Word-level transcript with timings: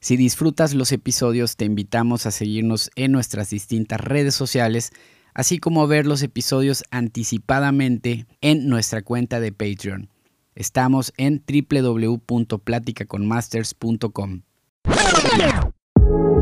Si 0.00 0.16
disfrutas 0.16 0.72
los 0.72 0.92
episodios, 0.92 1.56
te 1.56 1.66
invitamos 1.66 2.24
a 2.24 2.30
seguirnos 2.30 2.90
en 2.96 3.12
nuestras 3.12 3.50
distintas 3.50 4.00
redes 4.00 4.34
sociales, 4.34 4.92
así 5.34 5.58
como 5.58 5.86
ver 5.86 6.06
los 6.06 6.22
episodios 6.22 6.84
anticipadamente 6.90 8.24
en 8.40 8.66
nuestra 8.66 9.02
cuenta 9.02 9.40
de 9.40 9.52
Patreon. 9.52 10.08
Estamos 10.54 11.12
en 11.18 11.44
www.platicaconmasters.com. 11.46 14.40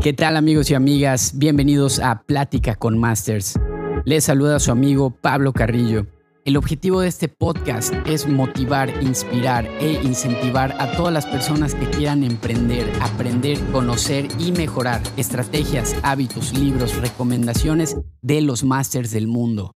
¿Qué 0.01 0.13
tal 0.13 0.37
amigos 0.37 0.71
y 0.71 0.75
amigas? 0.75 1.33
Bienvenidos 1.35 1.99
a 1.99 2.23
Plática 2.23 2.75
con 2.75 2.97
Masters. 2.97 3.59
Les 4.05 4.23
saluda 4.23 4.59
su 4.59 4.71
amigo 4.71 5.11
Pablo 5.11 5.51
Carrillo. 5.51 6.07
El 6.45 6.55
objetivo 6.55 7.01
de 7.01 7.09
este 7.09 7.27
podcast 7.27 7.93
es 8.07 8.25
motivar, 8.25 9.03
inspirar 9.03 9.65
e 9.81 10.01
incentivar 10.03 10.73
a 10.79 10.93
todas 10.93 11.13
las 11.13 11.25
personas 11.25 11.75
que 11.75 11.89
quieran 11.89 12.23
emprender, 12.23 12.89
aprender, 13.01 13.59
conocer 13.71 14.27
y 14.39 14.53
mejorar 14.53 15.01
estrategias, 15.17 15.95
hábitos, 16.01 16.57
libros, 16.57 16.95
recomendaciones 16.95 17.97
de 18.21 18.41
los 18.41 18.63
másters 18.63 19.11
del 19.11 19.27
mundo. 19.27 19.73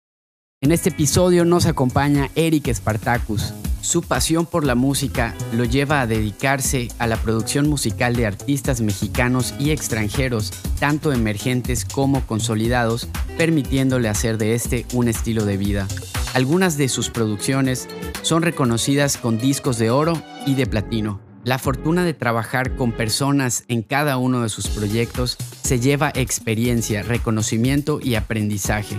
En 0.61 0.71
este 0.71 0.89
episodio 0.89 1.45
nos 1.45 1.65
acompaña 1.65 2.29
Eric 2.35 2.71
Spartacus. 2.71 3.53
Su 3.81 4.03
pasión 4.03 4.45
por 4.45 4.63
la 4.63 4.75
música 4.75 5.35
lo 5.53 5.65
lleva 5.65 6.01
a 6.01 6.07
dedicarse 6.07 6.89
a 6.99 7.07
la 7.07 7.17
producción 7.17 7.67
musical 7.67 8.15
de 8.15 8.27
artistas 8.27 8.79
mexicanos 8.79 9.55
y 9.59 9.71
extranjeros, 9.71 10.51
tanto 10.79 11.11
emergentes 11.11 11.83
como 11.85 12.25
consolidados, 12.27 13.07
permitiéndole 13.37 14.07
hacer 14.07 14.37
de 14.37 14.53
este 14.53 14.85
un 14.93 15.07
estilo 15.07 15.45
de 15.45 15.57
vida. 15.57 15.87
Algunas 16.35 16.77
de 16.77 16.89
sus 16.89 17.09
producciones 17.09 17.89
son 18.21 18.43
reconocidas 18.43 19.17
con 19.17 19.39
discos 19.39 19.79
de 19.79 19.89
oro 19.89 20.21
y 20.45 20.53
de 20.53 20.67
platino. 20.67 21.19
La 21.43 21.57
fortuna 21.57 22.05
de 22.05 22.13
trabajar 22.13 22.75
con 22.75 22.91
personas 22.91 23.63
en 23.67 23.81
cada 23.81 24.17
uno 24.17 24.43
de 24.43 24.49
sus 24.49 24.67
proyectos 24.67 25.37
se 25.63 25.79
lleva 25.79 26.11
experiencia, 26.13 27.01
reconocimiento 27.01 27.99
y 27.99 28.13
aprendizaje. 28.13 28.95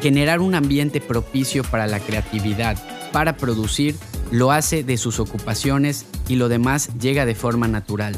Generar 0.00 0.38
un 0.40 0.54
ambiente 0.54 1.00
propicio 1.00 1.64
para 1.64 1.88
la 1.88 1.98
creatividad, 1.98 2.78
para 3.12 3.36
producir 3.36 3.96
lo 4.30 4.52
hace 4.52 4.84
de 4.84 4.96
sus 4.96 5.18
ocupaciones 5.20 6.06
y 6.28 6.36
lo 6.36 6.48
demás 6.48 6.90
llega 6.98 7.26
de 7.26 7.34
forma 7.34 7.68
natural. 7.68 8.16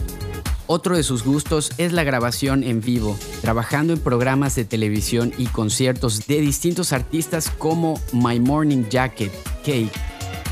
Otro 0.67 0.97
de 0.97 1.03
sus 1.03 1.25
gustos 1.25 1.73
es 1.79 1.93
la 1.93 2.05
grabación 2.05 2.62
en 2.62 2.81
vivo, 2.81 3.19
trabajando 3.41 3.93
en 3.93 3.98
programas 3.98 4.55
de 4.55 4.65
televisión 4.65 5.33
y 5.37 5.47
conciertos 5.47 6.27
de 6.27 6.41
distintos 6.41 6.93
artistas 6.93 7.51
como 7.51 8.01
My 8.13 8.41
Morning 8.41 8.85
Jacket, 8.89 9.33
Cake, 9.65 9.93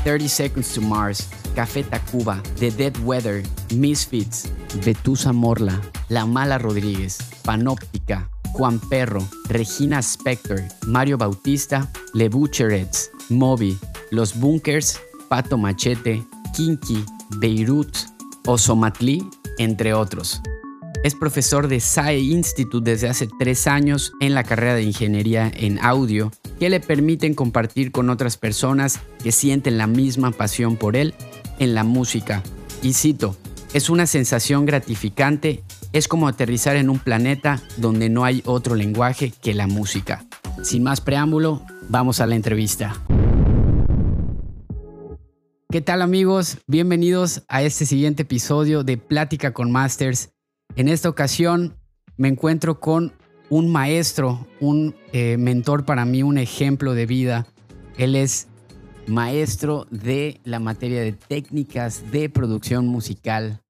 30 0.03 0.27
Seconds 0.27 0.73
to 0.73 0.81
Mars, 0.81 1.27
Café 1.55 1.83
Tacuba, 1.83 2.41
The 2.59 2.71
Dead 2.71 2.93
Weather, 3.03 3.43
Misfits, 3.73 4.51
Betusa 4.85 5.31
Morla, 5.33 5.81
La 6.09 6.25
Mala 6.25 6.57
Rodríguez, 6.57 7.17
Panóptica, 7.43 8.29
Juan 8.53 8.79
Perro, 8.79 9.25
Regina 9.47 9.99
Spector, 10.01 10.61
Mario 10.85 11.17
Bautista, 11.17 11.89
Le 12.13 12.29
Butcherets, 12.29 13.11
Moby, 13.31 13.77
Los 14.11 14.39
Bunkers 14.39 14.99
Pato 15.31 15.57
Machete, 15.57 16.25
Kinky, 16.53 17.05
Beirut, 17.37 17.95
Osomatli, 18.45 19.25
entre 19.57 19.93
otros. 19.93 20.41
Es 21.05 21.15
profesor 21.15 21.69
de 21.69 21.79
SAE 21.79 22.19
Institute 22.19 22.91
desde 22.91 23.07
hace 23.07 23.29
tres 23.39 23.65
años 23.65 24.11
en 24.19 24.33
la 24.33 24.43
carrera 24.43 24.75
de 24.75 24.83
Ingeniería 24.83 25.49
en 25.55 25.79
Audio, 25.79 26.31
que 26.59 26.69
le 26.69 26.81
permiten 26.81 27.33
compartir 27.33 27.93
con 27.93 28.09
otras 28.09 28.35
personas 28.35 28.99
que 29.23 29.31
sienten 29.31 29.77
la 29.77 29.87
misma 29.87 30.31
pasión 30.31 30.75
por 30.75 30.97
él 30.97 31.13
en 31.59 31.75
la 31.75 31.85
música. 31.85 32.43
Y 32.83 32.91
cito, 32.91 33.37
es 33.73 33.89
una 33.89 34.07
sensación 34.07 34.65
gratificante, 34.65 35.63
es 35.93 36.09
como 36.09 36.27
aterrizar 36.27 36.75
en 36.75 36.89
un 36.89 36.99
planeta 36.99 37.61
donde 37.77 38.09
no 38.09 38.25
hay 38.25 38.43
otro 38.45 38.75
lenguaje 38.75 39.31
que 39.41 39.53
la 39.53 39.67
música. 39.67 40.25
Sin 40.61 40.83
más 40.83 40.99
preámbulo, 40.99 41.61
vamos 41.87 42.19
a 42.19 42.27
la 42.27 42.35
entrevista. 42.35 43.01
¿Qué 45.71 45.79
tal 45.79 46.01
amigos? 46.01 46.57
Bienvenidos 46.67 47.43
a 47.47 47.63
este 47.63 47.85
siguiente 47.85 48.23
episodio 48.23 48.83
de 48.83 48.97
Plática 48.97 49.53
con 49.53 49.71
Masters. 49.71 50.33
En 50.75 50.89
esta 50.89 51.07
ocasión 51.07 51.77
me 52.17 52.27
encuentro 52.27 52.81
con 52.81 53.13
un 53.49 53.71
maestro, 53.71 54.49
un 54.59 54.93
eh, 55.13 55.37
mentor 55.37 55.85
para 55.85 56.03
mí, 56.03 56.23
un 56.23 56.37
ejemplo 56.37 56.93
de 56.93 57.05
vida. 57.05 57.47
Él 57.97 58.17
es 58.17 58.49
maestro 59.07 59.87
de 59.91 60.41
la 60.43 60.59
materia 60.59 60.99
de 60.99 61.13
técnicas 61.13 62.11
de 62.11 62.27
producción 62.27 62.87
musical, 62.87 63.61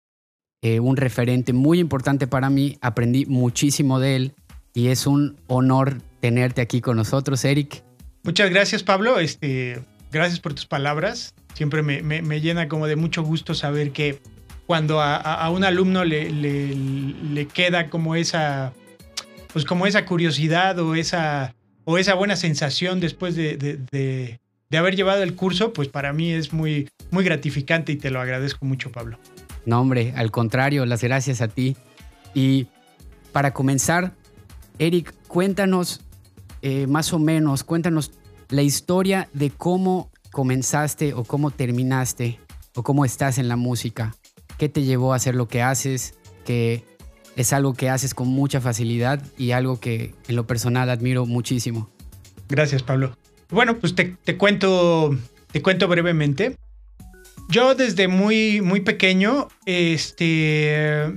eh, 0.63 0.79
un 0.79 0.97
referente 0.97 1.53
muy 1.53 1.77
importante 1.77 2.25
para 2.25 2.49
mí. 2.49 2.79
Aprendí 2.81 3.27
muchísimo 3.27 3.99
de 3.99 4.15
él 4.15 4.33
y 4.73 4.87
es 4.87 5.05
un 5.05 5.37
honor 5.45 6.01
tenerte 6.19 6.61
aquí 6.61 6.81
con 6.81 6.97
nosotros, 6.97 7.45
Eric. 7.45 7.83
Muchas 8.23 8.49
gracias, 8.49 8.81
Pablo. 8.81 9.19
Este, 9.19 9.83
gracias 10.11 10.39
por 10.39 10.55
tus 10.55 10.65
palabras 10.65 11.35
siempre 11.53 11.81
me, 11.83 12.41
llena 12.41 12.67
como 12.67 12.87
de 12.87 12.95
mucho 12.95 13.23
gusto 13.23 13.53
saber 13.53 13.91
que 13.91 14.19
cuando 14.65 15.01
a, 15.01 15.49
un 15.49 15.63
alumno 15.63 16.05
le, 16.05 16.29
le, 16.29 17.47
queda 17.47 17.89
como 17.89 18.15
esa, 18.15 18.73
pues 19.51 19.65
como 19.65 19.85
esa 19.85 20.05
curiosidad 20.05 20.79
o 20.79 20.95
esa, 20.95 21.53
o 21.83 21.97
esa 21.97 22.13
buena 22.13 22.35
sensación 22.35 22.99
después 22.99 23.35
de, 23.35 23.57
de, 23.57 24.39
haber 24.77 24.95
llevado 24.95 25.23
el 25.23 25.35
curso, 25.35 25.73
pues 25.73 25.89
para 25.89 26.13
mí 26.13 26.31
es 26.31 26.53
muy, 26.53 26.87
muy 27.09 27.25
gratificante 27.25 27.91
y 27.91 27.97
te 27.97 28.11
lo 28.11 28.21
agradezco 28.21 28.65
mucho, 28.65 28.91
Pablo. 28.91 29.19
No, 29.65 29.81
hombre, 29.81 30.13
al 30.15 30.31
contrario, 30.31 30.85
las 30.85 31.03
gracias 31.03 31.41
a 31.41 31.49
ti. 31.49 31.75
Y 32.33 32.67
para 33.33 33.53
comenzar, 33.53 34.13
Eric, 34.79 35.13
cuéntanos 35.27 36.01
eh, 36.61 36.87
más 36.87 37.11
o 37.11 37.19
menos, 37.19 37.63
cuéntanos 37.63 38.11
la 38.49 38.61
historia 38.61 39.29
de 39.33 39.49
cómo 39.49 40.10
comenzaste 40.31 41.13
o 41.13 41.23
cómo 41.23 41.51
terminaste 41.51 42.39
o 42.75 42.83
cómo 42.83 43.05
estás 43.05 43.37
en 43.37 43.47
la 43.47 43.55
música? 43.55 44.15
¿Qué 44.57 44.69
te 44.69 44.83
llevó 44.83 45.13
a 45.13 45.15
hacer 45.17 45.35
lo 45.35 45.47
que 45.47 45.61
haces? 45.61 46.15
Que 46.45 46.83
es 47.35 47.53
algo 47.53 47.73
que 47.73 47.89
haces 47.89 48.13
con 48.13 48.27
mucha 48.27 48.61
facilidad 48.61 49.21
y 49.37 49.51
algo 49.51 49.79
que 49.79 50.13
en 50.27 50.35
lo 50.35 50.47
personal 50.47 50.89
admiro 50.89 51.25
muchísimo. 51.25 51.89
Gracias, 52.49 52.83
Pablo. 52.83 53.15
Bueno, 53.49 53.77
pues 53.79 53.95
te, 53.95 54.37
cuento, 54.37 55.15
te 55.51 55.61
cuento 55.61 55.87
brevemente. 55.87 56.55
Yo 57.49 57.75
desde 57.75 58.07
muy, 58.07 58.61
muy 58.61 58.81
pequeño, 58.81 59.49
este, 59.65 61.11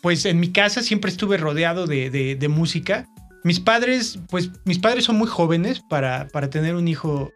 pues 0.00 0.24
en 0.24 0.40
mi 0.40 0.50
casa 0.50 0.82
siempre 0.82 1.10
estuve 1.10 1.36
rodeado 1.36 1.86
de, 1.86 2.46
música. 2.48 3.06
Mis 3.44 3.60
padres, 3.60 4.18
pues 4.30 4.50
mis 4.64 4.78
padres 4.78 5.04
son 5.04 5.16
muy 5.16 5.28
jóvenes 5.28 5.80
para, 5.88 6.28
para 6.28 6.50
tener 6.50 6.74
un 6.74 6.88
hijo 6.88 7.32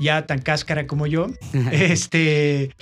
ya 0.00 0.26
tan 0.26 0.40
cáscara 0.40 0.86
como 0.86 1.06
yo, 1.06 1.28
este, 1.72 2.74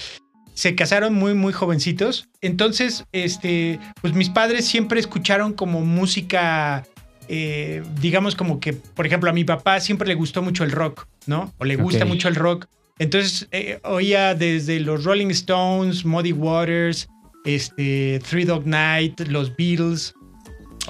se 0.54 0.74
casaron 0.74 1.14
muy, 1.14 1.34
muy 1.34 1.52
jovencitos. 1.52 2.28
Entonces, 2.40 3.04
este, 3.12 3.78
pues 4.00 4.14
mis 4.14 4.30
padres 4.30 4.66
siempre 4.66 5.00
escucharon 5.00 5.52
como 5.52 5.82
música, 5.82 6.86
eh, 7.28 7.82
digamos 8.00 8.34
como 8.34 8.60
que, 8.60 8.72
por 8.72 9.06
ejemplo, 9.06 9.30
a 9.30 9.32
mi 9.32 9.44
papá 9.44 9.80
siempre 9.80 10.08
le 10.08 10.14
gustó 10.14 10.42
mucho 10.42 10.64
el 10.64 10.70
rock, 10.70 11.06
¿no? 11.26 11.52
O 11.58 11.64
le 11.64 11.76
gusta 11.76 12.04
mucho 12.04 12.28
el 12.28 12.34
rock. 12.34 12.66
Entonces, 12.98 13.48
eh, 13.52 13.78
oía 13.84 14.34
desde 14.34 14.80
los 14.80 15.04
Rolling 15.04 15.30
Stones, 15.30 16.04
Muddy 16.04 16.32
Waters, 16.32 17.08
este, 17.44 18.20
Three 18.28 18.44
Dog 18.44 18.66
Night, 18.66 19.20
los 19.28 19.54
Beatles. 19.56 20.14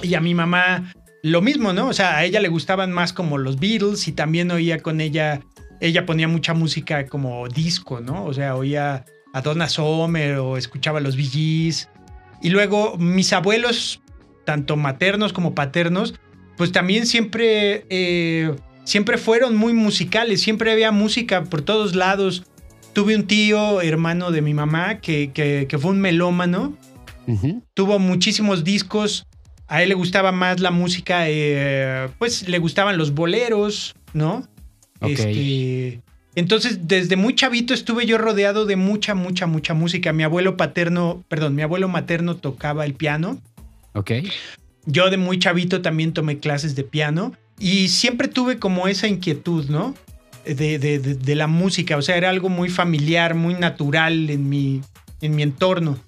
Y 0.01 0.15
a 0.15 0.21
mi 0.21 0.33
mamá 0.33 0.91
lo 1.21 1.41
mismo, 1.41 1.73
¿no? 1.73 1.89
O 1.89 1.93
sea, 1.93 2.17
a 2.17 2.25
ella 2.25 2.39
le 2.39 2.47
gustaban 2.47 2.91
más 2.91 3.13
como 3.13 3.37
los 3.37 3.59
Beatles 3.59 4.07
y 4.07 4.13
también 4.13 4.51
oía 4.51 4.79
con 4.79 5.01
ella 5.01 5.41
ella 5.79 6.05
ponía 6.05 6.27
mucha 6.27 6.53
música 6.53 7.05
como 7.07 7.47
disco, 7.47 8.01
¿no? 8.01 8.25
O 8.25 8.33
sea, 8.33 8.55
oía 8.55 9.05
a 9.33 9.41
Donna 9.41 9.69
Summer 9.69 10.37
o 10.37 10.57
escuchaba 10.57 10.99
los 10.99 11.15
Bee 11.15 11.73
Y 12.41 12.49
luego 12.49 12.97
mis 12.97 13.31
abuelos, 13.33 14.01
tanto 14.45 14.75
maternos 14.75 15.33
como 15.33 15.55
paternos, 15.55 16.15
pues 16.57 16.71
también 16.71 17.05
siempre, 17.05 17.85
eh, 17.89 18.53
siempre 18.83 19.17
fueron 19.17 19.55
muy 19.55 19.73
musicales, 19.73 20.41
siempre 20.41 20.71
había 20.71 20.91
música 20.91 21.43
por 21.43 21.61
todos 21.61 21.95
lados. 21.95 22.43
Tuve 22.93 23.15
un 23.15 23.27
tío, 23.27 23.81
hermano 23.81 24.31
de 24.31 24.41
mi 24.41 24.53
mamá, 24.53 24.99
que, 24.99 25.31
que, 25.31 25.77
fue 25.77 25.91
un 25.91 26.01
melómano. 26.01 26.75
Tuvo 27.75 27.99
muchísimos 27.99 28.63
discos. 28.63 29.27
A 29.67 29.83
él 29.83 29.89
le 29.89 29.95
gustaba 29.95 30.31
más 30.31 30.59
la 30.59 30.71
música, 30.71 31.29
eh, 31.29 32.09
pues 32.17 32.49
le 32.49 32.57
gustaban 32.57 32.97
los 32.97 33.13
boleros, 33.13 33.93
¿no? 34.13 34.49
Este, 35.01 36.01
entonces, 36.35 36.87
desde 36.87 37.15
muy 37.15 37.35
chavito 37.35 37.73
estuve 37.73 38.05
yo 38.05 38.17
rodeado 38.17 38.65
de 38.65 38.75
mucha, 38.75 39.15
mucha, 39.15 39.47
mucha 39.47 39.73
música. 39.73 40.13
Mi 40.13 40.23
abuelo 40.23 40.57
paterno, 40.57 41.23
perdón, 41.27 41.55
mi 41.55 41.61
abuelo 41.61 41.87
materno 41.87 42.35
tocaba 42.35 42.85
el 42.85 42.93
piano. 42.93 43.41
Ok. 43.93 44.11
Yo 44.85 45.09
de 45.09 45.17
muy 45.17 45.39
chavito 45.39 45.81
también 45.81 46.13
tomé 46.13 46.37
clases 46.37 46.75
de 46.75 46.83
piano 46.83 47.33
y 47.59 47.89
siempre 47.89 48.27
tuve 48.27 48.57
como 48.57 48.87
esa 48.87 49.07
inquietud, 49.07 49.69
¿no? 49.69 49.95
De, 50.45 50.79
de, 50.79 50.99
de, 50.99 51.35
la 51.35 51.47
música, 51.47 51.97
o 51.97 52.01
sea, 52.01 52.15
era 52.15 52.29
algo 52.29 52.49
muy 52.49 52.69
familiar, 52.69 53.35
muy 53.35 53.53
natural 53.53 54.29
en 54.29 54.49
mi, 54.49 54.81
en 55.21 55.35
mi 55.35 55.43
entorno. 55.43 55.99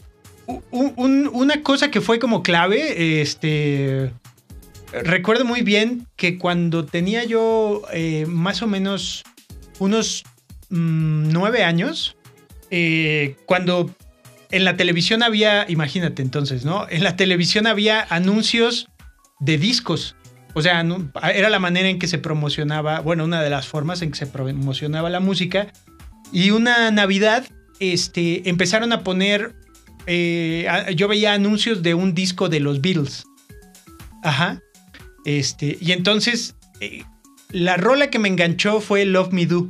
una 0.72 1.62
cosa 1.62 1.92
que 1.92 2.02
fue 2.02 2.18
como 2.18 2.42
clave, 2.42 3.22
este, 3.22 4.12
recuerdo 4.92 5.46
muy 5.46 5.62
bien 5.62 6.08
que 6.16 6.38
cuando 6.38 6.86
tenía 6.86 7.24
yo 7.24 7.84
eh, 7.94 8.26
más 8.28 8.62
o 8.62 8.68
menos 8.68 9.24
unos 9.80 10.24
mm, 10.70 11.32
nueve 11.32 11.64
años, 11.64 12.18
eh, 12.70 13.36
cuando 13.46 13.94
en 14.52 14.66
la 14.66 14.78
televisión 14.78 15.24
había, 15.24 15.66
imagínate 15.70 16.22
entonces, 16.22 16.66
¿no? 16.66 16.88
En 16.90 17.04
la 17.04 17.16
televisión 17.16 17.68
había 17.68 18.06
anuncios 18.10 18.90
de 19.40 19.58
discos. 19.58 20.16
O 20.54 20.62
sea, 20.62 20.86
era 21.34 21.50
la 21.50 21.60
manera 21.60 21.88
en 21.88 21.98
que 21.98 22.08
se 22.08 22.18
promocionaba, 22.18 23.00
bueno, 23.00 23.24
una 23.24 23.42
de 23.42 23.50
las 23.50 23.68
formas 23.68 24.02
en 24.02 24.12
que 24.12 24.18
se 24.18 24.28
promocionaba 24.28 25.10
la 25.10 25.22
música. 25.22 25.72
Y 26.34 26.52
una 26.52 26.92
Navidad, 26.92 27.46
este, 27.80 28.50
empezaron 28.50 28.92
a 28.92 29.04
poner, 29.04 29.56
eh, 30.08 30.68
yo 30.96 31.08
veía 31.08 31.34
anuncios 31.34 31.82
de 31.82 31.94
un 31.94 32.14
disco 32.14 32.50
de 32.50 32.60
los 32.60 32.82
Beatles. 32.82 33.26
Ajá. 34.24 34.62
Este, 35.26 35.78
y 35.80 35.92
entonces, 35.92 36.56
eh, 36.80 37.04
la 37.50 37.78
rola 37.78 38.10
que 38.10 38.20
me 38.20 38.28
enganchó 38.28 38.82
fue 38.82 39.06
Love 39.06 39.32
Me 39.32 39.46
Do. 39.46 39.70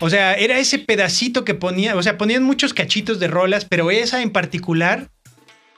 O 0.00 0.10
sea, 0.10 0.34
era 0.34 0.58
ese 0.58 0.78
pedacito 0.78 1.44
que 1.44 1.54
ponía, 1.54 1.96
o 1.96 2.02
sea, 2.02 2.18
ponían 2.18 2.42
muchos 2.42 2.74
cachitos 2.74 3.20
de 3.20 3.28
rolas, 3.28 3.64
pero 3.64 3.90
esa 3.90 4.20
en 4.20 4.30
particular 4.30 5.08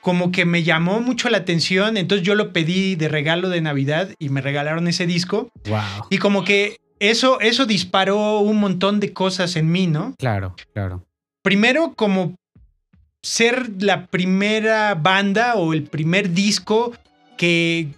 como 0.01 0.33
que 0.33 0.45
me 0.45 0.63
llamó 0.63 1.01
mucho 1.01 1.31
la 1.31 1.39
atención, 1.39 1.97
entonces 1.97 2.27
yo 2.27 2.35
lo 2.35 2.53
pedí 2.53 2.95
de 2.95 3.09
regalo 3.09 3.49
de 3.49 3.63
Navidad 3.63 4.11
y 4.19 4.29
me 4.29 4.43
regalaron 4.43 4.87
ese 4.87 5.07
disco. 5.07 5.49
Wow. 5.67 6.09
Y 6.11 6.19
como 6.19 6.45
que 6.45 6.77
eso 7.01 7.41
eso 7.41 7.65
disparó 7.65 8.41
un 8.41 8.59
montón 8.59 9.01
de 9.01 9.15
cosas 9.15 9.57
en 9.57 9.73
mí, 9.73 9.87
¿no? 9.87 10.15
Claro, 10.19 10.55
claro. 10.75 11.07
Primero 11.43 11.95
como 11.95 12.35
ser 13.23 13.71
la 13.81 14.07
primera 14.07 14.95
banda 14.95 15.55
o 15.55 15.73
el 15.73 15.85
primer 15.85 16.35
disco 16.35 16.93
que 17.39 17.89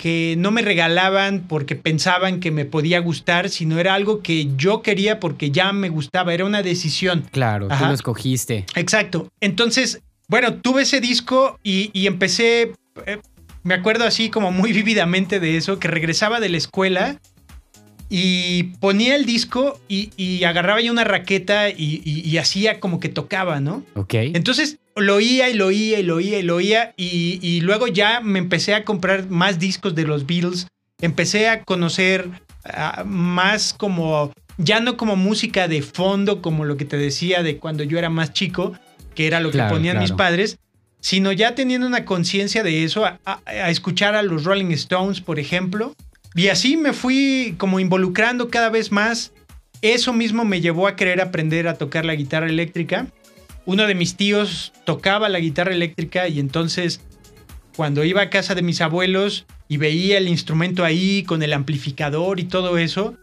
que 0.00 0.36
no 0.38 0.52
me 0.52 0.62
regalaban 0.62 1.44
porque 1.48 1.74
pensaban 1.74 2.38
que 2.38 2.52
me 2.52 2.64
podía 2.64 3.00
gustar, 3.00 3.48
sino 3.48 3.80
era 3.80 3.94
algo 3.94 4.22
que 4.22 4.48
yo 4.56 4.80
quería 4.80 5.18
porque 5.18 5.50
ya 5.50 5.72
me 5.72 5.88
gustaba, 5.88 6.32
era 6.32 6.44
una 6.44 6.62
decisión. 6.62 7.26
Claro, 7.32 7.66
tú 7.66 7.84
lo 7.84 7.92
escogiste. 7.92 8.64
Exacto. 8.76 9.28
Entonces, 9.40 10.00
bueno, 10.28 10.54
tuve 10.54 10.82
ese 10.82 11.00
disco 11.00 11.58
y, 11.64 12.06
empecé, 12.06 12.74
eh, 13.06 13.18
me 13.64 13.74
acuerdo 13.74 14.04
así 14.04 14.30
como 14.30 14.52
muy 14.52 14.72
vívidamente 14.80 15.40
de 15.40 15.56
eso, 15.56 15.80
que 15.80 15.88
regresaba 15.88 16.38
de 16.38 16.48
la 16.48 16.58
escuela 16.58 17.20
y 18.08 18.64
ponía 18.80 19.16
el 19.16 19.26
disco 19.26 19.80
y, 19.88 20.44
agarraba 20.44 20.80
ya 20.80 20.92
una 20.92 21.04
raqueta 21.04 21.70
y, 21.70 22.02
y, 22.04 22.38
hacía 22.38 22.78
como 22.78 23.00
que 23.00 23.08
tocaba, 23.08 23.60
¿no? 23.60 23.82
Ok. 23.96 24.14
Entonces 24.14 24.78
lo 25.00 25.16
oía 25.16 25.48
y 25.50 25.54
lo 25.54 25.66
oía 25.66 25.98
y 25.98 26.02
lo 26.02 26.16
oía 26.16 26.38
y 26.38 26.42
lo 26.42 26.56
oía 26.56 26.94
y, 26.96 27.60
luego 27.60 27.86
ya 27.86 28.20
me 28.20 28.38
empecé 28.38 28.74
a 28.74 28.84
comprar 28.84 29.28
más 29.28 29.58
discos 29.58 29.94
de 29.94 30.04
los 30.04 30.26
Beatles, 30.26 30.68
empecé 31.00 31.48
a 31.48 31.64
conocer 31.64 32.28
ah, 32.64 33.04
más 33.06 33.74
como, 33.74 34.32
ya 34.56 34.80
no 34.80 34.96
como 34.96 35.16
música 35.16 35.68
de 35.68 35.82
fondo, 35.82 36.42
como 36.42 36.64
lo 36.64 36.76
que 36.76 36.84
te 36.84 36.96
decía 36.96 37.42
de 37.42 37.58
cuando 37.58 37.84
yo 37.84 37.98
era 37.98 38.10
más 38.10 38.32
chico, 38.32 38.72
que 39.14 39.26
era 39.26 39.40
lo 39.40 39.50
que 39.50 39.62
ponían 39.64 39.98
mis 39.98 40.12
padres, 40.12 40.58
sino 41.00 41.32
ya 41.32 41.54
teniendo 41.54 41.86
una 41.86 42.04
conciencia 42.04 42.62
de 42.62 42.84
eso, 42.84 43.04
a, 43.04 43.18
a 43.24 43.70
escuchar 43.70 44.14
a 44.14 44.22
los 44.22 44.44
Rolling 44.44 44.72
Stones, 44.72 45.20
por 45.20 45.38
ejemplo. 45.38 45.94
Y 46.34 46.48
así 46.48 46.76
me 46.76 46.92
fui 46.92 47.54
como 47.58 47.80
involucrando 47.80 48.48
cada 48.48 48.68
vez 48.68 48.92
más. 48.92 49.32
Eso 49.80 50.12
mismo 50.12 50.44
me 50.44 50.60
llevó 50.60 50.86
a 50.86 50.96
querer 50.96 51.20
aprender 51.20 51.68
a 51.68 51.74
tocar 51.74 52.04
la 52.04 52.14
guitarra 52.14 52.48
eléctrica 52.48 53.06
uno 53.68 53.86
de 53.86 53.94
mis 53.94 54.16
tíos 54.16 54.72
tocaba 54.86 55.28
la 55.28 55.40
guitarra 55.40 55.74
eléctrica 55.74 56.26
y 56.26 56.40
entonces 56.40 57.02
cuando 57.76 58.02
iba 58.02 58.22
a 58.22 58.30
casa 58.30 58.54
de 58.54 58.62
mis 58.62 58.80
abuelos 58.80 59.44
y 59.68 59.76
veía 59.76 60.16
el 60.16 60.26
instrumento 60.26 60.86
ahí 60.86 61.22
con 61.24 61.42
el 61.42 61.52
amplificador 61.52 62.40
y 62.40 62.44
todo 62.44 62.78
eso, 62.78 63.18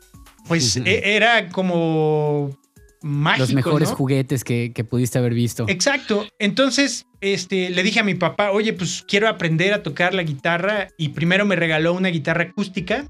pues 0.48 0.78
e, 0.78 1.16
era 1.16 1.50
como 1.50 2.56
mágico. 3.02 3.46
Los 3.46 3.54
mejores 3.56 3.90
juguetes 3.90 4.44
que, 4.44 4.72
pudiste 4.88 5.18
haber 5.18 5.34
visto. 5.34 5.66
Exacto. 5.68 6.28
Entonces, 6.38 7.08
este, 7.22 7.72
le 7.72 7.82
dije 7.82 8.02
a 8.02 8.04
mi 8.04 8.14
papá, 8.14 8.52
oye, 8.52 8.72
pues 8.74 9.04
quiero 9.08 9.28
aprender 9.28 9.74
a 9.74 9.82
tocar 9.82 10.14
la 10.14 10.22
guitarra 10.22 10.90
y 10.96 11.10
primero 11.10 11.48
me 11.48 11.56
regaló 11.56 11.94
una 11.94 12.10
guitarra 12.10 12.44
acústica. 12.44 13.08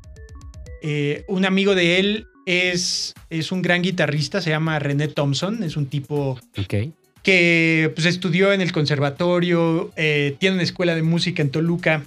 Eh, 0.82 1.26
un 1.28 1.44
amigo 1.44 1.76
de 1.76 2.00
él 2.00 2.28
es, 2.46 3.14
es 3.30 3.52
un 3.52 3.62
gran 3.62 3.82
guitarrista, 3.82 4.40
se 4.40 4.52
llama 4.52 4.80
René 4.80 5.10
Thompson, 5.10 5.64
es 5.64 5.76
un 5.76 5.88
tipo 5.88 6.40
okay 6.58 6.94
que 7.26 7.92
pues, 7.96 8.06
estudió 8.06 8.54
en 8.54 8.62
el 8.62 8.72
conservatorio, 8.72 9.92
eh, 9.98 10.38
tiene 10.40 10.54
una 10.54 10.64
escuela 10.64 10.94
de 10.94 11.02
música 11.02 11.42
en 11.42 11.50
Toluca, 11.50 12.04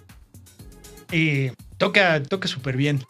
eh, 1.11 1.53
toca 1.77 2.23
toca 2.23 2.47
súper 2.47 2.77
bien. 2.77 3.05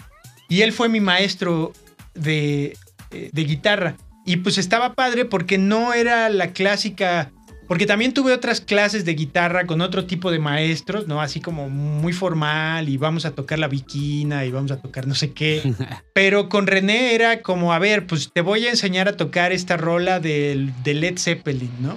Y 0.49 0.63
él 0.63 0.73
fue 0.73 0.89
mi 0.89 1.01
maestro 1.01 1.75
de, 2.15 2.77
eh, 3.11 3.29
de 3.31 3.45
guitarra. 3.45 3.97
Y 4.25 4.39
pues 4.39 4.57
estaba 4.57 4.95
padre 4.95 5.27
porque 5.27 5.59
no 5.59 5.93
era 5.93 6.31
la 6.31 6.53
clásica 6.53 7.31
porque 7.69 7.85
también 7.85 8.15
tuve 8.15 8.33
otras 8.33 8.63
clases 8.63 9.05
de 9.05 9.15
guitarra 9.15 9.67
con 9.67 9.83
otro 9.83 10.07
tipo 10.07 10.31
de 10.31 10.39
maestros, 10.39 11.07
¿no? 11.07 11.21
Así 11.21 11.41
como 11.41 11.69
muy 11.69 12.15
formal 12.15 12.89
y 12.89 12.97
vamos 12.97 13.27
a 13.27 13.33
tocar 13.33 13.59
la 13.59 13.69
viquina 13.69 14.47
y 14.47 14.51
vamos 14.51 14.71
a 14.71 14.81
tocar 14.81 15.07
no 15.07 15.15
sé 15.15 15.33
qué. 15.33 15.75
Pero 16.15 16.49
con 16.49 16.67
René 16.67 17.15
era 17.15 17.43
como, 17.43 17.75
a 17.75 17.79
ver, 17.79 18.07
pues 18.07 18.31
te 18.33 18.41
voy 18.41 18.67
a 18.67 18.71
enseñar 18.71 19.07
a 19.07 19.19
tocar 19.19 19.53
esta 19.53 19.77
rola 19.77 20.19
de, 20.19 20.71
de 20.83 20.95
Led 20.95 21.19
Zeppelin, 21.19 21.71
¿no? 21.81 21.95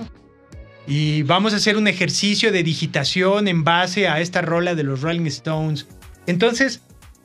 Y 0.87 1.23
vamos 1.23 1.53
a 1.53 1.55
hacer 1.55 1.77
un 1.77 1.87
ejercicio 1.87 2.51
de 2.51 2.63
digitación 2.63 3.47
en 3.47 3.63
base 3.63 4.09
a 4.09 4.19
esta 4.19 4.41
rola 4.41 4.75
de 4.75 4.83
los 4.83 5.01
Rolling 5.01 5.27
Stones. 5.27 5.87
Entonces, 6.27 6.81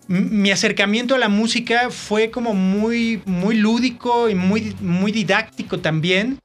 mi 0.07 0.53
acercamiento 0.53 1.17
a 1.17 1.19
la 1.19 1.29
música 1.29 1.91
fue 1.91 2.31
como 2.31 2.55
muy, 2.55 3.23
muy 3.25 3.57
lúdico 3.57 4.29
y 4.29 4.37
muy, 4.37 4.77
muy 4.81 5.11
didáctico 5.11 5.81
también 5.81 6.39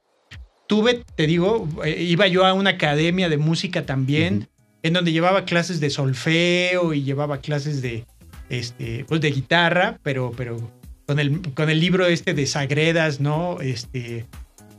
tuve, 0.72 1.04
te 1.16 1.26
digo, 1.26 1.68
eh, 1.84 2.02
iba 2.02 2.26
yo 2.28 2.46
a 2.46 2.54
una 2.54 2.70
academia 2.70 3.28
de 3.28 3.36
música 3.36 3.84
también, 3.84 4.48
en 4.82 4.94
donde 4.94 5.12
llevaba 5.12 5.44
clases 5.44 5.80
de 5.80 5.90
solfeo 5.90 6.94
y 6.94 7.02
llevaba 7.02 7.42
clases 7.42 7.82
de, 7.82 8.06
este, 8.48 9.04
pues 9.06 9.20
de 9.20 9.32
guitarra, 9.32 9.98
pero, 10.02 10.32
pero 10.34 10.72
con 11.06 11.18
el, 11.18 11.42
con 11.52 11.68
el 11.68 11.78
libro 11.78 12.06
este 12.06 12.32
de 12.32 12.46
Sagredas, 12.46 13.20
¿no? 13.20 13.60
Este, 13.60 14.24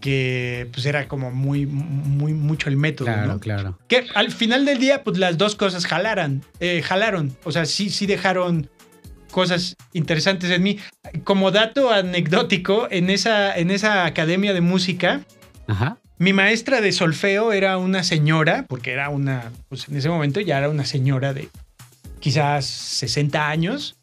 que 0.02 0.68
pues 0.74 0.88
era 0.88 1.08
como 1.08 1.30
muy, 1.30 1.68
muy, 1.68 2.34
mucho 2.34 2.70
el 2.70 2.76
método, 2.76 3.06
claro, 3.06 3.40
Claro, 3.40 3.80
Que 3.88 4.08
al 4.16 4.32
final 4.32 4.66
del 4.66 4.80
día, 4.80 5.04
pues 5.04 5.20
las 5.20 5.38
dos 5.38 5.54
cosas 5.56 5.86
jalaran, 5.86 6.42
eh, 6.60 6.82
jalaron, 6.82 7.38
o 7.44 7.52
sea, 7.52 7.68
sí, 7.68 7.92
sí 7.92 8.08
dejaron 8.08 8.68
cosas 9.30 9.76
interesantes 9.94 10.50
en 10.50 10.64
mí. 10.64 10.80
Como 11.24 11.52
dato 11.52 11.92
anecdótico, 11.92 12.88
en 12.90 13.12
esa, 13.12 13.56
en 13.56 13.70
esa 13.70 14.08
academia 14.08 14.56
de 14.56 14.62
música, 14.62 15.22
mi 16.18 16.34
maestra 16.34 16.82
de 16.82 16.92
solfeo 16.92 17.52
era 17.52 17.78
una 17.78 18.04
señora, 18.04 18.66
porque 18.68 18.92
era 18.92 19.10
una, 19.10 19.52
pues 19.70 19.88
en 19.90 19.98
ese 19.98 20.10
momento 20.10 20.40
ya 20.40 20.58
era 20.58 20.70
una 20.70 20.86
señora 20.86 21.34
de 21.34 21.50
quizás 22.20 22.66
60 22.66 23.50
años, 23.50 23.98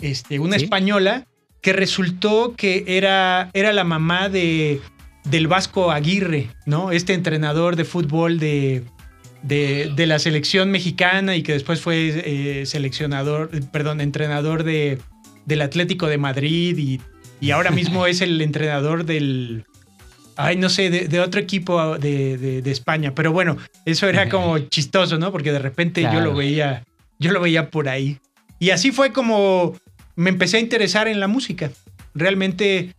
este, 0.00 0.38
una 0.38 0.56
española 0.56 1.26
que 1.60 1.72
resultó 1.72 2.54
que 2.56 2.84
era, 2.86 3.50
era 3.52 3.72
la 3.72 3.84
mamá 3.84 4.28
de, 4.28 4.80
del 5.24 5.48
Vasco 5.48 5.90
Aguirre, 5.90 6.48
¿no? 6.66 6.92
Este 6.92 7.14
entrenador 7.14 7.76
de 7.76 7.84
fútbol 7.84 8.38
de, 8.38 8.84
de, 9.42 10.06
la 10.06 10.18
selección 10.18 10.70
mexicana 10.70 11.36
y 11.36 11.42
que 11.42 11.52
después 11.52 11.80
fue 11.80 12.12
eh, 12.24 12.66
seleccionador, 12.66 13.50
perdón, 13.70 14.00
entrenador 14.00 14.64
de, 14.64 14.98
del 15.44 15.62
Atlético 15.62 16.06
de 16.06 16.18
Madrid 16.18 16.78
y, 16.78 17.00
y 17.40 17.50
ahora 17.50 17.70
mismo 17.70 18.06
es 18.06 18.20
el 18.20 18.40
entrenador 18.40 19.04
del, 19.04 19.64
ay, 20.38 20.56
no 20.56 20.68
sé, 20.68 20.88
de, 20.88 21.20
otro 21.20 21.40
equipo 21.40 21.98
de, 21.98 22.62
España. 22.64 23.14
Pero 23.14 23.32
bueno, 23.32 23.58
eso 23.84 24.06
era 24.08 24.28
como 24.28 24.58
chistoso, 24.58 25.18
¿no? 25.18 25.32
Porque 25.32 25.52
de 25.52 25.58
repente 25.58 26.02
yo 26.02 26.20
lo 26.20 26.34
veía, 26.34 26.84
yo 27.18 27.32
lo 27.32 27.40
veía 27.40 27.70
por 27.70 27.88
ahí. 27.88 28.18
Y 28.58 28.70
así 28.70 28.90
fue 28.92 29.12
como 29.12 29.74
me 30.16 30.30
empecé 30.30 30.56
a 30.56 30.60
interesar 30.60 31.06
en 31.06 31.20
la 31.20 31.28
música. 31.28 31.70
Realmente 32.14 32.94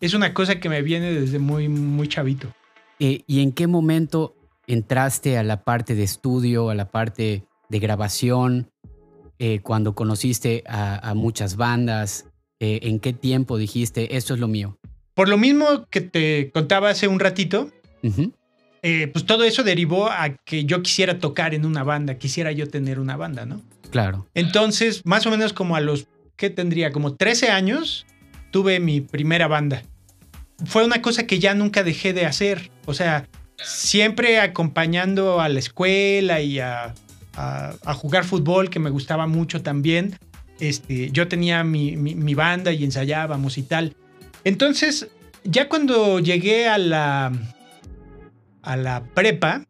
es 0.00 0.14
una 0.14 0.34
cosa 0.34 0.60
que 0.60 0.68
me 0.68 0.82
viene 0.82 1.12
desde 1.12 1.38
muy, 1.38 1.68
muy 1.68 2.06
chavito. 2.06 2.52
Eh, 2.98 3.22
¿Y 3.26 3.42
en 3.42 3.52
qué 3.52 3.66
momento 3.66 4.36
entraste 4.66 5.38
a 5.38 5.42
la 5.42 5.64
parte 5.64 5.94
de 5.94 6.04
estudio, 6.04 6.70
a 6.70 6.74
la 6.74 6.90
parte 6.90 7.44
de 7.68 7.78
grabación? 7.78 8.70
Eh, 9.38 9.60
cuando 9.60 9.94
conociste 9.94 10.62
a, 10.68 11.14
muchas 11.14 11.56
bandas, 11.56 12.26
eh, 12.60 12.80
¿en 12.82 13.00
qué 13.00 13.12
tiempo 13.12 13.58
dijiste, 13.58 14.16
esto 14.16 14.34
es 14.34 14.40
lo 14.40 14.48
mío? 14.48 14.78
Por 15.14 15.28
lo 15.28 15.38
mismo 15.38 15.86
que 15.90 16.00
te 16.00 16.50
contaba 16.52 16.90
hace 16.90 17.08
un 17.08 17.20
ratito, 17.20 17.70
eh, 18.82 19.08
pues 19.08 19.26
todo 19.26 19.44
eso 19.44 19.62
derivó 19.62 20.10
a 20.10 20.30
que 20.44 20.64
yo 20.64 20.82
quisiera 20.82 21.18
tocar 21.18 21.54
en 21.54 21.66
una 21.66 21.82
banda, 21.84 22.14
quisiera 22.14 22.52
yo 22.52 22.66
tener 22.68 22.98
una 22.98 23.16
banda, 23.16 23.44
¿no? 23.44 23.60
Claro. 23.90 24.26
Entonces, 24.34 25.04
más 25.04 25.26
o 25.26 25.30
menos 25.30 25.52
como 25.52 25.76
a 25.76 25.80
los, 25.80 26.06
¿qué 26.36 26.48
tendría? 26.48 26.92
Como 26.92 27.16
13 27.16 27.50
años, 27.50 28.06
tuve 28.50 28.80
mi 28.80 29.00
primera 29.00 29.48
banda. 29.48 29.82
Fue 30.64 30.84
una 30.84 31.02
cosa 31.02 31.26
que 31.26 31.38
ya 31.38 31.54
nunca 31.54 31.82
dejé 31.82 32.12
de 32.12 32.26
hacer. 32.26 32.70
O 32.86 32.94
sea, 32.94 33.26
siempre 33.56 34.40
acompañando 34.40 35.40
a 35.40 35.48
la 35.48 35.58
escuela 35.58 36.40
y 36.40 36.60
a, 36.60 36.94
jugar 37.96 38.24
fútbol, 38.24 38.70
que 38.70 38.78
me 38.78 38.90
gustaba 38.90 39.26
mucho 39.26 39.62
también. 39.62 40.18
Este, 40.58 41.10
yo 41.10 41.26
tenía 41.28 41.64
mi, 41.64 41.96
mi, 41.96 42.34
banda 42.34 42.72
y 42.72 42.84
ensayábamos 42.84 43.56
y 43.56 43.62
tal. 43.62 43.96
Entonces, 44.44 45.08
ya 45.44 45.68
cuando 45.68 46.20
llegué 46.20 46.68
a 46.68 46.78
la, 46.78 47.32
a 48.62 48.76
la 48.76 49.04
prepa, 49.14 49.64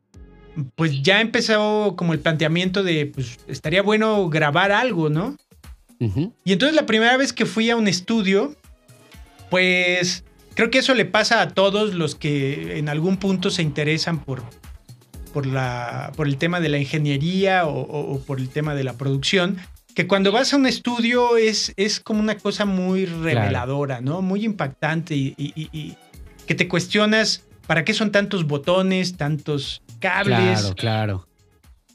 pues 0.74 1.02
ya 1.02 1.20
empezó 1.20 1.94
como 1.96 2.12
el 2.12 2.20
planteamiento 2.20 2.82
de, 2.82 3.06
pues 3.06 3.38
estaría 3.48 3.82
bueno 3.82 4.28
grabar 4.28 4.72
algo, 4.72 5.08
¿no? 5.08 5.36
Y 6.44 6.52
entonces 6.54 6.74
la 6.74 6.86
primera 6.86 7.18
vez 7.18 7.34
que 7.34 7.44
fui 7.44 7.68
a 7.68 7.76
un 7.76 7.86
estudio, 7.86 8.56
pues 9.50 10.24
creo 10.54 10.70
que 10.70 10.78
eso 10.78 10.94
le 10.94 11.04
pasa 11.04 11.42
a 11.42 11.50
todos 11.50 11.92
los 11.92 12.14
que 12.14 12.78
en 12.78 12.88
algún 12.88 13.18
punto 13.18 13.50
se 13.50 13.60
interesan 13.60 14.24
por, 14.24 14.42
por, 15.34 15.44
la, 15.44 16.10
por 16.16 16.26
el 16.26 16.38
tema 16.38 16.58
de 16.60 16.70
la 16.70 16.78
ingeniería 16.78 17.66
o, 17.66 18.18
por 18.26 18.40
el 18.40 18.48
tema 18.48 18.74
de 18.74 18.84
la 18.84 18.94
producción, 18.94 19.58
que 19.94 20.06
cuando 20.06 20.32
vas 20.32 20.52
a 20.52 20.56
un 20.56 20.66
estudio 20.66 21.36
es, 21.36 21.72
es 21.76 22.00
como 22.00 22.20
una 22.20 22.36
cosa 22.38 22.64
muy 22.64 23.06
reveladora, 23.06 24.00
¿no? 24.00 24.22
Muy 24.22 24.44
impactante 24.44 25.14
y, 25.16 25.96
que 26.46 26.54
te 26.54 26.68
cuestionas 26.68 27.44
para 27.66 27.84
qué 27.84 27.94
son 27.94 28.10
tantos 28.10 28.46
botones, 28.46 29.16
tantos 29.16 29.82
cables. 30.00 30.60
Claro, 30.60 30.74
claro. 30.74 31.28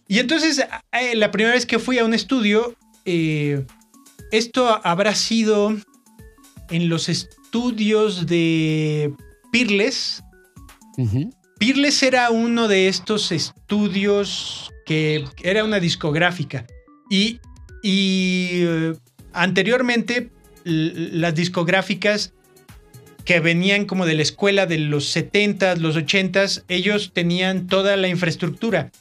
Y 0.07 0.19
entonces, 0.19 0.65
eh, 0.91 1.15
la 1.15 1.31
primera 1.31 1.55
vez 1.55 1.65
que 1.65 1.79
fui 1.79 1.97
a 1.99 2.05
un 2.05 2.13
estudio, 2.13 2.75
eh, 3.05 3.65
esto 4.31 4.79
habrá 4.83 5.15
sido 5.15 5.75
en 6.69 6.89
los 6.89 7.09
estudios 7.09 8.25
de 8.27 9.13
Pirles. 9.51 10.23
Pirles 11.59 12.03
era 12.03 12.29
uno 12.29 12.67
de 12.67 12.87
estos 12.87 13.31
estudios 13.31 14.71
que 14.85 15.25
era 15.43 15.63
una 15.63 15.79
discográfica. 15.79 16.65
Y, 17.09 17.39
eh, 17.87 18.93
anteriormente 19.33 20.29
las 20.63 21.35
discográficas 21.35 22.33
que 23.25 23.39
venían 23.39 23.85
como 23.85 24.05
de 24.05 24.15
la 24.15 24.21
escuela 24.21 24.65
de 24.65 24.79
los 24.79 25.15
70s, 25.15 25.77
los 25.77 25.95
80s, 25.95 26.63
ellos 26.67 27.11
tenían 27.13 27.67
toda 27.67 27.97
la 27.97 28.07
infraestructura. 28.07 28.91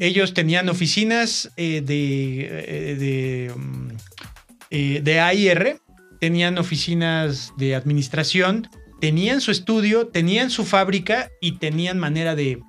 Ellos 0.00 0.34
tenían 0.34 0.68
oficinas 0.68 1.52
eh, 1.56 1.80
de, 1.80 2.40
eh, 2.40 2.96
de, 2.96 3.52
mm, 3.54 5.04
de 5.04 5.20
AIR, 5.20 5.80
tenían 6.20 6.58
oficinas 6.58 7.52
de 7.56 7.76
administración, 7.76 8.68
tenían 9.00 9.40
su 9.40 9.50
estudio, 9.50 10.08
tenían 10.08 10.50
su 10.50 10.64
fábrica 10.64 11.30
y 11.40 11.52
tenían 11.52 11.98
manera 11.98 12.34
de 12.34 12.60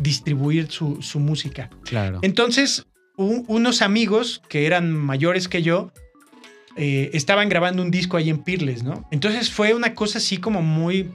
distribuir 0.00 0.68
su, 0.70 0.98
música. 1.18 1.70
Claro. 1.84 2.18
Entonces, 2.22 2.86
unos 3.22 3.82
amigos 3.82 4.42
que 4.48 4.66
eran 4.66 4.92
mayores 4.92 5.48
que 5.48 5.62
yo 5.62 5.92
eh, 6.76 7.10
estaban 7.12 7.48
grabando 7.48 7.82
un 7.82 7.90
disco 7.90 8.16
ahí 8.16 8.30
en 8.30 8.38
Pirles, 8.38 8.82
¿no? 8.82 9.06
Entonces 9.10 9.50
fue 9.50 9.74
una 9.74 9.94
cosa 9.94 10.18
así 10.18 10.38
como 10.38 10.62
muy. 10.62 11.10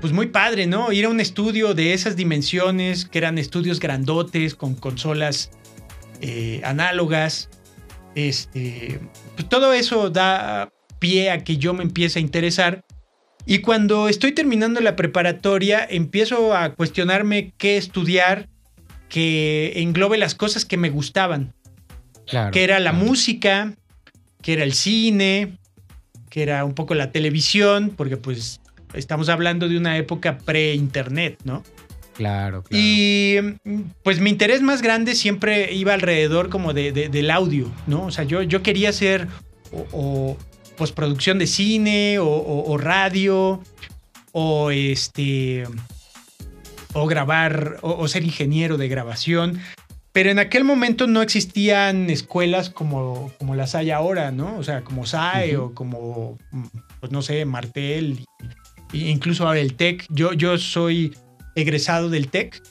Pues 0.00 0.12
muy 0.12 0.26
padre, 0.26 0.66
¿no? 0.66 0.92
Ir 0.92 1.06
a 1.06 1.08
un 1.08 1.20
estudio 1.20 1.74
de 1.74 1.92
esas 1.94 2.16
dimensiones, 2.16 3.06
que 3.06 3.18
eran 3.18 3.38
estudios 3.38 3.80
grandotes, 3.80 4.54
con 4.54 4.74
consolas 4.74 5.50
eh, 6.20 6.60
análogas. 6.64 7.48
Este, 8.14 9.00
pues 9.34 9.48
todo 9.48 9.72
eso 9.72 10.10
da 10.10 10.70
pie 10.98 11.30
a 11.30 11.42
que 11.42 11.56
yo 11.56 11.74
me 11.74 11.82
empiece 11.82 12.18
a 12.18 12.22
interesar. 12.22 12.84
Y 13.46 13.58
cuando 13.58 14.08
estoy 14.08 14.32
terminando 14.32 14.80
la 14.80 14.96
preparatoria, 14.96 15.86
empiezo 15.88 16.54
a 16.54 16.74
cuestionarme 16.74 17.54
qué 17.58 17.76
estudiar 17.76 18.48
que 19.08 19.72
englobe 19.76 20.18
las 20.18 20.34
cosas 20.34 20.64
que 20.64 20.76
me 20.76 20.90
gustaban. 20.90 21.52
que 22.52 22.64
era 22.64 22.80
la 22.80 22.92
música, 22.92 23.74
que 24.42 24.54
era 24.54 24.64
el 24.64 24.72
cine, 24.72 25.58
que 26.30 26.42
era 26.42 26.64
un 26.64 26.74
poco 26.74 26.94
la 26.94 27.12
televisión, 27.12 27.92
porque 27.96 28.16
pues 28.16 28.60
estamos 28.94 29.28
hablando 29.28 29.68
de 29.68 29.76
una 29.76 29.96
época 29.96 30.38
pre-internet, 30.38 31.38
¿no? 31.44 31.62
Claro, 32.14 32.62
claro. 32.62 32.82
Y 32.82 33.36
pues 34.02 34.20
mi 34.20 34.30
interés 34.30 34.62
más 34.62 34.80
grande 34.80 35.14
siempre 35.14 35.74
iba 35.74 35.92
alrededor 35.92 36.48
como 36.48 36.72
de, 36.72 36.90
del 36.92 37.30
audio, 37.30 37.70
¿no? 37.86 38.06
O 38.06 38.10
sea, 38.10 38.24
yo, 38.24 38.42
yo 38.42 38.62
quería 38.62 38.88
hacer 38.88 39.28
o, 39.70 40.36
postproducción 40.76 41.38
de 41.38 41.46
cine 41.46 42.18
o, 42.18 42.76
radio 42.78 43.62
o 44.32 44.70
este 44.70 45.64
o 46.96 47.06
grabar 47.06 47.76
o, 47.82 48.08
ser 48.08 48.24
ingeniero 48.24 48.78
de 48.78 48.88
grabación. 48.88 49.60
Pero 50.12 50.30
en 50.30 50.38
aquel 50.38 50.64
momento 50.64 51.06
no 51.06 51.20
existían 51.20 52.08
escuelas 52.08 52.70
como, 52.70 53.30
como 53.38 53.54
las 53.54 53.74
hay 53.74 53.90
ahora, 53.90 54.30
¿no? 54.30 54.56
O 54.56 54.62
sea, 54.62 54.82
como 54.82 55.04
SAE 55.04 55.58
o 55.58 55.74
como, 55.74 56.38
pues 57.00 57.12
no 57.12 57.20
sé, 57.20 57.44
Martel, 57.44 58.24
incluso 58.94 59.46
ahora 59.46 59.60
el 59.60 59.74
TEC. 59.74 60.06
Yo, 60.08 60.32
yo 60.32 60.56
soy 60.56 61.14
egresado 61.54 62.08
del 62.08 62.28
TEC 62.28 62.62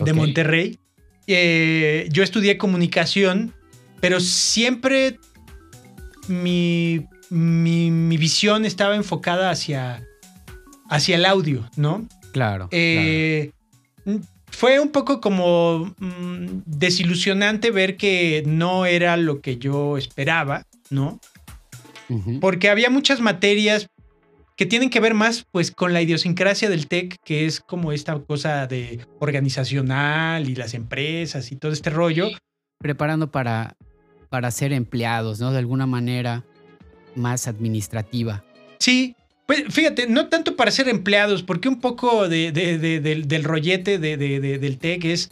de 0.00 0.12
Monterrey. 0.12 0.80
Eh, 1.28 2.08
yo 2.10 2.24
estudié 2.24 2.58
comunicación, 2.58 3.54
pero 4.00 4.18
siempre 4.18 5.20
mi, 6.26 7.06
mi, 7.30 8.16
visión 8.16 8.64
estaba 8.64 8.96
enfocada 8.96 9.50
hacia, 9.50 10.04
hacia 10.90 11.14
el 11.14 11.24
audio, 11.24 11.70
¿no? 11.76 12.08
Claro. 12.34 12.68
Eh, 12.72 13.52
fue 14.50 14.80
un 14.80 14.88
poco 14.88 15.20
como 15.20 15.94
mm, 16.00 16.62
desilusionante 16.66 17.70
ver 17.70 17.96
que 17.96 18.42
no 18.44 18.86
era 18.86 19.16
lo 19.16 19.40
que 19.40 19.56
yo 19.56 19.96
esperaba, 19.96 20.66
¿no? 20.90 21.20
Porque 22.40 22.70
había 22.70 22.90
muchas 22.90 23.20
materias 23.20 23.86
que 24.56 24.66
tienen 24.66 24.90
que 24.90 24.98
ver 24.98 25.14
más 25.14 25.46
pues 25.52 25.70
con 25.70 25.92
la 25.92 26.02
idiosincrasia 26.02 26.68
del 26.68 26.88
tech, 26.88 27.16
que 27.24 27.46
es 27.46 27.60
como 27.60 27.92
esta 27.92 28.18
cosa 28.18 28.66
de 28.66 29.06
organizacional 29.20 30.48
y 30.50 30.56
las 30.56 30.74
empresas 30.74 31.52
y 31.52 31.56
todo 31.56 31.70
este 31.70 31.90
rollo. 31.90 32.28
Preparando 32.78 33.30
para, 33.30 33.76
para 34.28 34.50
ser 34.50 34.72
empleados, 34.72 35.38
¿no? 35.38 35.52
De 35.52 35.58
alguna 35.58 35.86
manera 35.86 36.44
más 37.14 37.46
administrativa. 37.46 38.44
Sí, 38.78 39.14
pues 39.46 39.64
fíjate, 39.68 40.06
no 40.06 40.28
tanto 40.28 40.56
para 40.56 40.70
ser 40.70 40.88
empleados, 40.88 41.42
porque 41.42 41.68
un 41.68 41.80
poco 41.80 42.28
de, 42.28 42.50
del, 42.52 43.44
rollete 43.44 43.98
del 43.98 44.78
tech 44.78 45.04
es, 45.04 45.30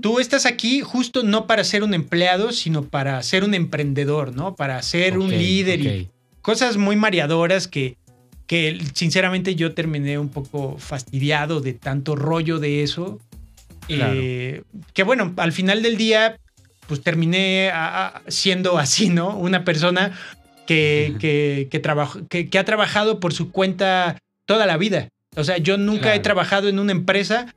tú 0.00 0.18
estás 0.18 0.46
aquí 0.46 0.80
justo 0.80 1.22
no 1.22 1.46
para 1.46 1.62
ser 1.64 1.82
un 1.82 1.92
empleado, 1.92 2.52
sino 2.52 2.84
para 2.84 3.22
ser 3.22 3.44
un 3.44 3.54
emprendedor, 3.54 4.34
¿no? 4.34 4.56
Para 4.56 4.80
ser 4.82 5.18
un 5.18 5.30
líder 5.30 5.80
y 5.80 6.08
cosas 6.40 6.78
muy 6.78 6.96
mareadoras 6.96 7.68
que, 7.68 7.98
que 8.46 8.80
sinceramente 8.94 9.56
yo 9.56 9.74
terminé 9.74 10.18
un 10.18 10.30
poco 10.30 10.78
fastidiado 10.78 11.60
de 11.60 11.74
tanto 11.74 12.16
rollo 12.16 12.58
de 12.58 12.82
eso. 12.82 13.20
Eh, 13.88 14.62
que 14.94 15.02
bueno, 15.02 15.34
al 15.36 15.52
final 15.52 15.82
del 15.82 15.96
día, 15.96 16.38
pues 16.86 17.02
terminé 17.02 17.70
siendo 18.28 18.78
así, 18.78 19.10
¿no? 19.10 19.36
Una 19.36 19.64
persona 19.64 20.12
que, 20.66 21.16
que, 21.20 21.68
que, 21.70 22.48
que, 22.48 22.58
ha 22.58 22.64
trabajado 22.64 23.20
por 23.20 23.32
su 23.32 23.50
cuenta 23.52 24.18
toda 24.46 24.66
la 24.66 24.76
vida. 24.76 25.08
O 25.36 25.44
sea, 25.44 25.58
yo 25.58 25.76
nunca 25.76 26.14
he 26.14 26.20
trabajado 26.20 26.68
en 26.68 26.78
una 26.78 26.92
empresa. 26.92 27.54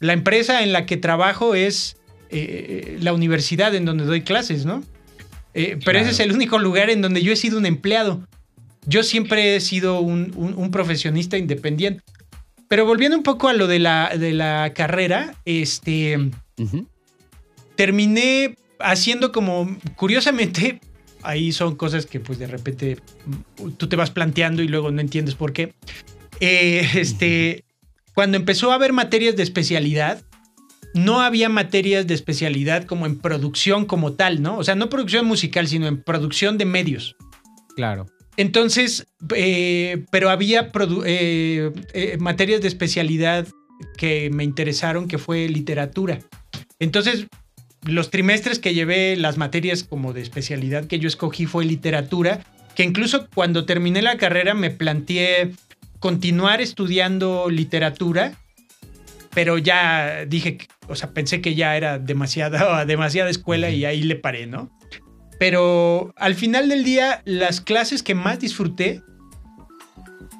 La 0.00 0.12
empresa 0.12 0.62
en 0.62 0.72
la 0.72 0.86
que 0.86 0.96
trabajo 0.96 1.54
es 1.54 1.96
eh, 2.30 2.98
la 3.00 3.12
universidad 3.12 3.74
en 3.74 3.84
donde 3.84 4.04
doy 4.04 4.22
clases, 4.22 4.66
¿no? 4.66 4.82
Eh, 5.54 5.78
pero 5.84 5.98
ese 5.98 6.10
es 6.10 6.20
el 6.20 6.32
único 6.32 6.58
lugar 6.58 6.90
en 6.90 7.00
donde 7.00 7.22
yo 7.22 7.32
he 7.32 7.36
sido 7.36 7.58
un 7.58 7.66
empleado. 7.66 8.26
Yo 8.84 9.02
siempre 9.02 9.56
he 9.56 9.60
sido 9.60 10.00
un, 10.00 10.70
profesionista 10.70 11.38
independiente. 11.38 12.02
Pero 12.68 12.84
volviendo 12.84 13.16
un 13.16 13.22
poco 13.22 13.48
a 13.48 13.52
lo 13.52 13.66
de 13.66 13.78
la, 13.78 14.12
de 14.16 14.32
la 14.32 14.72
carrera, 14.74 15.34
este. 15.44 16.30
Terminé 17.74 18.56
haciendo 18.80 19.32
como. 19.32 19.76
Curiosamente, 19.96 20.80
ahí 21.26 21.52
son 21.52 21.76
cosas 21.76 22.06
que, 22.06 22.20
pues, 22.20 22.38
de 22.38 22.46
repente 22.46 22.98
tú 23.76 23.88
te 23.88 23.96
vas 23.96 24.10
planteando 24.10 24.62
y 24.62 24.68
luego 24.68 24.90
no 24.90 25.00
entiendes 25.00 25.34
por 25.34 25.52
qué. 25.52 25.74
Eh, 26.40 26.88
este. 26.94 27.64
Cuando 28.14 28.38
empezó 28.38 28.72
a 28.72 28.76
haber 28.76 28.94
materias 28.94 29.36
de 29.36 29.42
especialidad, 29.42 30.22
no 30.94 31.20
había 31.20 31.50
materias 31.50 32.06
de 32.06 32.14
especialidad 32.14 32.84
como 32.84 33.04
en 33.04 33.18
producción 33.18 33.84
como 33.84 34.14
tal, 34.14 34.40
¿no? 34.40 34.56
O 34.56 34.64
sea, 34.64 34.74
no 34.74 34.88
producción 34.88 35.26
musical, 35.26 35.68
sino 35.68 35.86
en 35.86 36.02
producción 36.02 36.56
de 36.56 36.64
medios. 36.64 37.16
Claro. 37.76 38.06
Entonces, 38.38 39.06
eh, 39.34 40.04
pero 40.10 40.30
había 40.30 40.70
eh, 41.04 41.72
eh, 41.92 42.16
materias 42.18 42.60
de 42.62 42.68
especialidad 42.68 43.46
que 43.96 44.30
me 44.30 44.44
interesaron, 44.44 45.08
que 45.08 45.18
fue 45.18 45.48
literatura. 45.48 46.20
Entonces, 46.78 47.26
los 47.86 48.10
trimestres 48.10 48.58
que 48.58 48.74
llevé, 48.74 49.16
las 49.16 49.36
materias 49.36 49.84
como 49.84 50.12
de 50.12 50.22
especialidad 50.22 50.86
que 50.86 50.98
yo 50.98 51.08
escogí 51.08 51.46
fue 51.46 51.64
literatura, 51.64 52.40
que 52.74 52.82
incluso 52.82 53.28
cuando 53.34 53.64
terminé 53.64 54.02
la 54.02 54.16
carrera 54.16 54.54
me 54.54 54.70
planteé 54.70 55.52
continuar 55.98 56.60
estudiando 56.60 57.48
literatura, 57.48 58.34
pero 59.34 59.58
ya 59.58 60.24
dije, 60.26 60.58
o 60.88 60.94
sea, 60.94 61.10
pensé 61.12 61.40
que 61.40 61.54
ya 61.54 61.76
era 61.76 61.98
demasiada, 61.98 62.84
demasiada 62.86 63.30
escuela 63.30 63.70
y 63.70 63.84
ahí 63.84 64.02
le 64.02 64.16
paré, 64.16 64.46
¿no? 64.46 64.70
Pero 65.38 66.14
al 66.16 66.34
final 66.34 66.68
del 66.68 66.84
día, 66.84 67.22
las 67.24 67.60
clases 67.60 68.02
que 68.02 68.14
más 68.14 68.40
disfruté 68.40 69.02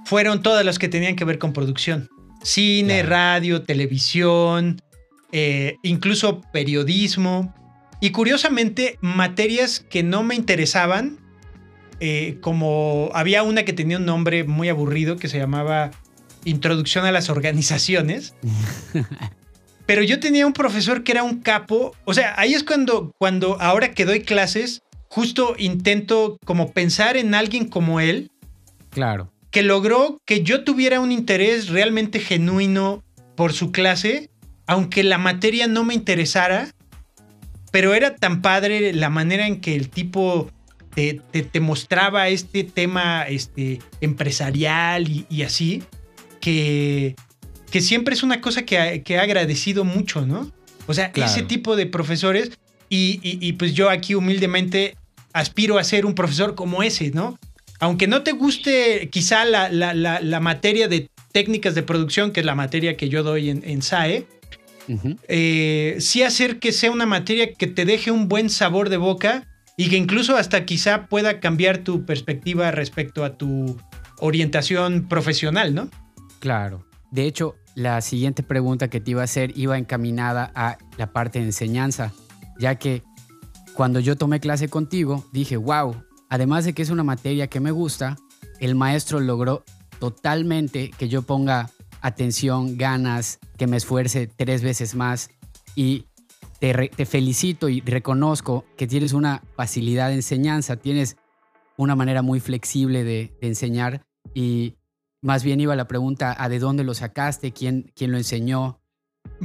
fueron 0.05 0.43
todas 0.43 0.65
las 0.65 0.79
que 0.79 0.89
tenían 0.89 1.17
que 1.17 1.25
ver 1.25 1.39
con 1.39 1.53
producción. 1.53 2.09
Cine, 2.43 3.03
radio, 3.03 3.63
televisión, 3.63 4.81
eh, 5.39 5.77
incluso 5.83 6.41
periodismo. 6.51 7.55
Y 8.01 8.09
curiosamente, 8.09 8.97
materias 9.03 9.81
que 9.81 10.03
no 10.03 10.23
me 10.23 10.35
interesaban, 10.35 11.19
eh, 12.01 12.39
como 12.41 13.11
había 13.13 13.43
una 13.43 13.65
que 13.65 13.75
tenía 13.75 13.99
un 13.99 14.07
nombre 14.07 14.45
muy 14.45 14.71
aburrido 14.71 15.19
que 15.19 15.29
se 15.29 15.37
llamaba 15.37 15.91
Introducción 16.47 17.05
a 17.05 17.13
las 17.13 17.29
Organizaciones. 17.29 18.35
Pero 19.87 20.03
yo 20.03 20.21
tenía 20.21 20.47
un 20.47 20.55
profesor 20.55 21.05
que 21.05 21.13
era 21.13 21.23
un 21.23 21.41
capo. 21.41 21.95
O 22.07 22.15
sea, 22.15 22.35
ahí 22.39 22.55
es 22.55 22.65
cuando, 22.65 23.13
cuando 23.19 23.61
ahora 23.61 23.91
que 23.91 24.07
doy 24.07 24.21
clases, 24.21 24.85
justo 25.11 25.55
intento 25.59 26.39
como 26.47 26.73
pensar 26.73 27.19
en 27.19 27.35
alguien 27.35 27.69
como 27.69 28.01
él. 28.01 28.31
Claro. 28.89 29.31
Que 29.51 29.63
logró 29.63 30.19
que 30.25 30.43
yo 30.43 30.65
tuviera 30.65 31.01
un 31.01 31.13
interés 31.13 31.69
realmente 31.69 32.21
genuino 32.21 33.05
por 33.37 33.53
su 33.53 33.71
clase, 33.71 34.31
aunque 34.67 35.03
la 35.03 35.19
materia 35.19 35.67
no 35.67 35.85
me 35.85 35.95
interesara. 35.95 36.69
Pero 37.73 37.95
era 37.95 38.15
tan 38.17 38.41
padre 38.43 38.93
la 38.95 39.11
manera 39.11 39.47
en 39.47 39.61
que 39.61 39.75
el 39.75 39.91
tipo 39.91 40.51
te, 40.95 41.21
te, 41.31 41.61
mostraba 41.61 42.29
este 42.29 42.65
tema 42.65 43.25
este, 43.25 43.81
empresarial 44.01 45.07
y, 45.29 45.43
así, 45.43 45.83
que, 46.41 47.17
que 47.71 47.83
siempre 47.83 48.15
es 48.15 48.23
una 48.23 48.41
cosa 48.41 48.63
que, 48.65 49.03
que 49.05 49.15
he 49.15 49.19
agradecido 49.19 49.85
mucho, 49.85 50.25
¿no? 50.25 50.51
O 50.87 50.95
sea, 50.95 51.13
ese 51.15 51.43
tipo 51.43 51.77
de 51.77 51.87
profesores 51.87 52.53
y, 52.89 53.53
pues 53.55 53.75
yo 53.75 53.91
aquí 53.91 54.15
humildemente 54.15 54.97
aspiro 55.33 55.79
a 55.79 55.85
ser 55.85 56.07
un 56.07 56.15
profesor 56.15 56.55
como 56.55 56.83
ese, 56.83 57.11
¿no? 57.11 57.39
Aunque 57.79 58.07
no 58.07 58.23
te 58.23 58.33
guste 58.33 59.11
quizá 59.11 59.45
la, 59.45 59.69
la, 59.69 60.41
materia 60.41 60.89
de 60.89 61.11
técnicas 61.33 61.75
de 61.75 61.83
producción, 61.83 62.31
que 62.31 62.41
es 62.41 62.47
la 62.47 62.55
materia 62.55 62.97
que 62.97 63.09
yo 63.09 63.23
doy 63.23 63.51
en, 63.51 63.83
SAE, 63.83 64.27
eh, 65.29 65.97
sí 66.01 66.23
hacer 66.23 66.59
que 66.59 66.73
sea 66.73 66.91
una 66.91 67.07
materia 67.07 67.53
que 67.55 67.67
te 67.67 67.85
deje 67.85 68.11
un 68.11 68.29
buen 68.29 68.51
sabor 68.51 68.89
de 68.89 68.97
boca 68.97 69.47
y 69.77 69.89
que 69.89 69.97
incluso 69.97 70.37
hasta 70.37 70.65
quizá 70.65 71.07
pueda 71.07 71.41
cambiar 71.41 71.79
tu 71.79 72.05
perspectiva 72.05 72.71
respecto 72.71 73.25
a 73.25 73.37
tu 73.37 73.77
orientación 74.19 75.07
profesional, 75.09 75.75
¿no? 75.75 75.91
Claro. 76.41 76.87
De 77.11 77.27
hecho, 77.27 77.57
la 77.75 78.01
siguiente 78.01 78.43
pregunta 78.43 78.89
que 78.89 79.01
te 79.01 79.13
iba 79.13 79.21
a 79.21 79.25
hacer 79.25 79.53
iba 79.57 79.77
encaminada 79.77 80.51
a 80.55 80.79
la 80.97 81.13
parte 81.13 81.39
de 81.41 81.47
enseñanza 81.47 82.13
ya 82.59 82.77
que 82.77 83.03
cuando 83.75 84.01
yo 84.01 84.17
tomé 84.17 84.41
clase 84.41 84.69
contigo, 84.69 85.25
dije, 85.33 85.57
wow, 85.57 85.95
además 86.29 86.65
de 86.65 86.73
que 86.73 86.83
es 86.83 86.91
una 86.91 87.05
materia 87.05 87.47
que 87.49 87.61
me 87.61 87.71
gusta, 87.71 88.17
el 88.61 88.75
maestro 88.75 89.21
logró 89.21 89.65
totalmente 89.99 90.91
que 90.91 91.09
yo 91.09 91.23
ponga 91.23 91.71
atención, 92.01 92.77
ganas, 92.77 93.39
que 93.57 93.67
me 93.67 93.77
esfuerce 93.77 94.27
tres 94.27 94.63
veces 94.63 94.95
más 94.95 95.31
y 95.75 96.07
te, 96.59 97.07
felicito 97.07 97.69
y 97.69 97.81
reconozco 97.81 98.65
que 98.77 98.87
tienes 98.87 99.13
una 99.13 99.43
facilidad 99.57 100.09
de 100.09 100.15
enseñanza, 100.15 100.77
tienes 100.77 101.17
una 101.77 101.95
manera 101.95 102.23
muy 102.23 102.41
flexible 102.41 103.05
de, 103.05 103.33
enseñar 103.41 104.03
y 104.35 104.75
más 105.21 105.45
bien 105.45 105.61
iba 105.61 105.77
la 105.77 105.89
pregunta 105.89 106.35
a 106.39 106.49
de 106.49 106.59
dónde 106.59 106.85
lo 106.85 106.95
sacaste, 106.95 107.53
quién, 107.53 107.93
quién 107.95 108.13
lo 108.13 108.19
enseñó. 108.19 108.81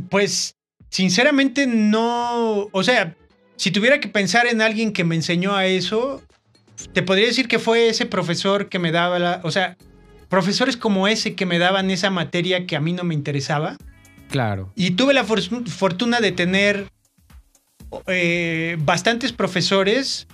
Pues 0.10 0.56
Sinceramente 0.92 1.68
no, 1.68 2.68
o 2.70 2.84
sea, 2.84 3.16
si 3.56 3.72
tuviera 3.72 4.02
que 4.02 4.10
pensar 4.10 4.46
en 4.46 4.62
alguien 4.62 4.92
que 4.92 5.06
me 5.06 5.16
enseñó 5.16 5.56
a 5.56 5.66
eso, 5.66 6.22
te 6.92 7.02
podría 7.02 7.28
decir 7.28 7.48
que 7.48 7.60
fue 7.60 7.88
ese 7.88 8.06
profesor 8.06 8.68
que 8.68 8.78
me 8.78 8.92
daba 8.92 9.18
la, 9.18 9.40
o 9.46 9.52
sea, 9.52 9.78
profesores 10.32 10.78
como 10.78 11.10
ese 11.10 11.36
que 11.36 11.46
me 11.46 11.60
daban 11.60 11.92
esa 11.92 12.10
materia 12.10 12.66
que 12.66 12.78
a 12.78 12.80
mí 12.80 12.94
no 12.94 13.04
me 13.04 13.14
interesaba. 13.14 13.78
Claro. 14.30 14.72
Y 14.76 14.92
tuve 14.92 15.14
la 15.14 15.26
fortuna 15.26 16.22
de 16.22 16.32
tener 16.32 16.88
eh, 18.08 18.78
bastantes 18.80 19.34
profesores 19.34 20.28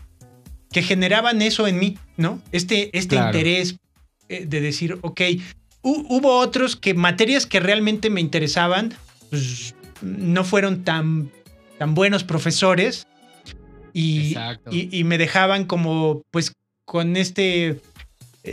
que 0.71 0.83
generaban 0.83 1.41
eso 1.41 1.67
en 1.67 1.79
mí, 1.79 1.97
¿no? 2.15 2.39
Este, 2.51 2.95
este 2.95 3.15
interés 3.15 3.77
eh, 4.29 4.45
de 4.45 4.61
decir, 4.61 4.99
ok, 5.01 5.21
hubo 5.81 6.37
otros 6.37 6.75
que 6.75 6.93
materias 6.93 7.47
que 7.47 7.59
realmente 7.59 8.11
me 8.11 8.21
interesaban, 8.21 8.93
pues 9.31 9.73
no 10.01 10.43
fueron 10.43 10.83
tan, 10.83 11.31
tan 11.79 11.95
buenos 11.95 12.23
profesores 12.23 13.07
y, 13.93 14.35
y, 14.69 15.03
me 15.05 15.17
dejaban 15.17 15.65
como 15.65 16.21
pues 16.29 16.53
con 16.85 17.17
este 17.17 17.81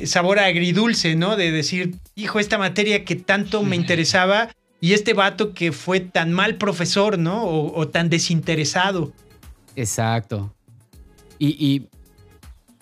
sabor 0.06 0.38
agridulce, 0.38 1.14
¿no? 1.16 1.36
De 1.36 1.50
decir, 1.50 1.96
hijo, 2.14 2.38
esta 2.38 2.58
materia 2.58 3.04
que 3.04 3.16
tanto 3.16 3.62
me 3.62 3.76
interesaba 3.76 4.50
y 4.80 4.92
este 4.92 5.14
vato 5.14 5.54
que 5.54 5.72
fue 5.72 6.00
tan 6.00 6.32
mal 6.32 6.56
profesor, 6.56 7.18
¿no? 7.18 7.44
O, 7.44 7.88
tan 7.88 8.10
desinteresado. 8.10 9.12
Exacto. 9.76 10.54
Y, 11.38 11.48
y, 11.64 11.88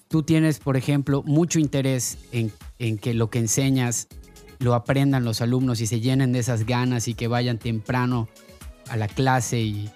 tú 0.08 0.22
tienes, 0.22 0.58
por 0.58 0.76
ejemplo, 0.76 1.22
mucho 1.24 1.58
interés 1.58 2.18
en, 2.32 2.52
en 2.78 2.98
que 2.98 3.14
lo 3.14 3.30
que 3.30 3.38
enseñas 3.38 4.08
lo 4.58 4.74
aprendan 4.74 5.24
los 5.24 5.40
alumnos 5.40 5.80
y 5.80 5.86
se 5.86 6.00
llenen 6.00 6.32
de 6.32 6.38
esas 6.38 6.66
ganas 6.66 7.08
y 7.08 7.14
que 7.14 7.28
vayan 7.28 7.58
temprano 7.58 8.28
a 8.88 8.96
la 8.96 9.08
clase 9.08 9.60
y, 9.60 9.90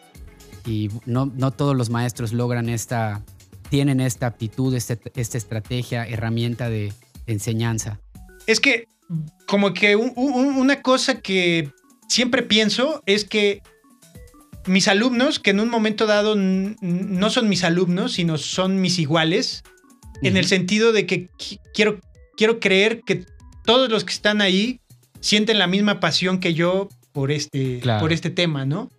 no, 1.04 1.26
no, 1.26 1.52
todos 1.52 1.76
los 1.76 1.90
maestros 1.90 2.32
logran 2.32 2.68
esta, 2.68 3.22
tienen 3.68 4.00
esta 4.00 4.26
aptitud, 4.26 4.74
este, 4.74 4.98
esta 5.14 5.38
estrategia, 5.38 6.06
herramienta 6.06 6.68
de, 6.68 6.92
enseñanza. 7.26 8.00
Es 8.46 8.60
que 8.60 8.86
como 9.46 9.74
que 9.74 9.96
una 9.96 10.82
cosa 10.82 11.20
que 11.20 11.70
siempre 12.08 12.42
pienso 12.42 13.02
es 13.06 13.24
que 13.24 13.62
mis 14.66 14.88
alumnos, 14.88 15.38
que 15.38 15.50
en 15.50 15.60
un 15.60 15.68
momento 15.68 16.06
dado 16.06 16.34
no 16.36 17.30
son 17.30 17.48
mis 17.48 17.64
alumnos, 17.64 18.12
sino 18.12 18.38
son 18.38 18.80
mis 18.80 18.98
iguales, 18.98 19.62
en 20.22 20.36
el 20.36 20.46
sentido 20.46 20.92
de 20.92 21.06
que 21.06 21.28
quiero, 21.74 22.00
quiero 22.36 22.58
creer 22.58 23.02
que 23.04 23.24
todos 23.64 23.90
los 23.90 24.04
que 24.04 24.12
están 24.12 24.40
ahí 24.40 24.80
sienten 25.20 25.58
la 25.58 25.66
misma 25.66 26.00
pasión 26.00 26.40
que 26.40 26.54
yo 26.54 26.88
por 27.12 27.30
este, 27.30 27.80
por 28.00 28.12
este 28.12 28.30
tema, 28.30 28.64
¿no? 28.64 28.90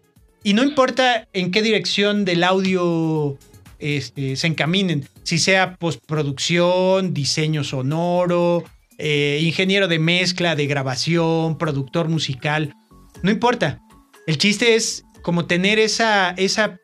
Y 0.44 0.54
no 0.54 0.64
importa 0.64 1.28
en 1.34 1.52
qué 1.52 1.62
dirección 1.62 2.24
del 2.24 2.44
audio 2.44 3.38
este, 3.80 4.36
se 4.36 4.48
encaminen, 4.48 5.08
si 5.24 5.38
sea 5.38 5.76
postproducción, 5.76 7.14
diseño 7.14 7.64
sonoro, 7.64 8.64
eh, 8.98 9.40
ingeniero 9.44 9.88
de 9.88 10.00
mezcla, 10.00 10.56
de 10.56 10.68
grabación, 10.68 11.58
productor 11.58 12.10
musical, 12.10 12.76
no 13.22 13.32
importa. 13.32 13.82
El 14.26 14.38
chiste 14.38 14.76
es 14.76 15.06
como 15.22 15.46
tener 15.46 15.80
esa, 15.80 16.32
esa, 16.32 16.80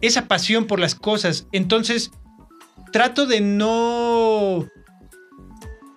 esa 0.00 0.26
pasión 0.26 0.66
por 0.66 0.80
las 0.80 0.94
cosas. 0.94 1.46
Entonces, 1.52 2.10
trato 2.92 3.26
de 3.26 3.40
no 3.40 4.66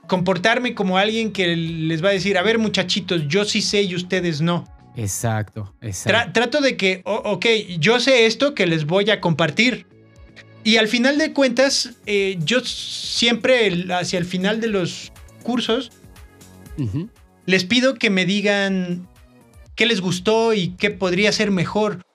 comportarme 0.07 0.73
como 0.73 0.97
alguien 0.97 1.31
que 1.31 1.55
les 1.55 2.03
va 2.03 2.09
a 2.09 2.13
decir, 2.13 2.37
a 2.37 2.41
ver 2.41 2.57
muchachitos, 2.57 3.27
yo 3.27 3.45
sí 3.45 3.61
sé 3.61 3.83
y 3.83 3.95
ustedes 3.95 4.41
no. 4.41 4.65
Exacto, 4.95 5.75
exacto. 5.81 6.31
trato 6.33 6.61
de 6.61 6.75
que, 6.75 7.01
ok, 7.05 7.45
yo 7.79 7.99
sé 7.99 8.25
esto 8.25 8.55
que 8.55 8.65
les 8.65 8.85
voy 8.85 9.11
a 9.11 9.21
compartir. 9.21 9.85
Y 10.67 10.75
al 10.75 10.89
final 10.89 11.17
de 11.17 11.31
cuentas, 11.31 11.93
eh, 12.05 12.37
yo 12.43 12.59
siempre 12.59 13.85
hacia 13.93 14.19
el 14.19 14.25
final 14.25 14.59
de 14.59 14.67
los 14.67 15.13
cursos, 15.41 15.93
les 17.45 17.63
pido 17.63 17.93
que 17.93 18.09
me 18.09 18.25
digan 18.25 19.07
qué 19.75 19.85
les 19.85 20.01
gustó 20.01 20.53
y 20.53 20.71
qué 20.71 20.89
podría 20.91 21.31
ser 21.31 21.51
mejor. 21.51 22.05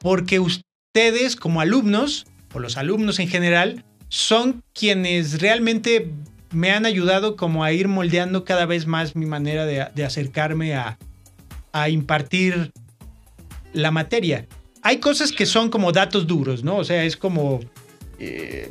Porque 0.00 0.40
ustedes 0.40 1.36
como 1.36 1.60
alumnos, 1.60 2.26
o 2.52 2.58
los 2.58 2.76
alumnos 2.76 3.20
en 3.20 3.28
general, 3.28 3.84
son 4.08 4.64
quienes 4.74 5.40
realmente 5.40 6.10
me 6.50 6.72
han 6.72 6.86
ayudado 6.86 7.36
como 7.36 7.62
a 7.62 7.70
ir 7.70 7.86
moldeando 7.86 8.44
cada 8.44 8.66
vez 8.66 8.88
más 8.88 9.14
mi 9.14 9.26
manera 9.26 9.64
de, 9.64 10.04
acercarme 10.04 10.74
a, 10.74 10.98
impartir 11.88 12.72
la 13.72 13.92
materia. 13.92 14.48
Hay 14.82 14.96
cosas 14.96 15.30
que 15.30 15.46
son 15.46 15.70
como 15.70 15.92
datos 15.92 16.26
duros, 16.26 16.64
¿no? 16.64 16.78
O 16.78 16.84
sea, 16.84 17.04
es 17.04 17.16
como... 17.16 17.60
Eh, 18.22 18.70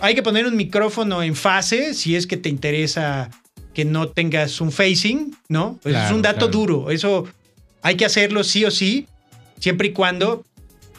hay 0.00 0.14
que 0.14 0.22
poner 0.22 0.46
un 0.46 0.56
micrófono 0.56 1.22
en 1.22 1.34
fase 1.34 1.94
si 1.94 2.14
es 2.14 2.28
que 2.28 2.36
te 2.36 2.48
interesa 2.48 3.28
que 3.74 3.84
no 3.84 4.08
tengas 4.08 4.60
un 4.60 4.70
facing, 4.70 5.36
¿no? 5.48 5.78
Pues 5.82 5.96
es 5.96 6.12
un 6.12 6.22
dato 6.22 6.46
duro. 6.48 6.90
Eso 6.90 7.26
hay 7.82 7.96
que 7.96 8.04
hacerlo 8.04 8.44
sí 8.44 8.64
o 8.64 8.70
sí, 8.70 9.08
siempre 9.58 9.88
y 9.88 9.92
cuando 9.92 10.44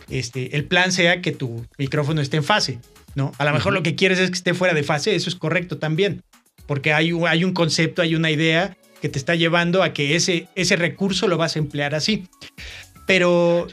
este, 0.10 0.56
el 0.56 0.66
plan 0.66 0.92
sea 0.92 1.22
que 1.22 1.32
tu 1.32 1.66
micrófono 1.78 2.22
esté 2.22 2.38
en 2.38 2.44
fase. 2.44 2.80
¿no? 3.16 3.32
A 3.38 3.46
lo 3.46 3.54
mejor 3.54 3.74
lo 3.74 3.84
que 3.84 3.96
quieres 3.96 4.20
es 4.20 4.30
que 4.30 4.36
esté 4.36 4.54
fuera 4.54 4.74
de 4.74 4.84
fase, 4.84 5.16
eso 5.16 5.30
es 5.30 5.36
correcto 5.36 5.78
también, 5.78 6.24
porque 6.68 6.94
hay, 6.94 7.12
hay 7.28 7.44
un 7.44 7.54
concepto, 7.54 8.02
hay 8.02 8.16
una 8.16 8.32
idea 8.32 8.78
que 9.02 9.10
te 9.10 9.18
está 9.18 9.36
llevando 9.36 9.82
a 9.84 9.94
que 9.94 10.16
ese, 10.16 10.48
ese 10.56 10.76
recurso 10.76 11.28
lo 11.28 11.38
vas 11.38 11.56
a 11.56 11.60
emplear 11.60 11.96
así. 11.96 12.28
Pero, 13.08 13.68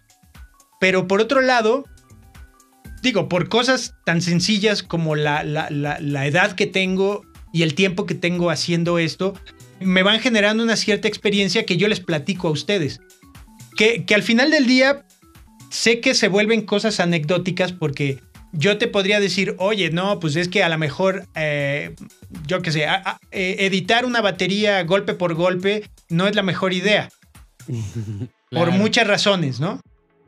pero 0.81 1.07
por 1.07 1.21
otro 1.21 1.41
lado, 1.41 1.85
digo, 3.07 3.29
por 3.29 3.49
cosas 3.49 3.95
tan 4.05 4.21
sencillas 4.21 4.83
como 4.83 5.15
la, 5.15 5.45
la, 5.45 6.27
edad 6.27 6.53
que 6.57 6.67
tengo 6.67 7.23
y 7.53 7.63
el 7.63 7.75
tiempo 7.75 8.05
que 8.05 8.15
tengo 8.15 8.51
haciendo 8.51 8.99
esto, 8.99 9.35
me 9.81 10.03
van 10.03 10.19
generando 10.21 10.65
una 10.65 10.77
cierta 10.77 11.07
experiencia 11.07 11.65
que 11.65 11.77
yo 11.77 11.87
les 11.87 12.01
platico 12.01 12.49
a 12.49 12.51
ustedes. 12.51 13.01
Que, 13.77 14.05
que 14.05 14.15
al 14.15 14.23
final 14.23 14.51
del 14.51 14.67
día 14.67 15.05
sé 15.71 16.01
que 16.01 16.15
se 16.15 16.29
vuelven 16.29 16.63
cosas 16.63 16.99
anecdóticas 16.99 17.73
porque 17.73 18.19
yo 18.53 18.77
te 18.79 18.89
podría 18.89 19.21
decir, 19.21 19.55
oye, 19.59 19.91
no, 19.91 20.19
pues 20.19 20.35
es 20.35 20.49
que 20.49 20.65
a 20.65 20.69
lo 20.69 20.79
mejor, 20.79 21.27
eh, 21.37 21.95
yo 22.47 22.61
qué 22.63 22.73
sé, 22.73 22.87
eh, 23.31 23.57
editar 23.61 24.05
una 24.05 24.21
batería 24.21 24.83
golpe 24.83 25.15
por 25.15 25.35
golpe 25.35 25.89
no 26.09 26.27
es 26.27 26.35
la 26.35 26.43
mejor 26.43 26.73
idea. 26.73 27.09
Por 28.51 28.71
muchas 28.71 29.09
razones, 29.09 29.59
¿no? 29.59 29.81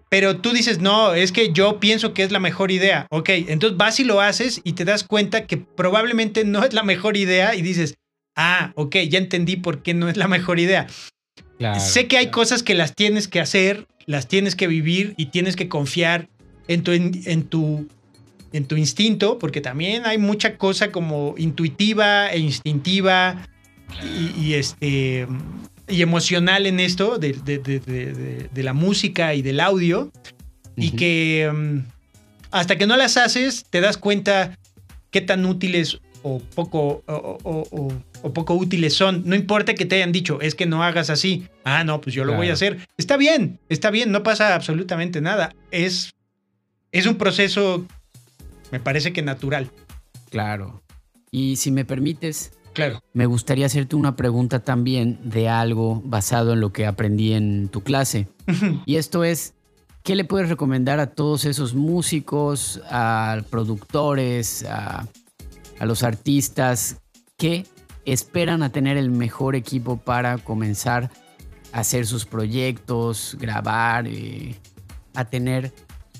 Pero 0.09 0.39
tú 0.39 0.53
dices, 0.53 0.79
no, 0.79 1.15
es 1.15 1.33
que 1.33 1.53
yo 1.53 1.81
pienso 1.81 2.15
que 2.15 2.23
es 2.23 2.33
la 2.33 2.41
mejor 2.41 2.71
idea. 2.71 3.07
Ok, 3.11 3.29
entonces 3.31 3.77
vas 3.77 4.01
y 4.01 4.05
lo 4.05 4.21
haces 4.21 4.61
y 4.65 4.73
te 4.73 4.85
das 4.85 5.05
cuenta 5.05 5.47
que 5.47 5.57
probablemente 5.59 6.45
no 6.45 6.65
es 6.65 6.73
la 6.73 6.83
mejor 6.83 7.17
idea 7.17 7.55
y 7.55 7.63
dices, 7.63 7.95
ah, 8.37 8.73
ok, 8.75 8.97
ya 9.09 9.19
entendí 9.19 9.57
por 9.57 9.83
qué 9.83 9.95
no 9.95 10.09
es 10.09 10.17
la 10.17 10.29
mejor 10.29 10.61
idea. 10.61 10.87
sé 11.79 12.07
que 12.07 12.17
hay 12.17 12.31
cosas 12.31 12.63
que 12.63 12.75
las 12.75 12.95
tienes 12.95 13.29
que 13.29 13.41
hacer, 13.41 13.87
las 14.07 14.29
tienes 14.29 14.57
que 14.57 14.67
vivir 14.67 15.15
y 15.17 15.27
tienes 15.27 15.57
que 15.57 15.69
confiar 15.69 16.29
en 16.69 16.83
tu, 16.83 16.93
en 16.93 17.43
tu 17.45 17.89
en 18.53 18.67
tu 18.67 18.77
instinto, 18.77 19.39
porque 19.39 19.61
también 19.61 20.07
hay 20.07 20.19
mucha 20.19 20.57
cosa 20.57 20.91
como 20.91 21.35
intuitiva 21.37 22.29
e 22.29 22.39
instintiva 22.39 23.47
y, 24.37 24.55
este, 24.55 25.27
y 25.89 26.03
emocional 26.03 26.67
en 26.67 26.81
esto 26.81 27.19
de, 27.19 28.49
la 28.55 28.73
música 28.73 29.35
y 29.35 29.43
del 29.43 29.61
audio. 29.61 30.11
Y 30.77 30.93
que 30.93 31.51
mm, 31.53 31.79
hasta 32.53 32.79
que 32.79 32.87
no 32.87 32.97
las 32.97 33.17
haces, 33.17 33.65
te 33.69 33.81
das 33.81 33.97
cuenta 33.97 34.57
qué 35.11 35.21
tan 35.21 35.45
útiles 35.45 36.01
o 36.23 36.39
poco, 36.41 37.03
o, 37.07 38.33
poco 38.33 38.55
útiles 38.55 38.95
son. 38.95 39.23
No 39.25 39.35
importa 39.35 39.75
que 39.75 39.87
te 39.87 39.97
hayan 39.97 40.13
dicho, 40.13 40.41
es 40.41 40.55
que 40.55 40.67
no 40.67 40.85
hagas 40.85 41.11
así. 41.11 41.49
Ah, 41.65 41.83
no, 41.85 42.01
pues 42.01 42.15
yo 42.15 42.25
lo 42.25 42.35
voy 42.35 42.51
a 42.51 42.53
hacer. 42.53 42.79
Está 42.97 43.17
bien, 43.17 43.59
está 43.69 43.91
bien, 43.91 44.13
no 44.13 44.23
pasa 44.23 44.55
absolutamente 44.55 45.21
nada. 45.21 45.55
Es, 45.71 46.13
es 46.93 47.07
un 47.07 47.17
proceso 47.17 47.87
me 48.71 48.81
parece 48.81 49.13
que 49.13 49.23
natural. 49.23 49.71
Claro. 50.31 50.83
Y 51.31 51.57
si 51.57 51.71
me 51.71 51.85
permites, 51.85 52.53
claro. 52.79 53.03
me 53.13 53.27
gustaría 53.27 53.67
hacerte 53.67 53.97
una 53.97 54.15
pregunta 54.15 54.61
también 54.61 55.19
de 55.25 55.49
algo 55.49 56.01
basado 56.05 56.53
en 56.53 56.61
lo 56.61 56.73
que 56.73 56.87
aprendí 56.87 57.33
en 57.33 57.69
tu 57.69 57.83
clase. 57.83 58.29
y 58.87 58.97
esto 58.97 59.25
es, 59.25 59.55
¿qué 60.05 60.15
le 60.15 60.25
puedes 60.25 60.49
recomendar 60.49 61.01
a 61.01 61.09
todos 61.09 61.45
esos 61.45 61.75
músicos, 61.75 62.81
a 62.91 63.43
productores, 63.51 64.65
a, 64.65 65.07
los 65.81 66.03
artistas 66.03 67.01
que 67.37 67.67
esperan 68.05 68.63
a 68.63 68.71
tener 68.71 68.97
el 68.97 69.11
mejor 69.11 69.55
equipo 69.55 69.97
para 69.97 70.39
comenzar 70.39 71.11
a 71.73 71.81
hacer 71.81 72.07
sus 72.07 72.27
proyectos, 72.27 73.37
grabar, 73.39 74.09
eh, 74.09 74.57
a 75.15 75.25
tener 75.25 75.73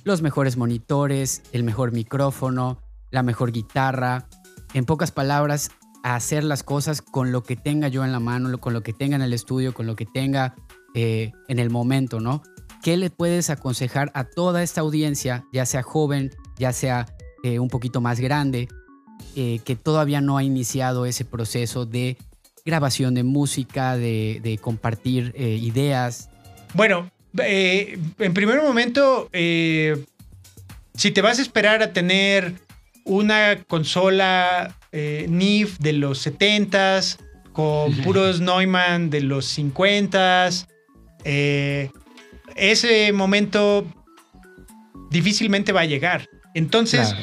los 0.05 0.23
mejores 0.23 0.57
monitores, 0.57 1.43
el 1.53 1.65
mejor 1.65 1.93
micrófono, 1.93 2.79
la 3.11 3.23
mejor 3.23 3.53
guitarra. 3.53 4.29
En 4.75 4.85
pocas 4.85 5.11
palabras, 5.11 5.71
hacer 6.15 6.45
las 6.45 6.63
cosas 6.63 7.03
con 7.03 7.33
lo 7.33 7.43
que 7.43 7.57
tenga 7.57 7.89
yo 7.89 8.05
en 8.05 8.13
la 8.13 8.21
mano, 8.21 8.59
con 8.59 8.73
lo 8.73 8.83
que 8.83 8.93
tenga 8.93 9.17
en 9.17 9.23
el 9.23 9.33
estudio, 9.33 9.75
con 9.75 9.87
lo 9.87 9.97
que 9.97 10.07
tenga 10.07 10.55
eh, 10.95 11.33
en 11.49 11.59
el 11.59 11.71
momento, 11.71 12.21
¿no? 12.21 12.43
¿Qué 12.83 12.97
le 12.97 13.11
puedes 13.11 13.51
aconsejar 13.51 14.11
a 14.15 14.25
toda 14.25 14.63
esta 14.63 14.81
audiencia, 14.81 15.45
ya 15.53 15.67
sea 15.67 15.83
joven, 15.83 16.31
ya 16.59 16.73
sea 16.73 17.07
eh, 17.43 17.59
un 17.59 17.69
poquito 17.69 18.01
más 18.01 18.21
grande, 18.21 18.69
eh, 19.37 19.61
que 19.65 19.77
todavía 19.77 20.21
no 20.21 20.39
ha 20.39 20.45
iniciado 20.45 21.05
ese 21.05 21.25
proceso 21.25 21.87
de 21.87 22.17
grabación 22.65 23.15
de 23.15 23.25
música, 23.25 23.97
de, 23.97 24.59
compartir 24.63 25.35
ideas? 25.37 26.29
Bueno, 26.75 27.11
en 27.35 28.35
primer 28.35 28.63
momento, 28.63 29.29
si 29.33 31.11
te 31.11 31.23
vas 31.23 31.39
a 31.39 31.43
esperar 31.43 31.83
a 31.83 31.93
tener 31.93 32.68
una 33.09 33.65
consola 33.65 34.77
eh, 34.93 35.27
NIF 35.29 35.79
de 35.79 35.95
los 35.95 36.27
70s, 36.27 37.19
con 37.53 37.93
puros 38.05 38.41
Neumann 38.41 39.11
de 39.11 39.21
los 39.21 39.59
50s, 39.59 40.67
ese 42.55 43.13
momento 43.13 43.85
difícilmente 45.11 45.73
va 45.73 45.81
a 45.81 45.85
llegar. 45.87 46.29
Entonces, 46.55 47.15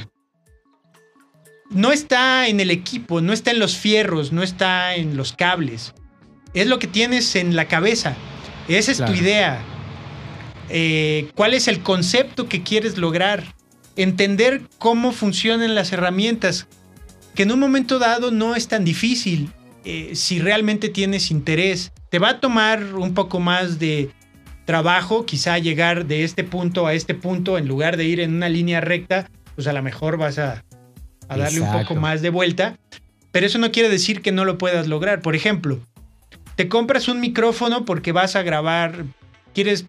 no 1.70 1.92
está 1.92 2.48
en 2.48 2.60
el 2.60 2.72
equipo, 2.72 3.22
no 3.22 3.34
está 3.34 3.52
en 3.52 3.60
los 3.60 3.78
fierros, 3.78 4.32
no 4.32 4.44
está 4.44 4.96
en 4.96 5.18
los 5.18 5.34
cables. 5.34 5.94
Es 6.54 6.68
lo 6.68 6.80
que 6.80 6.88
tienes 6.88 7.36
en 7.36 7.56
la 7.56 7.68
cabeza. 7.68 8.16
Esa 8.68 8.92
es 8.92 9.04
tu 9.04 9.14
idea. 9.14 9.62
Eh, 10.70 11.30
cuál 11.36 11.54
es 11.54 11.68
el 11.68 11.82
concepto 11.82 12.48
que 12.48 12.64
quieres 12.64 12.98
lograr, 12.98 13.55
entender 13.96 14.62
cómo 14.78 15.12
funcionan 15.12 15.76
las 15.76 15.92
herramientas, 15.92 16.68
que 17.34 17.44
en 17.44 17.52
un 17.52 17.60
momento 17.60 18.00
dado 18.00 18.32
no 18.32 18.56
es 18.56 18.68
tan 18.68 18.86
difícil 18.86 19.50
eh, 19.84 20.12
si 20.14 20.40
realmente 20.40 20.90
tienes 20.90 21.32
interés. 21.32 21.92
Te 22.10 22.20
va 22.20 22.30
a 22.30 22.40
tomar 22.40 22.96
un 22.96 23.14
poco 23.14 23.40
más 23.40 23.80
de 23.80 24.10
trabajo, 24.66 25.26
quizá 25.26 25.58
llegar 25.60 26.06
de 26.06 26.24
este 26.24 26.44
punto 26.44 26.88
a 26.88 26.94
este 26.94 27.14
punto 27.14 27.58
en 27.58 27.68
lugar 27.68 27.98
de 27.98 28.06
ir 28.06 28.20
en 28.20 28.34
una 28.34 28.50
línea 28.50 28.82
recta, 28.82 29.30
pues 29.54 29.68
a 29.68 29.74
lo 29.74 29.84
mejor 29.84 30.18
vas 30.18 30.40
a, 30.40 30.64
darle 31.28 31.62
un 31.62 31.72
poco 31.72 31.96
más 31.96 32.22
de 32.22 32.30
vuelta. 32.30 32.78
Pero 33.32 33.46
eso 33.46 33.60
no 33.60 33.72
quiere 33.72 33.90
decir 33.90 34.22
que 34.22 34.32
no 34.32 34.46
lo 34.46 34.58
puedas 34.58 34.88
lograr. 34.88 35.22
Por 35.22 35.36
ejemplo, 35.36 35.80
te 36.56 36.70
compras 36.70 37.08
un 37.08 37.20
micrófono 37.20 37.84
porque 37.84 38.14
vas 38.14 38.36
a 38.36 38.44
grabar, 38.44 39.04
quieres 39.54 39.86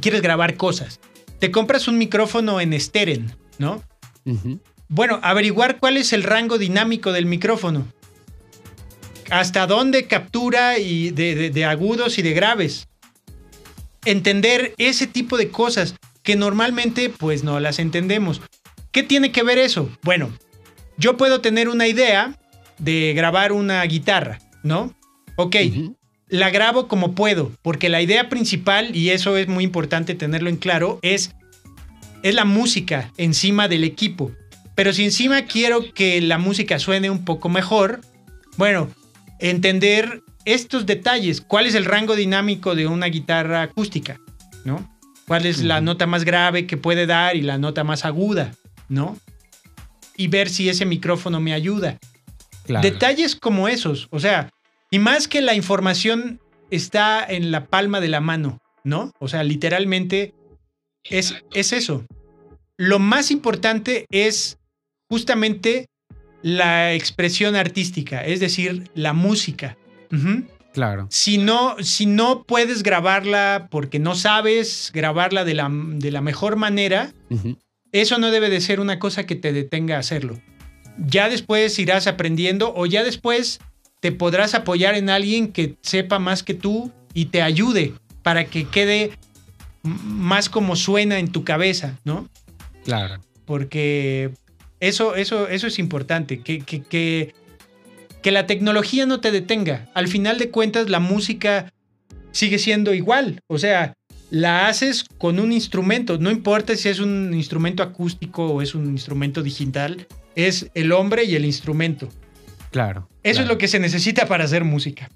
quieres 0.00 0.22
grabar 0.22 0.56
cosas. 0.56 1.00
Te 1.38 1.50
compras 1.50 1.88
un 1.88 1.98
micrófono 1.98 2.60
en 2.60 2.78
Steren, 2.80 3.34
¿no? 3.58 3.82
Bueno, 4.88 5.18
averiguar 5.22 5.78
cuál 5.78 5.96
es 5.96 6.12
el 6.12 6.22
rango 6.22 6.58
dinámico 6.58 7.12
del 7.12 7.26
micrófono. 7.26 7.86
Hasta 9.30 9.66
dónde 9.66 10.06
captura 10.06 10.78
y 10.78 11.10
de, 11.10 11.64
agudos 11.64 12.18
y 12.18 12.22
de 12.22 12.32
graves. 12.32 12.88
Entender 14.04 14.74
ese 14.78 15.06
tipo 15.06 15.36
de 15.36 15.50
cosas 15.50 15.96
que 16.22 16.36
normalmente 16.36 17.10
pues 17.10 17.42
no 17.42 17.58
las 17.60 17.78
entendemos. 17.78 18.40
¿Qué 18.92 19.02
tiene 19.02 19.32
que 19.32 19.42
ver 19.42 19.58
eso? 19.58 19.90
Bueno, 20.02 20.30
yo 20.96 21.16
puedo 21.16 21.40
tener 21.40 21.68
una 21.68 21.88
idea 21.88 22.38
de 22.78 23.12
grabar 23.14 23.52
una 23.52 23.82
guitarra, 23.84 24.38
¿no? 24.62 24.94
Ok, 25.36 25.56
la 26.28 26.50
grabo 26.50 26.88
como 26.88 27.14
puedo, 27.14 27.52
porque 27.62 27.88
la 27.88 28.02
idea 28.02 28.28
principal, 28.28 28.94
y 28.94 29.10
eso 29.10 29.36
es 29.36 29.48
muy 29.48 29.64
importante 29.64 30.14
tenerlo 30.14 30.48
en 30.48 30.56
claro, 30.56 30.98
es, 31.02 31.32
es 32.22 32.34
la 32.34 32.44
música 32.44 33.12
encima 33.16 33.68
del 33.68 33.84
equipo. 33.84 34.32
Pero 34.74 34.92
si 34.92 35.04
encima 35.04 35.42
quiero 35.42 35.92
que 35.94 36.20
la 36.20 36.38
música 36.38 36.78
suene 36.78 37.10
un 37.10 37.24
poco 37.24 37.48
mejor, 37.48 38.00
bueno, 38.56 38.90
entender 39.38 40.22
estos 40.44 40.86
detalles, 40.86 41.40
cuál 41.40 41.66
es 41.66 41.74
el 41.74 41.84
rango 41.84 42.16
dinámico 42.16 42.74
de 42.74 42.86
una 42.86 43.06
guitarra 43.06 43.62
acústica, 43.62 44.20
¿no? 44.64 44.88
¿Cuál 45.26 45.46
es 45.46 45.62
la 45.62 45.80
nota 45.80 46.06
más 46.06 46.24
grave 46.24 46.66
que 46.66 46.76
puede 46.76 47.06
dar 47.06 47.34
y 47.36 47.42
la 47.42 47.58
nota 47.58 47.82
más 47.84 48.04
aguda, 48.04 48.52
¿no? 48.88 49.16
Y 50.16 50.28
ver 50.28 50.48
si 50.48 50.68
ese 50.68 50.86
micrófono 50.86 51.40
me 51.40 51.52
ayuda. 51.52 51.98
Detalles 52.66 53.34
como 53.34 53.68
esos, 53.68 54.08
o 54.10 54.20
sea, 54.20 54.50
y 54.90 54.98
más 54.98 55.28
que 55.28 55.40
la 55.40 55.54
información 55.54 56.40
está 56.70 57.24
en 57.24 57.50
la 57.50 57.66
palma 57.66 58.00
de 58.00 58.08
la 58.08 58.20
mano, 58.20 58.60
¿no? 58.84 59.12
O 59.18 59.28
sea, 59.28 59.42
literalmente 59.42 60.34
es, 61.04 61.42
es 61.52 61.72
eso. 61.72 62.04
Lo 62.76 62.98
más 62.98 63.30
importante 63.30 64.06
es 64.10 64.58
justamente 65.08 65.86
la 66.42 66.92
expresión 66.94 67.56
artística, 67.56 68.24
es 68.24 68.40
decir, 68.40 68.90
la 68.94 69.12
música. 69.12 69.76
Claro. 70.72 71.08
Si 71.10 71.38
no, 71.38 71.76
si 71.80 72.06
no 72.06 72.44
puedes 72.44 72.82
grabarla 72.82 73.68
porque 73.70 73.98
no 73.98 74.14
sabes 74.14 74.90
grabarla 74.92 75.44
de 75.44 75.54
la, 75.54 75.70
de 75.70 76.10
la 76.10 76.20
mejor 76.20 76.56
manera, 76.56 77.12
eso 77.92 78.18
no 78.18 78.30
debe 78.30 78.50
de 78.50 78.60
ser 78.60 78.80
una 78.80 78.98
cosa 78.98 79.24
que 79.24 79.36
te 79.36 79.52
detenga 79.52 79.96
a 79.96 80.00
hacerlo. 80.00 80.40
Ya 80.98 81.28
después 81.28 81.78
irás 81.78 82.06
aprendiendo 82.06 82.72
o 82.76 82.86
ya 82.86 83.04
después 83.04 83.58
te 84.00 84.12
podrás 84.12 84.54
apoyar 84.54 84.94
en 84.94 85.10
alguien 85.10 85.52
que 85.52 85.76
sepa 85.82 86.18
más 86.18 86.42
que 86.42 86.54
tú 86.54 86.92
y 87.14 87.26
te 87.26 87.42
ayude 87.42 87.94
para 88.22 88.44
que 88.44 88.68
quede 88.68 89.12
más 89.82 90.48
como 90.48 90.76
suena 90.76 91.18
en 91.18 91.30
tu 91.32 91.44
cabeza, 91.44 91.98
¿no? 92.04 92.28
Claro. 92.84 93.20
Porque 93.44 94.32
eso, 94.80 95.14
eso, 95.14 95.48
eso 95.48 95.66
es 95.66 95.78
importante, 95.78 96.40
que, 96.40 96.60
que, 96.60 96.82
que, 96.82 97.34
que 98.22 98.30
la 98.32 98.46
tecnología 98.46 99.06
no 99.06 99.20
te 99.20 99.30
detenga. 99.30 99.88
Al 99.94 100.08
final 100.08 100.38
de 100.38 100.50
cuentas, 100.50 100.90
la 100.90 101.00
música 101.00 101.72
sigue 102.32 102.58
siendo 102.58 102.92
igual. 102.94 103.40
O 103.46 103.58
sea, 103.58 103.94
la 104.30 104.68
haces 104.68 105.04
con 105.18 105.38
un 105.38 105.52
instrumento. 105.52 106.18
No 106.18 106.30
importa 106.30 106.76
si 106.76 106.88
es 106.88 106.98
un 106.98 107.32
instrumento 107.34 107.82
acústico 107.82 108.46
o 108.46 108.62
es 108.62 108.74
un 108.74 108.86
instrumento 108.86 109.42
digital. 109.42 110.06
Es 110.34 110.70
el 110.74 110.92
hombre 110.92 111.24
y 111.24 111.34
el 111.36 111.44
instrumento. 111.44 112.08
Claro. 112.76 113.08
Eso 113.22 113.40
es 113.40 113.48
lo 113.48 113.56
que 113.56 113.68
se 113.68 113.80
necesita 113.80 114.28
para 114.28 114.44
hacer 114.44 114.64
música. 114.64 115.08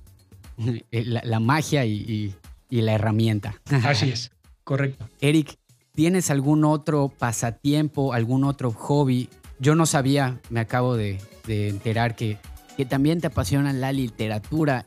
Eh, 0.92 1.04
la, 1.04 1.40
magia 1.40 1.86
y, 1.86 2.34
la 2.68 2.92
herramienta. 2.92 3.54
Así 3.82 4.10
es, 4.10 4.30
correcto. 4.64 5.08
Eric, 5.22 5.56
¿tienes 5.94 6.30
algún 6.30 6.66
otro 6.66 7.08
pasatiempo, 7.08 8.12
algún 8.12 8.44
otro 8.44 8.70
hobby? 8.70 9.30
Yo 9.58 9.74
no 9.74 9.86
sabía, 9.86 10.38
me 10.50 10.60
acabo 10.60 10.96
de, 10.96 11.18
enterar 11.48 12.14
que, 12.14 12.36
que 12.76 12.84
también 12.84 13.22
te 13.22 13.28
apasiona 13.28 13.72
la 13.72 13.92
literatura 13.92 14.84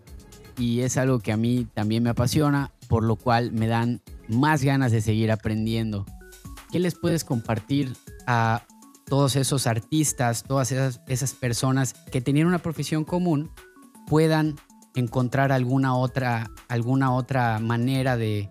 y 0.59 0.81
es 0.81 0.97
algo 0.97 1.19
que 1.19 1.31
a 1.31 1.37
mí 1.37 1.67
también 1.73 2.03
me 2.03 2.11
apasiona, 2.11 2.71
por 2.87 3.03
lo 3.03 3.15
cual 3.15 3.51
me 3.51 3.65
dan 3.65 4.01
más 4.27 4.63
ganas 4.63 4.91
de 4.91 5.01
seguir 5.01 5.31
aprendiendo. 5.31 6.05
¿Qué 6.71 6.79
les 6.79 6.93
puedes 6.93 7.23
compartir 7.23 7.93
a 8.27 8.63
todos 9.13 9.35
esos 9.35 9.67
artistas, 9.67 10.41
todas 10.41 10.71
esas, 10.71 10.99
esas 11.07 11.35
personas 11.35 11.93
que 12.11 12.19
tenían 12.19 12.47
una 12.47 12.57
profesión 12.57 13.05
común, 13.05 13.51
puedan 14.07 14.55
encontrar 14.95 15.51
alguna 15.51 15.95
otra, 15.95 16.49
alguna 16.67 17.13
otra 17.13 17.59
manera 17.59 18.17
de 18.17 18.49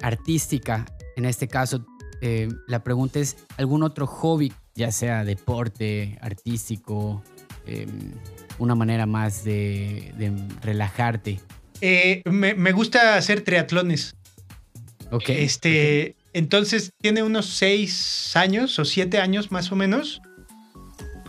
artística? 0.00 0.86
En 1.16 1.24
este 1.24 1.48
caso, 1.48 1.84
eh, 2.20 2.46
la 2.68 2.84
pregunta 2.84 3.18
es, 3.18 3.36
¿algún 3.56 3.82
otro 3.82 4.06
hobby, 4.06 4.52
ya 4.76 4.92
sea 4.92 5.24
deporte, 5.24 6.16
artístico, 6.20 7.24
em, 7.66 8.12
una 8.60 8.76
manera 8.76 9.06
más 9.06 9.42
de, 9.42 10.14
relajarte? 10.62 11.40
Eh, 11.80 12.22
me, 12.26 12.70
gusta 12.70 13.16
hacer 13.16 13.40
triatlones. 13.40 14.14
Ok. 15.10 15.30
Este, 15.30 16.14
entonces 16.36 16.92
tiene 17.00 17.22
unos 17.22 17.46
seis 17.46 18.36
años 18.36 18.78
o 18.78 18.84
siete 18.84 19.20
años 19.20 19.50
más 19.50 19.72
o 19.72 19.76
menos. 19.76 20.20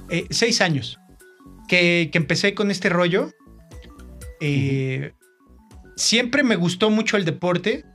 Eh, 0.09 0.25
seis 0.31 0.59
años 0.59 0.99
que, 1.69 2.09
empecé 2.11 2.53
con 2.53 2.71
este 2.71 2.89
rollo. 2.89 3.31
Eh, 4.41 5.13
siempre 5.95 6.43
me 6.43 6.57
gustó 6.57 6.89
mucho 6.89 7.15
el 7.15 7.23
deporte. 7.23 7.85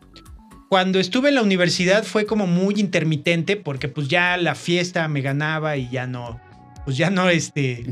Cuando 0.71 0.99
estuve 0.99 1.29
en 1.29 1.35
la 1.35 1.43
universidad 1.43 2.03
fue 2.03 2.25
como 2.25 2.47
muy 2.47 2.81
intermitente 2.81 3.57
porque 3.59 3.89
pues 3.89 4.09
ya 4.09 4.39
la 4.39 4.55
fiesta 4.55 5.07
me 5.07 5.21
ganaba 5.21 5.77
y 5.77 5.91
ya 5.91 6.07
no, 6.07 6.41
pues 6.87 6.97
ya 6.97 7.11
no, 7.11 7.29
este, 7.29 7.85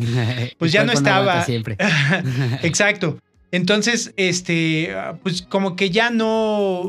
pues 0.59 0.73
ya 0.73 0.85
no 0.85 0.93
estaba. 0.93 1.45
siempre. 1.45 1.77
Exacto. 2.63 3.19
Entonces, 3.53 4.13
este, 4.17 4.95
pues 5.23 5.43
como 5.43 5.75
que 5.75 5.91
ya 5.91 6.11
no 6.11 6.81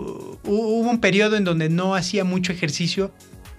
hubo 0.44 0.90
un 0.90 1.00
periodo 1.00 1.36
en 1.36 1.44
donde 1.44 1.70
no 1.70 1.96
hacía 1.96 2.24
mucho 2.24 2.52
ejercicio, 2.52 3.12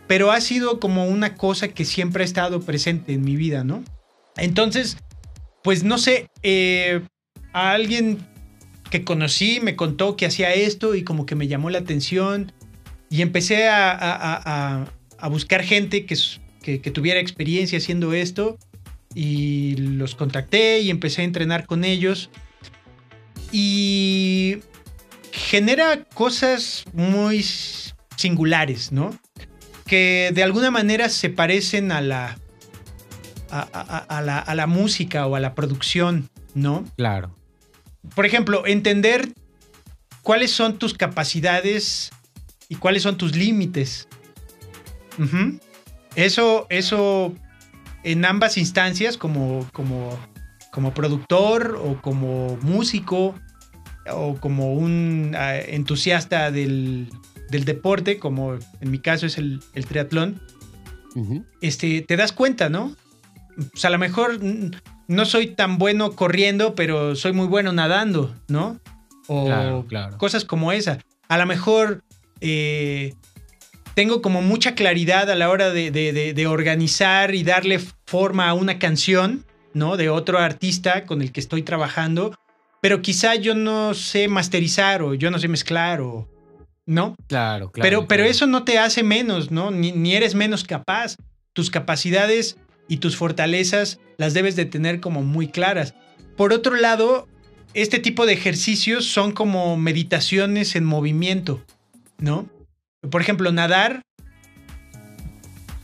pero 0.06 0.30
ha 0.30 0.40
sido 0.40 0.78
como 0.78 1.06
una 1.06 1.34
cosa 1.34 1.68
que 1.68 1.84
siempre 1.84 2.22
ha 2.22 2.26
estado 2.26 2.60
presente 2.60 3.12
en 3.12 3.22
mi 3.22 3.34
vida, 3.34 3.64
¿no? 3.64 3.82
Entonces, 4.36 4.98
pues 5.64 5.82
no 5.84 5.98
sé, 5.98 6.28
eh, 6.42 7.02
a 7.52 7.72
alguien 7.72 8.18
que 8.90 9.04
conocí 9.04 9.60
me 9.60 9.74
contó 9.74 10.16
que 10.16 10.26
hacía 10.26 10.52
esto 10.54 10.94
y 10.94 11.02
como 11.02 11.26
que 11.26 11.34
me 11.34 11.48
llamó 11.48 11.70
la 11.70 11.78
atención 11.78 12.52
y 13.10 13.22
empecé 13.22 13.68
a, 13.68 14.86
buscar 15.30 15.62
gente 15.62 16.04
que, 16.04 16.16
que 16.62 16.90
tuviera 16.90 17.20
experiencia 17.20 17.78
haciendo 17.78 18.12
esto 18.12 18.58
y 19.14 19.76
los 19.76 20.14
contacté 20.14 20.80
y 20.80 20.90
empecé 20.90 21.22
a 21.22 21.24
entrenar 21.24 21.66
con 21.66 21.84
ellos 21.84 22.30
y 23.52 24.60
genera 25.30 26.04
cosas 26.14 26.84
muy 26.92 27.44
singulares, 28.16 28.90
¿no? 28.90 29.16
Que 29.86 30.30
de 30.34 30.42
alguna 30.42 30.70
manera 30.70 31.08
se 31.10 31.28
parecen 31.28 31.92
a 31.92 32.00
la, 32.00 32.38
a, 33.50 34.54
la, 34.54 34.66
música 34.66 35.26
o 35.26 35.36
a 35.36 35.40
la 35.40 35.54
producción, 35.54 36.30
¿no? 36.54 36.84
Claro. 36.96 37.34
Por 38.14 38.24
ejemplo, 38.24 38.66
entender 38.66 39.28
cuáles 40.22 40.50
son 40.50 40.78
tus 40.78 40.94
capacidades 40.94 42.10
y 42.68 42.76
cuáles 42.76 43.02
son 43.02 43.18
tus 43.18 43.36
límites. 43.36 44.08
Eso, 46.14 46.66
eso 46.70 47.34
en 48.02 48.24
ambas 48.24 48.56
instancias, 48.56 49.16
como, 49.18 49.68
como 49.72 50.18
como 50.72 50.94
productor 50.94 51.78
o 51.80 52.00
como 52.00 52.56
músico 52.62 53.34
o 54.10 54.36
como 54.40 54.72
un 54.72 55.36
ah, 55.36 55.58
entusiasta 55.58 56.50
del, 56.50 57.08
deporte, 57.50 58.18
como 58.18 58.54
en 58.80 58.90
mi 58.90 58.98
caso 58.98 59.26
es 59.26 59.36
el, 59.36 59.60
triatlón, 59.86 60.40
este, 61.60 62.00
te 62.00 62.16
das 62.16 62.32
cuenta, 62.32 62.70
¿no? 62.70 62.96
Pues 63.70 63.84
a 63.84 63.90
lo 63.90 63.98
mejor 63.98 64.40
no 65.08 65.24
soy 65.26 65.48
tan 65.48 65.76
bueno 65.76 66.12
corriendo, 66.12 66.74
pero 66.74 67.14
soy 67.16 67.34
muy 67.34 67.46
bueno 67.46 67.72
nadando, 67.72 68.34
¿no? 68.48 68.80
O 69.28 69.84
cosas 70.16 70.46
como 70.46 70.72
esa. 70.72 70.98
A 71.28 71.36
lo 71.36 71.44
mejor 71.44 72.02
eh, 72.40 73.14
tengo 73.94 74.22
como 74.22 74.40
mucha 74.40 74.74
claridad 74.74 75.30
a 75.30 75.34
la 75.34 75.50
hora 75.50 75.70
de 75.70 76.46
organizar 76.48 77.34
y 77.34 77.42
darle 77.42 77.78
forma 78.06 78.48
a 78.48 78.54
una 78.54 78.78
canción 78.78 79.44
¿no? 79.74 79.96
De 79.96 80.08
otro 80.08 80.38
artista 80.38 81.04
con 81.04 81.22
el 81.22 81.32
que 81.32 81.40
estoy 81.40 81.62
trabajando, 81.62 82.34
pero 82.82 83.00
quizá 83.00 83.36
yo 83.36 83.54
no 83.54 83.94
sé 83.94 84.28
masterizar 84.28 85.02
o 85.02 85.14
yo 85.14 85.30
no 85.30 85.38
sé 85.38 85.48
mezclar 85.48 86.00
o... 86.00 86.28
¿No? 86.84 87.14
Claro, 87.28 87.70
claro. 87.70 87.88
Pero, 87.88 88.08
pero 88.08 88.24
eso 88.24 88.48
no 88.48 88.64
te 88.64 88.80
hace 88.80 89.04
menos, 89.04 89.52
¿no? 89.52 89.70
Ni, 89.70 90.16
eres 90.16 90.34
menos 90.34 90.64
capaz. 90.64 91.16
Tus 91.52 91.70
capacidades 91.70 92.56
y 92.88 92.96
tus 92.96 93.16
fortalezas 93.16 94.00
las 94.16 94.34
debes 94.34 94.56
de 94.56 94.64
tener 94.64 94.98
como 94.98 95.22
muy 95.22 95.46
claras. 95.46 95.94
Por 96.36 96.52
otro 96.52 96.74
lado, 96.74 97.28
este 97.72 98.00
tipo 98.00 98.26
de 98.26 98.32
ejercicios 98.32 99.04
son 99.04 99.30
como 99.30 99.76
meditaciones 99.76 100.74
en 100.74 100.84
movimiento, 100.84 101.62
¿no? 102.18 102.48
Por 103.08 103.20
ejemplo, 103.20 103.52
nadar. 103.52 104.02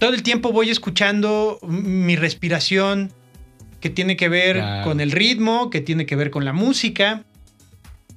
Todo 0.00 0.14
el 0.14 0.24
tiempo 0.24 0.50
voy 0.50 0.70
escuchando 0.70 1.60
mi 1.62 2.16
respiración, 2.16 3.12
que 3.80 3.90
tiene 3.90 4.16
que 4.16 4.28
ver 4.28 4.62
con 4.84 5.00
el 5.00 5.12
ritmo, 5.12 5.70
que 5.70 5.80
tiene 5.80 6.06
que 6.06 6.16
ver 6.16 6.30
con 6.30 6.44
la 6.44 6.52
música. 6.52 7.24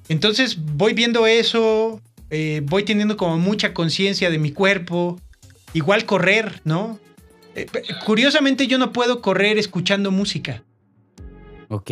Entonces 0.10 0.58
voy 0.76 0.94
viendo 0.94 1.28
eso, 1.28 2.02
eh, 2.30 2.62
voy 2.66 2.84
teniendo 2.84 3.18
como 3.18 3.38
mucha 3.38 3.74
conciencia 3.74 4.30
de 4.30 4.40
mi 4.40 4.52
cuerpo. 4.52 5.20
Igual 5.74 6.06
correr, 6.06 6.62
¿no? 6.66 7.00
Eh, 7.56 7.68
curiosamente 8.06 8.68
yo 8.68 8.78
no 8.78 8.92
puedo 8.92 9.22
correr 9.22 9.58
escuchando 9.58 10.12
música. 10.12 10.64
Ok. 11.70 11.92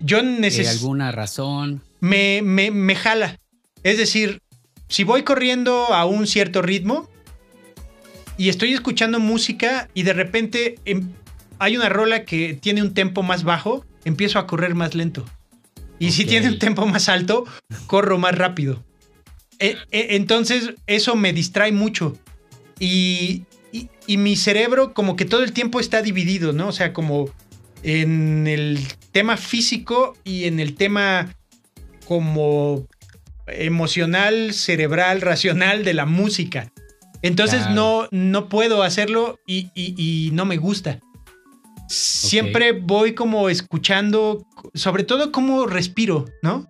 Yo 0.00 0.22
necesito... 0.22 0.70
¿Alguna 0.70 1.12
razón? 1.12 1.82
Me, 2.00 2.40
me, 2.42 2.70
me 2.70 2.94
jala. 2.94 3.38
Es 3.82 3.98
decir, 3.98 4.40
si 4.88 5.04
voy 5.04 5.22
corriendo 5.22 5.92
a 5.92 6.04
un 6.04 6.26
cierto 6.26 6.62
ritmo 6.62 7.08
y 8.36 8.48
estoy 8.48 8.72
escuchando 8.72 9.20
música 9.20 9.88
y 9.94 10.02
de 10.02 10.12
repente 10.12 10.76
em, 10.84 11.12
hay 11.60 11.76
una 11.76 11.88
rola 11.88 12.24
que 12.24 12.54
tiene 12.54 12.82
un 12.82 12.94
tempo 12.94 13.22
más 13.22 13.44
bajo, 13.44 13.84
empiezo 14.04 14.38
a 14.38 14.46
correr 14.46 14.74
más 14.74 14.94
lento. 14.94 15.24
Y 15.98 16.12
si 16.12 16.24
tiene 16.24 16.48
un 16.48 16.58
tempo 16.58 16.86
más 16.86 17.08
alto, 17.08 17.44
corro 17.86 18.18
más 18.18 18.36
rápido. 18.36 18.82
E, 19.58 19.76
e, 19.90 20.16
entonces, 20.16 20.72
eso 20.86 21.14
me 21.14 21.34
distrae 21.34 21.70
mucho. 21.70 22.16
Y, 22.78 23.44
y, 23.72 24.16
mi 24.16 24.36
cerebro 24.36 24.94
como 24.94 25.14
que 25.14 25.26
todo 25.26 25.44
el 25.44 25.52
tiempo 25.52 25.78
está 25.78 26.00
dividido, 26.00 26.54
¿no? 26.54 26.68
O 26.68 26.72
sea, 26.72 26.94
como 26.94 27.30
en 27.82 28.46
el 28.46 28.80
tema 29.12 29.36
físico 29.36 30.16
y 30.24 30.44
en 30.44 30.60
el 30.60 30.74
tema 30.74 31.34
como 32.06 32.86
emocional, 33.46 34.54
cerebral, 34.54 35.20
racional 35.20 35.84
de 35.84 35.92
la 35.92 36.06
música. 36.06 36.72
Entonces 37.22 37.68
no, 37.68 38.08
no 38.10 38.48
puedo 38.48 38.82
hacerlo 38.82 39.38
y, 39.46 39.70
y, 39.74 40.30
no 40.32 40.46
me 40.46 40.56
gusta. 40.56 41.00
Siempre 41.90 42.70
voy 42.70 43.14
como 43.14 43.48
escuchando, 43.48 44.46
sobre 44.74 45.02
todo 45.02 45.32
cómo 45.32 45.66
respiro, 45.66 46.26
¿no? 46.40 46.68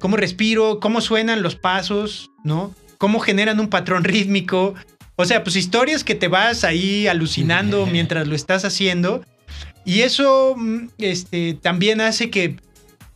Cómo 0.00 0.16
respiro, 0.16 0.80
cómo 0.80 1.02
suenan 1.02 1.42
los 1.42 1.54
pasos, 1.54 2.30
¿no? 2.44 2.74
Cómo 2.96 3.20
generan 3.20 3.60
un 3.60 3.68
patrón 3.68 4.04
rítmico. 4.04 4.74
O 5.16 5.26
sea, 5.26 5.44
pues 5.44 5.56
historias 5.56 6.02
que 6.02 6.14
te 6.14 6.28
vas 6.28 6.64
ahí 6.64 7.06
alucinando 7.06 7.84
mientras 7.92 8.26
lo 8.26 8.34
estás 8.34 8.64
haciendo. 8.64 9.22
Y 9.84 10.00
eso 10.00 10.54
mm, 10.56 10.88
este, 10.96 11.52
también 11.60 12.00
hace 12.00 12.30
que 12.30 12.56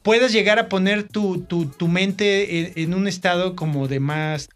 puedas 0.03 0.33
llegar 0.33 0.59
a 0.59 0.69
poner 0.69 1.05
tu, 1.05 1.47
mente 1.89 2.83
en, 2.83 2.93
un 2.93 3.09
estado 3.09 3.57
como 3.57 3.89
de 3.89 4.01
más 4.01 4.51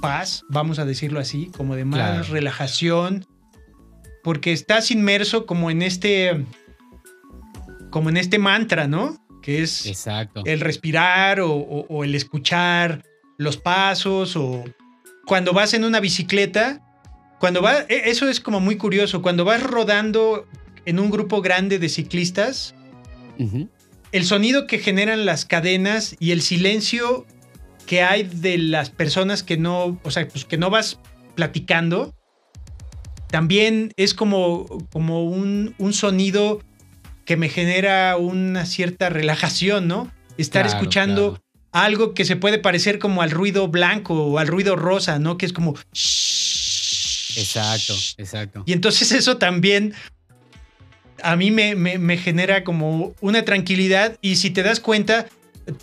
paz, 0.00 0.44
vamos 0.48 0.78
a 0.78 0.86
decirlo 0.86 1.20
así, 1.20 1.50
como 1.54 1.76
de 1.76 1.84
más 1.84 2.30
relajación 2.30 3.26
porque 4.28 4.52
estás 4.52 4.90
inmerso 4.90 5.46
como 5.46 5.70
en 5.70 5.80
este 5.80 6.44
como 7.88 8.10
en 8.10 8.18
este 8.18 8.38
mantra, 8.38 8.86
¿no? 8.86 9.16
Que 9.40 9.62
es 9.62 9.86
Exacto. 9.86 10.42
el 10.44 10.60
respirar 10.60 11.40
o, 11.40 11.50
o- 11.54 11.86
o 11.88 12.04
el 12.04 12.14
escuchar 12.14 13.02
los 13.38 13.56
pasos 13.56 14.36
o 14.36 14.64
cuando 15.24 15.54
vas 15.54 15.72
en 15.72 15.82
una 15.84 15.98
bicicleta, 16.00 16.82
cuando 17.40 17.62
va, 17.62 17.80
e- 17.88 18.02
eso 18.10 18.28
es 18.28 18.38
como 18.40 18.60
muy 18.60 18.76
curioso, 18.76 19.22
cuando 19.22 19.46
vas 19.46 19.62
rodando 19.62 20.46
en 20.84 20.98
un 20.98 21.08
grupo 21.10 21.40
grande 21.40 21.78
de 21.78 21.88
ciclistas, 21.88 22.74
el 24.12 24.24
sonido 24.26 24.66
que 24.66 24.78
generan 24.78 25.24
las 25.24 25.46
cadenas 25.46 26.16
y 26.20 26.32
el 26.32 26.42
silencio 26.42 27.24
que 27.86 28.02
hay 28.02 28.24
de 28.24 28.58
las 28.58 28.90
personas 28.90 29.42
que 29.42 29.56
no, 29.56 29.98
o 30.02 30.10
sea, 30.10 30.28
pues 30.28 30.44
que 30.44 30.58
no 30.58 30.68
vas 30.68 30.98
platicando, 31.34 32.12
también 33.30 33.92
es 33.96 34.14
como, 34.14 34.66
como 34.92 35.24
un, 35.24 35.74
un 35.78 35.92
sonido 35.92 36.60
que 37.24 37.36
me 37.36 37.48
genera 37.48 38.16
una 38.16 38.64
cierta 38.66 39.08
relajación, 39.10 39.86
¿no? 39.86 40.10
Estar 40.38 40.62
Claro, 40.64 40.78
escuchando 40.78 41.30
claro. 41.32 41.44
algo 41.72 42.14
que 42.14 42.24
se 42.24 42.36
puede 42.36 42.58
parecer 42.58 42.98
como 42.98 43.20
al 43.22 43.30
ruido 43.30 43.68
blanco 43.68 44.14
o 44.14 44.38
al 44.38 44.46
ruido 44.46 44.76
rosa, 44.76 45.18
¿no? 45.18 45.36
Que 45.36 45.44
es 45.46 45.52
como... 45.52 45.74
Exacto, 47.36 47.94
exacto. 48.16 48.62
Y 48.66 48.72
entonces 48.72 49.12
eso 49.12 49.36
también 49.36 49.94
a 51.22 51.36
mí 51.36 51.50
me, 51.50 51.74
me- 51.74 51.98
me 51.98 52.16
genera 52.16 52.64
como 52.64 53.14
una 53.20 53.44
tranquilidad 53.44 54.16
y 54.20 54.36
si 54.36 54.50
te 54.50 54.62
das 54.62 54.80
cuenta, 54.80 55.26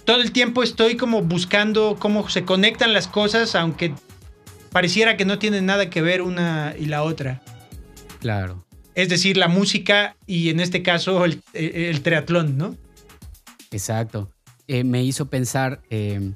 todo 0.03 0.21
el 0.21 0.31
tiempo 0.31 0.63
estoy 0.63 0.97
como 0.97 1.21
buscando 1.21 1.95
cómo 1.99 2.27
se 2.29 2.43
conectan 2.43 2.91
las 2.93 3.07
cosas, 3.07 3.55
aunque 3.55 3.93
pareciera 4.75 5.15
que 5.15 5.23
no 5.23 5.39
tienen 5.39 5.65
nada 5.65 5.89
que 5.89 6.01
ver 6.01 6.21
una 6.21 6.75
y 6.77 6.87
la 6.87 7.03
otra. 7.03 7.41
Claro. 8.19 8.65
Es 8.93 9.07
decir, 9.07 9.37
la 9.37 9.47
música 9.47 10.17
y 10.27 10.49
en 10.49 10.59
este 10.59 10.83
caso 10.83 11.23
el, 11.23 11.41
el 11.53 12.01
triatlón, 12.01 12.57
¿no? 12.57 12.75
Exacto. 13.71 14.29
Eh, 14.67 14.83
me 14.83 15.01
hizo 15.01 15.29
pensar 15.29 15.81
eh, 15.89 16.33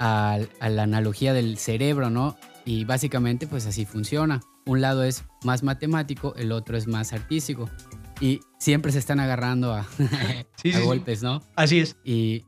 a, 0.00 0.40
a 0.58 0.68
la 0.68 0.82
analogía 0.82 1.32
del 1.32 1.58
cerebro, 1.58 2.10
¿no? 2.10 2.36
Y 2.64 2.84
básicamente 2.86 3.46
pues 3.46 3.66
así 3.66 3.84
funciona. 3.84 4.40
Un 4.66 4.80
lado 4.80 5.04
es 5.04 5.22
más 5.44 5.62
matemático, 5.62 6.34
el 6.34 6.50
otro 6.50 6.76
es 6.76 6.88
más 6.88 7.12
artístico. 7.12 7.70
Y 8.20 8.40
siempre 8.58 8.90
se 8.90 8.98
están 8.98 9.20
agarrando 9.20 9.72
a, 9.74 9.84
Sí, 9.96 10.00
a 10.00 10.44
sí, 10.56 10.72
sí. 10.72 10.80
golpes, 10.80 11.22
¿no? 11.22 11.40
Así 11.54 11.78
es. 11.78 11.96
Y 12.02 12.46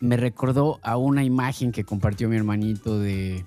me 0.00 0.16
recordó 0.16 0.80
a 0.82 0.96
una 0.96 1.22
imagen 1.22 1.70
que 1.70 1.84
compartió 1.84 2.28
mi 2.28 2.34
hermanito 2.34 2.98
de... 2.98 3.44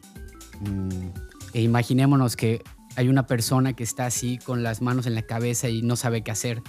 mm, 0.59 1.09
e 1.53 1.61
imaginémonos 1.61 2.35
que 2.35 2.61
hay 2.95 3.07
una 3.07 3.27
persona 3.27 3.73
que 3.73 3.83
está 3.83 4.05
así 4.05 4.37
con 4.39 4.63
las 4.63 4.81
manos 4.81 5.05
en 5.05 5.15
la 5.15 5.21
cabeza 5.21 5.69
y 5.69 5.81
no 5.81 5.95
sabe 5.95 6.21
qué 6.21 6.31
hacer 6.31 6.61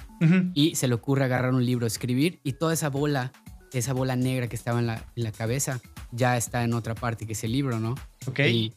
y 0.55 0.75
se 0.77 0.87
le 0.87 0.95
ocurre 0.95 1.25
agarrar 1.25 1.55
un 1.55 1.65
libro, 1.65 1.87
escribir 1.87 2.41
y 2.45 2.53
toda 2.53 2.75
esa 2.75 2.89
bola, 2.89 3.33
esa 3.73 3.95
bola 3.95 4.17
negra 4.17 4.47
que 4.47 4.55
estaba 4.55 4.79
en 4.79 4.87
la, 4.87 5.05
en 5.17 5.25
la 5.25 5.33
cabeza 5.33 5.81
ya 6.13 6.37
está 6.37 6.63
en 6.63 6.75
otra 6.75 6.95
parte 6.95 7.27
que 7.27 7.33
es 7.33 7.43
el 7.45 7.53
libro, 7.53 7.81
¿no? 7.81 7.95
Ok, 8.27 8.41
Y 8.41 8.73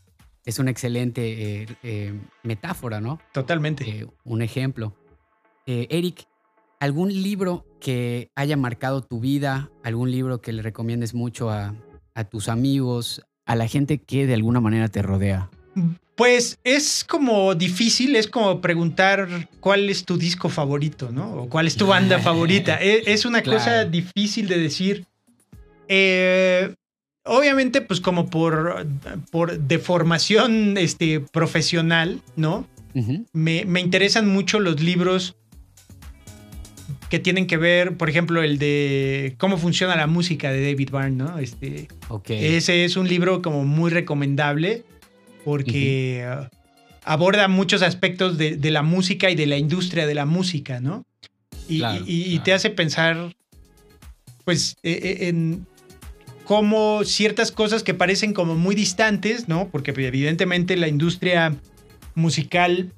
es 0.46 0.58
una 0.60 0.72
excelente 0.72 1.62
eh, 1.64 1.68
eh, 1.84 2.14
metáfora, 2.44 3.02
¿no? 3.02 3.20
totalmente. 3.34 3.88
Eh, 3.88 4.08
un 4.24 4.42
ejemplo. 4.42 4.96
Eh, 5.66 5.88
Eric, 5.90 6.26
¿algún 6.80 7.10
libro 7.10 7.66
que 7.80 8.32
haya 8.36 8.58
marcado 8.58 9.02
tu 9.02 9.20
vida? 9.20 9.70
¿Algún 9.84 10.12
libro 10.12 10.42
que 10.42 10.54
le 10.54 10.62
recomiendes 10.62 11.14
mucho 11.14 11.50
a, 11.50 11.76
a 12.16 12.24
tus 12.24 12.50
amigos, 12.50 13.22
a 13.46 13.56
la 13.56 13.68
gente 13.68 13.98
que 13.98 14.26
de 14.26 14.34
alguna 14.34 14.60
manera 14.60 14.88
te 14.88 15.02
rodea? 15.02 15.50
Pues 16.16 16.60
es 16.64 17.04
como 17.04 17.56
difícil, 17.56 18.16
es 18.16 18.28
como 18.28 18.62
preguntar 18.62 19.50
cuál 19.60 19.90
es 19.90 20.06
tu 20.06 20.18
disco 20.18 20.50
favorito, 20.50 21.12
¿no? 21.12 21.34
O 21.34 21.50
cuál 21.50 21.66
es 21.66 21.76
tu 21.76 21.88
banda 21.88 22.20
favorita. 22.22 22.76
Es, 22.76 23.08
es 23.08 23.26
una 23.26 23.42
cosa 23.42 23.86
difícil 23.86 24.48
de 24.48 24.60
decir. 24.60 25.06
Eh, 25.88 26.76
obviamente, 27.26 27.82
pues 27.82 28.00
como 28.00 28.30
por, 28.30 28.86
por 29.32 29.58
deformación 29.58 30.78
este, 30.78 31.20
profesional, 31.20 32.22
¿no? 32.36 32.68
Me, 33.32 33.66
me 33.66 33.80
interesan 33.80 34.30
mucho 34.30 34.60
los 34.60 34.80
libros 34.80 35.36
que 37.14 37.20
tienen 37.20 37.46
que 37.46 37.58
ver, 37.58 37.96
por 37.96 38.10
ejemplo, 38.10 38.42
el 38.42 38.58
de 38.58 39.36
cómo 39.38 39.60
funciona 39.60 39.96
la 39.96 40.08
música 40.08 40.52
de 40.52 40.64
David 40.72 40.90
Byrne, 40.92 41.12
¿no? 41.16 41.38
Este, 41.38 41.88
ese 42.28 42.86
es 42.86 42.96
un 42.98 43.08
libro 43.08 43.44
como 43.44 43.64
muy 43.66 43.92
recomendable 43.92 44.84
porque 45.46 46.26
uh, 46.28 46.46
aborda 47.04 47.48
muchos 47.48 47.84
aspectos 47.84 48.40
de, 48.40 48.58
de 48.58 48.72
la 48.72 48.82
música 48.82 49.30
y 49.30 49.36
de 49.36 49.46
la 49.46 49.58
industria 49.58 50.08
de 50.08 50.16
la 50.16 50.26
música, 50.26 50.80
¿no? 50.80 51.06
Y, 51.70 51.78
Claro, 51.78 52.04
y- 52.08 52.22
y 52.24 52.30
claro. 52.30 52.44
te 52.46 52.54
hace 52.54 52.70
pensar, 52.72 53.36
pues, 54.44 54.76
eh, 54.82 55.00
eh, 55.22 55.28
en 55.28 55.68
cómo 56.46 57.04
ciertas 57.04 57.52
cosas 57.52 57.84
que 57.84 57.94
parecen 57.94 58.34
como 58.34 58.56
muy 58.56 58.74
distantes, 58.74 59.48
¿no? 59.48 59.70
Porque 59.70 59.94
pues, 59.94 60.08
evidentemente 60.08 60.76
la 60.78 60.88
industria 60.88 61.54
musical, 62.16 62.92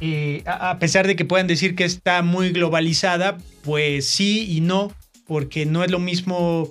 eh, 0.00 0.42
a 0.46 0.78
pesar 0.78 1.06
de 1.06 1.16
que 1.16 1.24
puedan 1.24 1.46
decir 1.46 1.74
que 1.74 1.84
está 1.84 2.22
muy 2.22 2.50
globalizada, 2.50 3.36
pues 3.62 4.06
sí 4.08 4.46
y 4.50 4.60
no, 4.60 4.92
porque 5.26 5.66
no 5.66 5.84
es 5.84 5.90
lo 5.90 5.98
mismo 5.98 6.70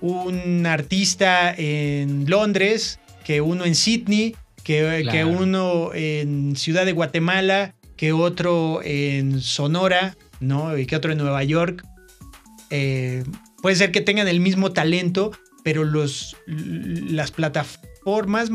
un 0.00 0.66
artista 0.66 1.54
en 1.56 2.28
Londres 2.28 3.00
que 3.24 3.40
uno 3.40 3.64
en 3.64 3.74
Sydney, 3.74 4.36
que, 4.62 5.02
que 5.04 5.10
Claro. 5.10 5.28
uno 5.28 5.94
en 5.94 6.56
Ciudad 6.56 6.84
de 6.84 6.92
Guatemala, 6.92 7.74
que 7.96 8.12
otro 8.12 8.80
en 8.84 9.40
Sonora, 9.40 10.16
¿no? 10.40 10.76
Y 10.76 10.86
que 10.86 10.96
otro 10.96 11.12
en 11.12 11.18
Nueva 11.18 11.42
York. 11.44 11.84
Eh, 12.70 13.24
puede 13.62 13.76
ser 13.76 13.92
que 13.92 14.00
tengan 14.02 14.28
el 14.28 14.40
mismo 14.40 14.72
talento, 14.72 15.30
pero 15.62 15.84
los, 15.84 16.36
las 16.46 17.30
plataformas, 17.30 18.50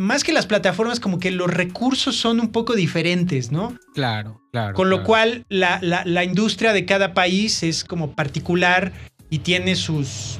más 0.00 0.24
que 0.24 0.32
las 0.32 0.46
plataformas, 0.46 0.98
como 0.98 1.18
que 1.18 1.30
los 1.30 1.50
recursos 1.52 2.16
son 2.16 2.40
un 2.40 2.48
poco 2.52 2.74
diferentes, 2.74 3.52
¿no? 3.52 3.76
Claro, 3.94 4.40
claro. 4.50 4.74
Con 4.74 4.88
lo 4.88 4.96
claro. 4.96 5.06
cual 5.06 5.46
la, 5.50 5.78
la- 5.82 6.04
la 6.06 6.24
industria 6.24 6.72
de 6.72 6.86
cada 6.86 7.12
país 7.12 7.62
es 7.62 7.84
como 7.84 8.12
particular 8.14 8.92
y 9.28 9.40
tiene 9.40 9.76
sus. 9.76 10.38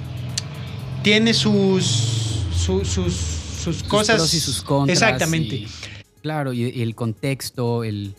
Tiene 1.02 1.34
sus. 1.34 1.84
su- 2.56 2.84
sus, 2.84 3.12
sus, 3.14 3.14
Sus 3.14 3.82
cosas. 3.82 4.16
pros 4.16 4.34
y 4.34 4.40
sus 4.40 4.62
contras. 4.62 4.96
Exactamente. 5.02 5.56
y- 5.56 5.68
claro, 6.22 6.52
y, 6.52 6.64
y 6.70 6.82
el 6.82 6.94
contexto, 6.94 7.84
el 7.84 8.14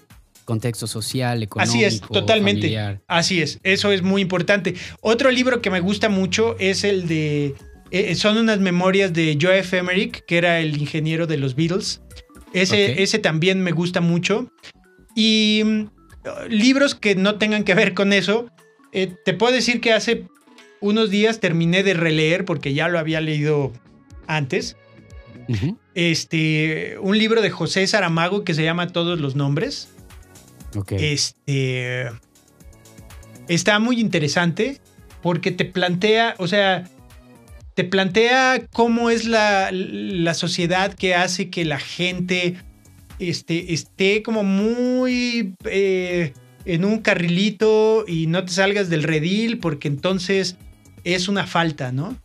contexto 0.46 0.86
social, 0.86 1.42
económico. 1.44 1.74
Así 1.78 1.84
es, 1.84 2.02
totalmente. 2.02 2.62
familiar. 2.68 3.02
Así 3.08 3.42
es, 3.42 3.60
eso 3.64 3.92
es 3.92 4.02
muy 4.04 4.22
importante. 4.22 4.76
Otro 5.02 5.32
libro 5.32 5.62
que 5.62 5.70
me 5.72 5.80
gusta 5.80 6.10
mucho 6.10 6.56
es 6.60 6.84
el 6.84 7.08
de. 7.08 7.56
Eh, 7.92 8.16
son 8.16 8.38
unas 8.38 8.60
memorias 8.60 9.14
de 9.14 9.38
Joe 9.40 9.60
F. 9.60 9.78
Emerick, 9.78 10.26
que 10.26 10.38
era 10.38 10.60
el 10.60 10.78
ingeniero 10.78 11.28
de 11.28 11.38
los 11.38 11.56
Beatles. 11.56 12.02
Ese, 12.54 13.04
ese 13.04 13.20
también 13.20 13.62
me 13.62 13.72
gusta 13.72 14.02
mucho. 14.02 14.52
Y 15.16 15.62
mm, 15.64 15.86
libros 16.50 16.96
que 16.96 17.16
no 17.16 17.36
tengan 17.36 17.64
que 17.64 17.76
ver 17.76 17.94
con 17.94 18.14
eso. 18.14 18.50
eh, 18.94 19.14
te 19.26 19.34
puedo 19.34 19.54
decir 19.54 19.82
que 19.82 19.94
hace 19.94 20.28
unos 20.80 21.10
días 21.10 21.40
terminé 21.40 21.84
de 21.84 21.94
releer, 21.94 22.46
porque 22.46 22.74
ya 22.74 22.88
lo 22.88 22.98
había 22.98 23.22
leído 23.22 23.72
antes. 24.28 24.78
Este, 25.96 26.98
un 27.02 27.18
libro 27.18 27.42
de 27.42 27.50
José 27.50 27.86
Saramago 27.86 28.46
que 28.46 28.54
se 28.54 28.64
llama 28.64 28.88
Todos 28.88 29.20
los 29.20 29.36
Nombres. 29.36 29.90
Ok. 30.76 30.94
Este. 30.94 32.10
Está 33.50 33.80
muy 33.80 34.00
interesante 34.00 34.80
porque 35.22 35.52
te 35.52 35.66
plantea, 35.66 36.36
o 36.38 36.48
sea, 36.48 36.86
te 37.74 37.84
plantea 37.84 38.62
cómo 38.74 39.10
es 39.10 39.26
la, 39.26 39.70
la 39.72 40.34
sociedad 40.34 40.94
que 40.94 41.16
hace 41.16 41.50
que 41.50 41.64
la 41.66 41.80
gente 41.80 42.56
este, 43.20 43.74
esté 43.74 44.24
como 44.24 44.44
muy 44.44 45.56
eh, 45.66 46.34
en 46.66 46.86
un 46.86 47.00
carrilito 47.00 48.04
y 48.08 48.28
no 48.28 48.44
te 48.46 48.52
salgas 48.52 48.90
del 48.90 49.04
redil 49.04 49.58
porque 49.60 49.88
entonces 49.88 50.58
es 51.04 51.28
una 51.28 51.48
falta, 51.48 51.92
¿no? 51.92 52.18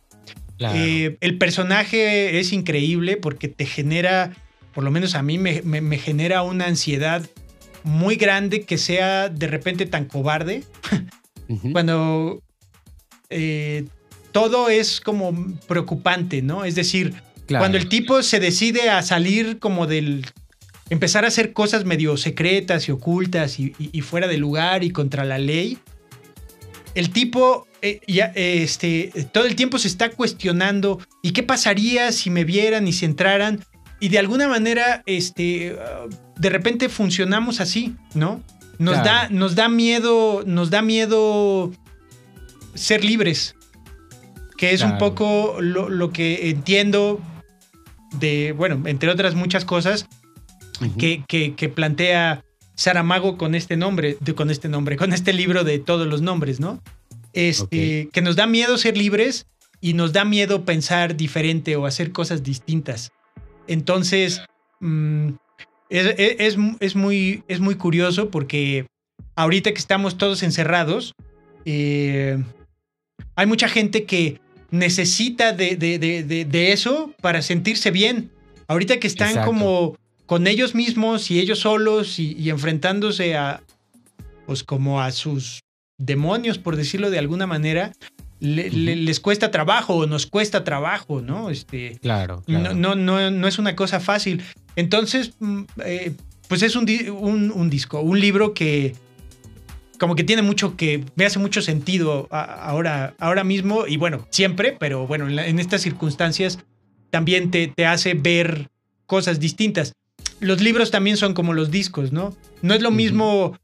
claro. 0.57 0.77
Eh, 0.77 1.17
el 1.21 1.37
personaje 1.37 2.39
es 2.39 2.51
increíble 2.51 3.17
porque 3.17 3.47
te 3.47 3.65
genera, 3.65 4.33
por 4.73 4.83
lo 4.83 4.91
menos 4.91 5.15
a 5.15 5.21
mí 5.23 5.37
me, 5.37 5.61
me- 5.63 5.81
me 5.81 5.97
genera 5.97 6.41
una 6.43 6.65
ansiedad 6.65 7.25
muy 7.83 8.15
grande 8.17 8.61
que 8.61 8.77
sea 8.77 9.29
de 9.29 9.47
repente 9.47 9.85
tan 9.85 10.05
cobarde 10.05 10.63
cuando 11.71 12.41
eh, 13.29 13.85
todo 14.41 14.69
es 14.69 15.01
como 15.01 15.33
preocupante, 15.67 16.41
¿no? 16.41 16.63
Es 16.65 16.75
decir, 16.75 17.13
claro. 17.47 17.61
cuando 17.61 17.77
el 17.77 17.87
tipo 17.89 18.21
se 18.23 18.39
decide 18.39 18.89
a 18.89 19.01
salir 19.01 19.59
como 19.59 19.87
del... 19.87 20.25
empezar 20.89 21.25
a 21.25 21.27
hacer 21.29 21.53
cosas 21.53 21.83
medio 21.85 22.15
secretas 22.17 22.87
y 22.87 22.91
ocultas 22.91 23.59
y, 23.59 23.73
y- 23.79 23.89
y 23.91 24.01
fuera 24.01 24.27
de 24.27 24.37
lugar 24.37 24.83
y 24.83 24.91
contra 24.91 25.23
la 25.25 25.37
ley, 25.37 25.77
el 26.95 27.09
tipo 27.11 27.67
eh, 27.81 27.99
ya, 28.07 28.31
eh, 28.35 28.63
este, 28.63 29.11
todo 29.31 29.45
el 29.45 29.55
tiempo 29.55 29.77
se 29.77 29.87
está 29.87 30.09
cuestionando, 30.09 30.99
¿y 31.21 31.31
qué 31.31 31.43
pasaría 31.43 32.11
si 32.11 32.29
me 32.29 32.43
vieran 32.43 32.87
y 32.87 32.93
si 32.93 33.05
entraran? 33.05 33.59
Y 33.99 34.09
de 34.09 34.17
alguna 34.19 34.47
manera, 34.47 35.03
este, 35.05 35.75
ah, 35.79 36.05
de 36.37 36.49
repente 36.49 36.89
funcionamos 36.89 37.59
así, 37.61 37.95
¿no? 38.15 38.41
Nos, 38.79 38.95
da, 39.03 39.27
nos 39.29 39.55
da 39.55 39.69
miedo, 39.69 40.43
nos 40.45 40.69
da 40.69 40.81
miedo 40.83 41.71
ser 42.75 43.03
libres. 43.03 43.55
Que 44.57 44.73
es 44.73 44.81
un 44.81 44.97
poco 44.97 45.57
lo, 45.61 46.11
que 46.11 46.49
entiendo 46.49 47.21
de, 48.19 48.53
bueno, 48.53 48.81
entre 48.87 49.09
otras 49.09 49.35
muchas 49.35 49.65
cosas, 49.65 50.07
que, 50.97 51.23
que, 51.27 51.69
plantea 51.69 52.43
Saramago 52.75 53.37
con 53.37 53.55
este 53.55 53.77
nombre, 53.77 54.17
con 54.35 54.49
este 54.49 54.67
nombre, 54.69 54.97
con 54.97 55.13
este 55.13 55.33
libro 55.33 55.63
de 55.63 55.79
todos 55.79 56.07
los 56.07 56.21
nombres, 56.21 56.59
¿no? 56.59 56.81
Este, 57.33 58.09
Que 58.11 58.21
nos 58.21 58.35
da 58.35 58.47
miedo 58.47 58.77
ser 58.77 58.97
libres 58.97 59.45
y 59.79 59.93
nos 59.93 60.13
da 60.13 60.25
miedo 60.25 60.65
pensar 60.65 61.15
diferente 61.15 61.75
o 61.75 61.85
hacer 61.85 62.11
cosas 62.11 62.43
distintas. 62.43 63.11
Entonces, 63.67 64.41
mm, 64.79 65.29
es, 65.89 66.95
muy, 66.95 67.43
es 67.47 67.59
muy 67.59 67.75
curioso 67.75 68.29
porque 68.29 68.87
ahorita 69.35 69.71
que 69.71 69.79
estamos 69.79 70.17
todos 70.17 70.43
encerrados, 70.43 71.13
eh, 71.65 72.41
hay 73.35 73.45
mucha 73.45 73.69
gente 73.69 74.05
que 74.05 74.39
necesita 74.71 75.53
de, 75.53 76.71
eso 76.71 77.13
para 77.21 77.41
sentirse 77.41 77.91
bien. 77.91 78.31
Ahorita 78.67 78.99
que 78.99 79.07
están 79.07 79.45
como 79.45 79.97
con 80.25 80.45
ellos 80.45 80.75
mismos 80.75 81.31
y 81.31 81.39
ellos 81.39 81.59
solos 81.59 82.19
y, 82.19 82.49
enfrentándose 82.49 83.35
a, 83.35 83.63
pues 84.45 84.63
como 84.63 85.01
a 85.01 85.11
sus 85.11 85.61
demonios, 85.97 86.57
por 86.57 86.75
decirlo 86.75 87.09
de 87.09 87.19
alguna 87.19 87.47
manera, 87.47 87.93
les 88.39 89.19
cuesta 89.19 89.49
trabajo 89.51 89.95
o 89.95 90.05
nos 90.05 90.27
cuesta 90.27 90.63
trabajo, 90.63 91.21
¿no? 91.21 91.49
Este, 91.49 91.97
claro. 92.01 92.43
No, 92.45 92.75
no, 92.75 92.95
no, 93.31 93.47
es 93.47 93.57
una 93.57 93.75
cosa 93.75 93.99
fácil. 93.99 94.43
Entonces, 94.75 95.31
mm, 95.39 95.63
eh, 95.85 96.13
pues 96.47 96.61
es 96.61 96.75
un, 96.75 96.85
un, 97.53 97.69
disco, 97.69 98.01
un 98.01 98.19
libro 98.19 98.53
que 98.53 98.95
como 99.99 100.15
que 100.15 100.23
tiene 100.23 100.41
mucho 100.41 100.75
que, 100.75 101.03
me 101.15 101.25
hace 101.25 101.39
mucho 101.39 101.61
sentido 101.61 102.27
ahora, 102.31 103.15
ahora 103.19 103.43
mismo 103.43 103.87
y 103.87 103.97
bueno, 103.97 104.27
siempre, 104.29 104.75
pero 104.79 105.07
bueno, 105.07 105.27
en, 105.27 105.59
estas 105.59 105.81
circunstancias 105.81 106.59
también 107.09 107.51
te, 107.51 107.67
te 107.67 107.85
hace 107.85 108.13
ver 108.13 108.69
cosas 109.05 109.39
distintas. 109.39 109.93
Los 110.39 110.61
libros 110.61 110.91
también 110.91 111.17
son 111.17 111.33
como 111.33 111.53
los 111.53 111.71
discos, 111.71 112.11
¿no? 112.11 112.35
No 112.61 112.73
es 112.73 112.81
lo 112.81 112.91
mismo 112.91 113.57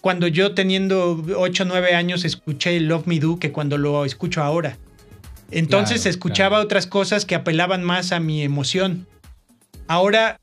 cuando 0.00 0.28
yo 0.28 0.54
teniendo 0.54 1.22
8 1.36 1.62
o 1.64 1.66
9 1.66 1.94
años 1.94 2.24
escuché 2.24 2.78
Love 2.80 3.06
Me 3.06 3.18
Do 3.18 3.38
que 3.38 3.50
cuando 3.52 3.76
lo 3.76 4.04
escucho 4.04 4.42
ahora. 4.42 4.78
Entonces 5.50 6.06
escuchaba 6.06 6.60
otras 6.60 6.86
cosas 6.86 7.26
que 7.26 7.34
apelaban 7.34 7.82
más 7.82 8.12
a 8.12 8.20
mi 8.20 8.42
emoción. 8.42 9.06
Ahora, 9.86 10.40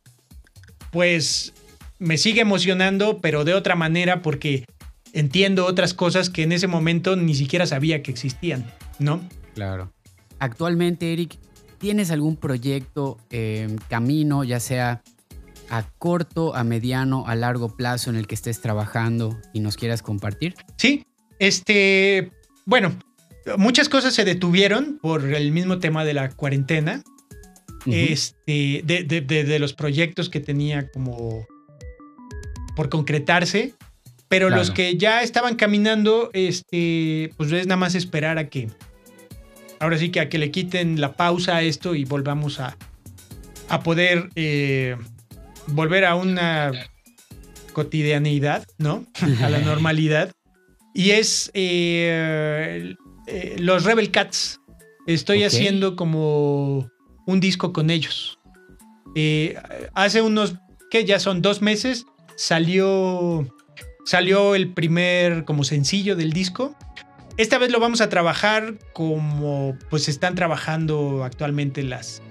pues 0.92 1.54
me 1.98 2.18
sigue 2.18 2.42
emocionando, 2.42 3.20
pero 3.20 3.44
de 3.44 3.56
otra 3.56 3.76
manera 3.76 4.22
porque 4.22 4.66
entiendo 5.14 5.66
otras 5.66 5.94
cosas 5.94 6.30
que 6.30 6.44
en 6.44 6.52
ese 6.52 6.68
momento 6.68 7.16
ni 7.16 7.36
siquiera 7.36 7.66
sabía 7.66 8.04
que 8.04 8.12
existían, 8.12 8.66
¿no? 9.00 9.22
Claro. 9.56 9.92
Actualmente, 10.40 11.14
Eric, 11.14 11.38
¿tienes 11.78 12.12
algún 12.12 12.38
proyecto 12.38 13.18
en 13.30 13.78
camino, 13.90 14.44
ya 14.44 14.60
sea 14.60 15.02
a 15.70 15.84
corto, 15.98 16.56
a 16.56 16.64
mediano, 16.64 17.26
a 17.28 17.36
largo 17.36 17.76
plazo 17.76 18.10
en 18.10 18.16
el 18.16 18.28
que 18.28 18.36
estés 18.36 18.62
trabajando 18.62 19.40
y 19.54 19.60
nos 19.60 19.78
quieras 19.78 20.02
compartir? 20.02 20.56
Sí, 20.78 21.06
este, 21.40 22.32
bueno, 22.66 22.94
muchas 23.58 23.90
cosas 23.90 24.14
se 24.14 24.26
detuvieron 24.26 25.00
por 25.02 25.26
el 25.34 25.52
mismo 25.52 25.80
tema 25.80 26.06
de 26.06 26.14
la 26.14 26.30
cuarentena. 26.30 27.04
Este, 27.86 28.84
de, 28.84 29.58
los 29.60 29.74
proyectos 29.74 30.30
que 30.30 30.42
tenía 30.42 30.90
como 30.92 31.48
por 32.76 32.90
concretarse, 32.90 33.74
pero 34.30 34.52
los 34.52 34.70
que 34.70 34.96
ya 34.96 35.24
estaban 35.24 35.56
caminando, 35.56 36.30
este, 36.34 37.34
pues 37.36 37.52
es 37.52 37.66
nada 37.66 37.78
más 37.78 37.96
esperar 37.96 38.38
a 38.38 38.48
que, 38.48 38.70
ahora 39.80 39.98
sí 39.98 40.10
que 40.10 40.20
a 40.20 40.30
que 40.30 40.38
le 40.38 40.52
quiten 40.52 41.02
la 41.02 41.14
pausa 41.14 41.58
a 41.58 41.62
esto 41.64 41.96
y 41.96 42.06
volvamos 42.06 42.60
a, 42.60 42.78
a 43.70 43.82
poder 43.82 44.30
eh, 44.36 44.96
volver 45.68 46.06
a 46.06 46.14
una 46.14 46.72
cotidianidad, 47.74 48.68
¿no? 48.78 49.06
A 49.42 49.50
la 49.50 49.60
normalidad. 49.66 50.32
Y 50.94 51.12
es 51.12 51.50
eh, 51.56 52.96
eh, 53.28 53.56
los 53.60 53.84
Rebel 53.84 54.12
Cats. 54.12 54.60
Estoy 55.08 55.44
haciendo 55.44 55.96
como 55.96 56.92
un 57.26 57.40
disco 57.40 57.74
con 57.74 57.90
ellos. 57.90 58.38
Hace 59.96 60.22
unos, 60.22 60.56
que 60.92 61.04
ya 61.06 61.20
son 61.20 61.42
dos 61.42 61.64
meses, 61.64 62.06
salió, 62.36 63.48
salió 64.10 64.56
el 64.56 64.70
primer 64.70 65.46
como 65.46 65.64
sencillo 65.64 66.16
del 66.16 66.34
disco. 66.34 66.76
Esta 67.38 67.60
vez 67.60 67.72
lo 67.72 67.80
vamos 67.80 68.02
a 68.02 68.10
trabajar 68.10 68.74
como 68.92 69.78
pues 69.92 70.10
están 70.10 70.34
trabajando 70.34 71.24
actualmente 71.24 71.84
las, 71.84 72.24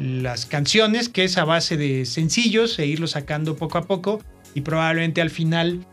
las 0.00 0.44
canciones, 0.44 1.08
que 1.08 1.22
es 1.22 1.38
a 1.38 1.44
base 1.44 1.76
de 1.76 2.04
sencillos 2.04 2.76
e 2.80 2.86
irlo 2.86 3.06
sacando 3.06 3.54
poco 3.54 3.78
a 3.78 3.82
poco 3.86 4.20
y 4.56 4.62
probablemente 4.62 5.20
al 5.20 5.30
final 5.30 5.86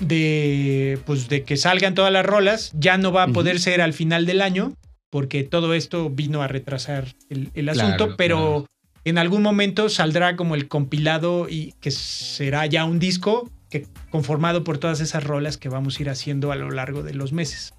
de, 0.00 0.98
pues 1.04 1.28
de 1.28 1.42
que 1.42 1.58
salgan 1.58 1.94
todas 1.94 2.10
las 2.10 2.24
rolas, 2.24 2.72
ya 2.72 2.96
no 2.96 3.12
va 3.12 3.24
a 3.24 3.28
poder 3.28 3.60
ser 3.60 3.82
al 3.82 3.92
final 3.92 4.24
del 4.24 4.40
año, 4.40 4.72
porque 5.10 5.44
todo 5.44 5.74
esto 5.74 6.08
vino 6.08 6.40
a 6.42 6.48
retrasar 6.48 7.14
el, 7.28 7.68
asunto, 7.68 8.16
pero 8.16 8.64
en 9.04 9.18
algún 9.18 9.42
momento 9.42 9.90
saldrá 9.90 10.34
como 10.34 10.54
el 10.54 10.66
compilado 10.66 11.46
y 11.50 11.74
que 11.82 11.90
será 11.90 12.64
ya 12.64 12.86
un 12.86 12.98
disco 12.98 13.50
que, 13.80 13.86
conformado 14.10 14.62
por 14.62 14.78
todas 14.78 15.00
esas 15.00 15.24
rolas 15.24 15.58
que 15.58 15.68
vamos 15.68 15.98
a 15.98 16.02
ir 16.02 16.10
haciendo 16.10 16.52
a 16.52 16.56
lo 16.56 16.70
largo 16.70 17.02
de 17.02 17.14
los 17.14 17.32
meses. 17.32 17.74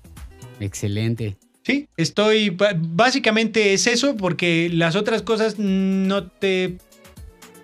Excelente. 0.59 1.37
Sí, 1.63 1.87
estoy. 1.97 2.55
Básicamente 2.77 3.73
es 3.73 3.87
eso, 3.87 4.17
porque 4.17 4.69
las 4.71 4.95
otras 4.95 5.21
cosas 5.21 5.57
no 5.57 6.27
te 6.27 6.77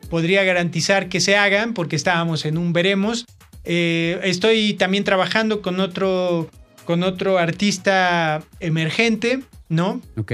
podría 0.10 0.44
garantizar 0.44 1.10
que 1.10 1.20
se 1.20 1.36
hagan, 1.36 1.74
porque 1.74 1.96
estábamos 1.96 2.46
en 2.46 2.58
un 2.58 2.74
veremos. 2.74 3.26
Eh, 3.64 4.20
estoy 4.24 4.74
también 4.74 5.04
trabajando 5.04 5.62
con 5.62 5.80
otro, 5.80 6.50
con 6.86 7.04
otro 7.04 7.38
artista 7.38 8.44
emergente, 8.60 9.42
¿no? 9.70 10.02
Ok. 10.18 10.34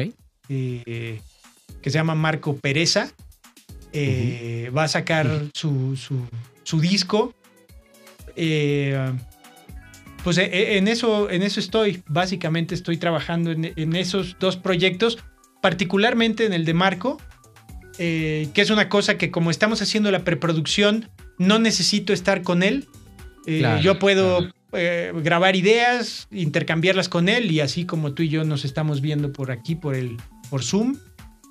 Eh, 0.50 1.20
que 1.82 1.89
se 1.89 1.98
llama 1.98 2.16
Marco 2.16 2.56
Pereza. 2.56 3.12
Eh, 3.91 4.72
va 4.76 4.84
a 4.84 4.88
sacar 4.88 5.48
su, 5.54 5.95
su, 5.95 6.22
su, 6.64 6.80
disco. 6.80 7.34
Pues 10.28 10.38
eh, 10.40 10.50
eh, 10.52 10.78
en 10.78 10.90
eso, 10.90 11.30
en 11.30 11.42
eso 11.42 11.62
estoy. 11.62 12.04
Básicamente 12.06 12.76
estoy 12.76 12.98
trabajando 12.98 13.52
en, 13.52 13.96
esos 13.96 14.36
dos 14.42 14.58
proyectos, 14.58 15.20
particularmente 15.62 16.46
en 16.46 16.52
el 16.52 16.66
de 16.66 16.74
Marco, 16.74 17.18
eh, 17.98 18.50
que 18.54 18.60
es 18.60 18.70
una 18.70 18.90
cosa 18.90 19.18
que 19.18 19.32
como 19.32 19.52
estamos 19.52 19.82
haciendo 19.82 20.12
la 20.12 20.26
preproducción, 20.26 21.10
no 21.38 21.60
necesito 21.60 22.12
estar 22.12 22.42
con 22.42 22.62
él. 22.62 22.88
yo 23.82 24.00
puedo 24.00 24.52
grabar 24.74 25.56
ideas, 25.56 26.28
intercambiarlas 26.30 27.08
con 27.08 27.30
él 27.30 27.50
y 27.50 27.62
así 27.62 27.86
como 27.86 28.14
tú 28.14 28.24
y 28.24 28.28
yo 28.28 28.44
nos 28.44 28.66
estamos 28.66 29.00
viendo 29.00 29.32
por 29.32 29.50
aquí, 29.50 29.76
por, 29.76 29.96
el, 29.96 30.18
por 30.50 30.62
Zoom, 30.62 30.98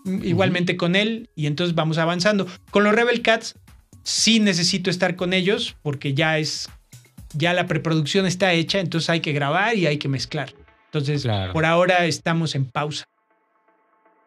igualmente 0.04 0.76
con 0.76 0.96
él 0.96 1.30
y 1.34 1.46
entonces 1.46 1.74
vamos 1.74 1.96
avanzando. 1.96 2.46
Con 2.70 2.84
los 2.84 2.94
Rebel 2.94 3.22
Cats 3.22 3.58
sí 4.02 4.38
necesito 4.38 4.90
estar 4.90 5.16
con 5.16 5.32
ellos 5.32 5.76
porque 5.82 6.12
ya 6.12 6.38
es 6.38 6.68
ya 7.36 7.52
la 7.52 7.66
preproducción 7.66 8.26
está 8.26 8.52
hecha, 8.52 8.80
entonces 8.80 9.10
hay 9.10 9.20
que 9.20 9.32
grabar 9.32 9.76
y 9.76 9.86
hay 9.86 9.98
que 9.98 10.08
mezclar. 10.08 10.54
Entonces, 10.86 11.26
por 11.52 11.64
ahora 11.64 12.06
estamos 12.06 12.54
en 12.54 12.64
pausa. 12.64 13.04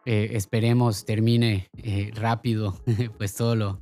Eh, 0.06 0.32
esperemos 0.34 1.06
termine 1.06 1.68
eh, 1.84 2.12
rápido, 2.16 2.82
pues 3.18 3.36
todo 3.36 3.56
lo, 3.56 3.82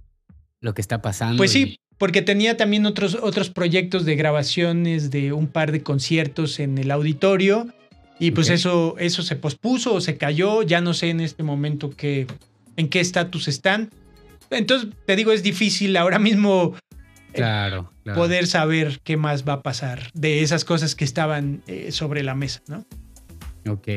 lo, 0.62 0.74
que 0.74 0.82
está 0.82 1.02
pasando. 1.02 1.38
Pues 1.38 1.52
sí, 1.52 1.80
porque 1.98 2.22
tenía 2.22 2.58
también 2.58 2.86
otros, 2.86 3.18
otros 3.22 3.50
proyectos 3.50 4.06
de 4.06 4.16
grabaciones 4.16 5.12
de 5.12 5.32
un 5.32 5.48
par 5.48 5.72
de 5.72 5.84
conciertos 5.84 6.60
en 6.60 6.78
el 6.78 6.92
auditorio 6.92 7.68
y 8.20 8.32
pues 8.32 8.50
eso, 8.50 8.96
eso 8.98 9.22
se 9.22 9.36
pospuso 9.36 9.94
o 9.94 10.02
se 10.02 10.18
cayó, 10.18 10.64
ya 10.64 10.82
no 10.82 10.94
sé 10.94 11.10
en 11.10 11.22
este 11.22 11.44
momento 11.44 11.92
qué, 11.92 12.26
en 12.76 12.90
qué 12.90 13.00
estatus 13.00 13.48
están. 13.48 13.92
Entonces, 14.50 14.90
te 15.06 15.16
digo, 15.16 15.32
es 15.32 15.44
difícil 15.44 15.96
ahora 15.98 16.18
mismo 16.20 16.76
claro, 17.38 17.92
poder 18.16 18.48
saber 18.48 19.00
qué 19.04 19.18
más 19.18 19.48
va 19.48 19.54
a 19.54 19.64
pasar 19.64 20.12
de 20.14 20.42
esas 20.42 20.66
cosas 20.66 20.96
que 20.96 21.06
estaban 21.06 21.64
eh, 21.68 21.92
sobre 21.92 22.24
la 22.24 22.36
mesa, 22.36 22.62
¿no? 22.68 22.86
Ok. 23.72 23.88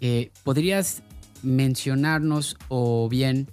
Eh, 0.00 0.30
¿Podrías 0.44 1.02
mencionarnos 1.42 2.56
o 2.68 3.08
bien, 3.08 3.48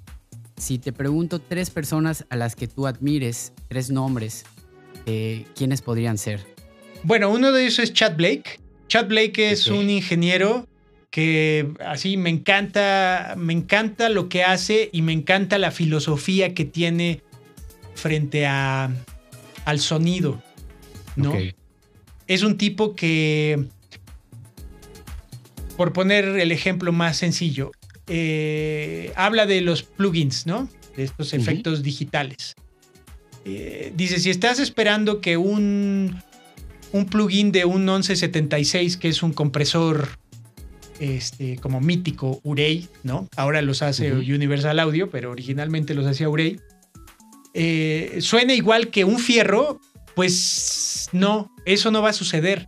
si 0.58 0.80
te 0.80 0.92
pregunto 0.92 1.40
tres 1.40 1.70
personas 1.70 2.26
a 2.30 2.36
las 2.36 2.56
que 2.56 2.68
tú 2.68 2.88
admires, 2.88 3.54
tres 3.68 3.90
nombres, 3.90 4.46
eh, 5.06 5.46
¿quiénes 5.56 5.82
podrían 5.82 6.18
ser? 6.18 6.42
Bueno, 7.04 7.30
uno 7.30 7.52
de 7.52 7.64
ellos 7.64 7.80
es 7.80 7.94
Chad 7.94 8.16
Blake. 8.16 8.60
Chad 8.88 9.08
Blake 9.08 9.52
es 9.52 9.68
un 9.68 9.90
ingeniero 9.90 10.68
que 11.10 11.74
así 11.86 12.18
me 12.18 12.30
encanta, 12.30 13.36
me 13.38 13.54
encanta 13.54 14.10
lo 14.10 14.30
que 14.30 14.44
hace 14.44 14.90
y 14.92 15.02
me 15.04 15.14
encanta 15.14 15.58
la 15.60 15.72
filosofía 15.72 16.54
que 16.54 16.66
tiene 16.66 17.22
frente 17.96 18.46
a, 18.46 18.92
al 19.66 19.80
sonido, 19.80 20.42
¿no? 21.16 21.34
Es 22.28 22.44
un 22.44 22.58
tipo 22.58 22.96
que, 22.96 23.66
por 25.78 25.94
poner 25.94 26.26
el 26.26 26.52
ejemplo 26.52 26.92
más 26.92 27.18
sencillo, 27.18 27.72
eh, 28.08 29.12
habla 29.16 29.46
de 29.46 29.62
los 29.62 29.84
plugins, 29.84 30.46
¿no? 30.46 30.70
De 30.96 31.04
estos 31.04 31.34
efectos 31.34 31.84
digitales. 31.84 32.56
Eh, 33.46 33.92
dice, 33.96 34.20
si 34.20 34.30
estás 34.30 34.60
esperando 34.60 35.20
que 35.20 35.38
un, 35.38 36.22
un 36.92 37.06
plugin 37.06 37.52
de 37.52 37.66
un 37.66 37.86
1176, 37.86 38.98
que 38.98 39.10
es 39.10 39.24
un 39.24 39.34
compresor 39.34 40.08
este, 41.00 41.58
como 41.58 41.82
mítico, 41.82 42.40
Urey, 42.44 42.88
¿no? 43.04 43.28
Ahora 43.36 43.62
los 43.62 43.82
hace 43.82 44.14
Universal 44.14 44.80
Audio, 44.80 45.10
pero 45.10 45.32
originalmente 45.32 45.94
los 45.94 46.06
hacía 46.06 46.30
Urey. 46.30 46.60
Eh, 47.54 48.18
suena 48.22 48.54
igual 48.54 48.90
que 48.90 49.06
un 49.06 49.20
fierro, 49.20 49.80
pues 50.16 51.10
no, 51.12 51.52
eso 51.66 51.92
no 51.92 52.02
va 52.02 52.10
a 52.10 52.14
suceder. 52.14 52.68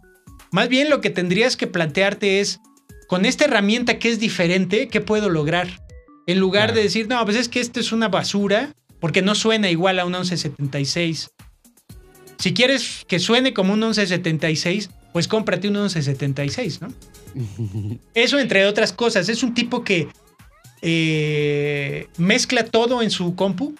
Más 0.51 0.69
bien 0.69 0.89
lo 0.89 1.01
que 1.01 1.09
tendrías 1.09 1.57
que 1.57 1.67
plantearte 1.67 2.39
es, 2.39 2.59
con 3.07 3.25
esta 3.25 3.45
herramienta 3.45 3.99
que 3.99 4.09
es 4.09 4.19
diferente, 4.19 4.87
¿qué 4.87 5.01
puedo 5.01 5.29
lograr? 5.29 5.81
En 6.27 6.39
lugar 6.39 6.73
de 6.73 6.83
decir, 6.83 7.07
no, 7.07 7.23
pues 7.25 7.37
es 7.37 7.49
que 7.49 7.59
esto 7.59 7.79
es 7.79 7.91
una 7.91 8.07
basura, 8.07 8.73
porque 8.99 9.21
no 9.21 9.35
suena 9.35 9.69
igual 9.69 9.99
a 9.99 10.05
un 10.05 10.13
1176. 10.13 11.29
Si 12.39 12.53
quieres 12.53 13.05
que 13.07 13.19
suene 13.19 13.53
como 13.53 13.73
un 13.73 13.79
1176, 13.79 14.89
pues 15.13 15.27
cómprate 15.27 15.67
un 15.67 15.75
1176, 15.75 16.81
¿no? 16.81 16.93
Eso 18.13 18.39
entre 18.39 18.65
otras 18.65 18.93
cosas. 18.93 19.29
Es 19.29 19.43
un 19.43 19.53
tipo 19.53 19.83
que 19.83 20.07
eh, 20.81 22.07
mezcla 22.17 22.65
todo 22.65 23.01
en 23.01 23.11
su 23.11 23.35
compu. 23.35 23.75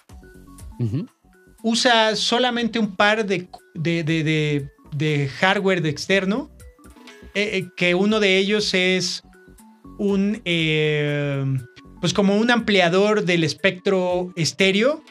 Usa 1.64 2.16
solamente 2.16 2.80
un 2.80 2.96
par 2.96 3.26
de, 3.26 3.48
de, 3.74 5.30
hardware 5.40 5.82
de 5.82 5.90
externo. 5.90 6.50
Eh, 7.34 7.58
eh, 7.58 7.70
que 7.76 7.96
uno 7.96 8.20
de 8.20 8.38
ellos 8.38 8.74
es 8.74 9.24
un. 9.98 10.42
pues 12.02 12.14
como 12.14 12.38
un 12.38 12.52
ampliador 12.52 13.26
del 13.26 13.44
espectro 13.44 14.32
estéreo 14.36 15.04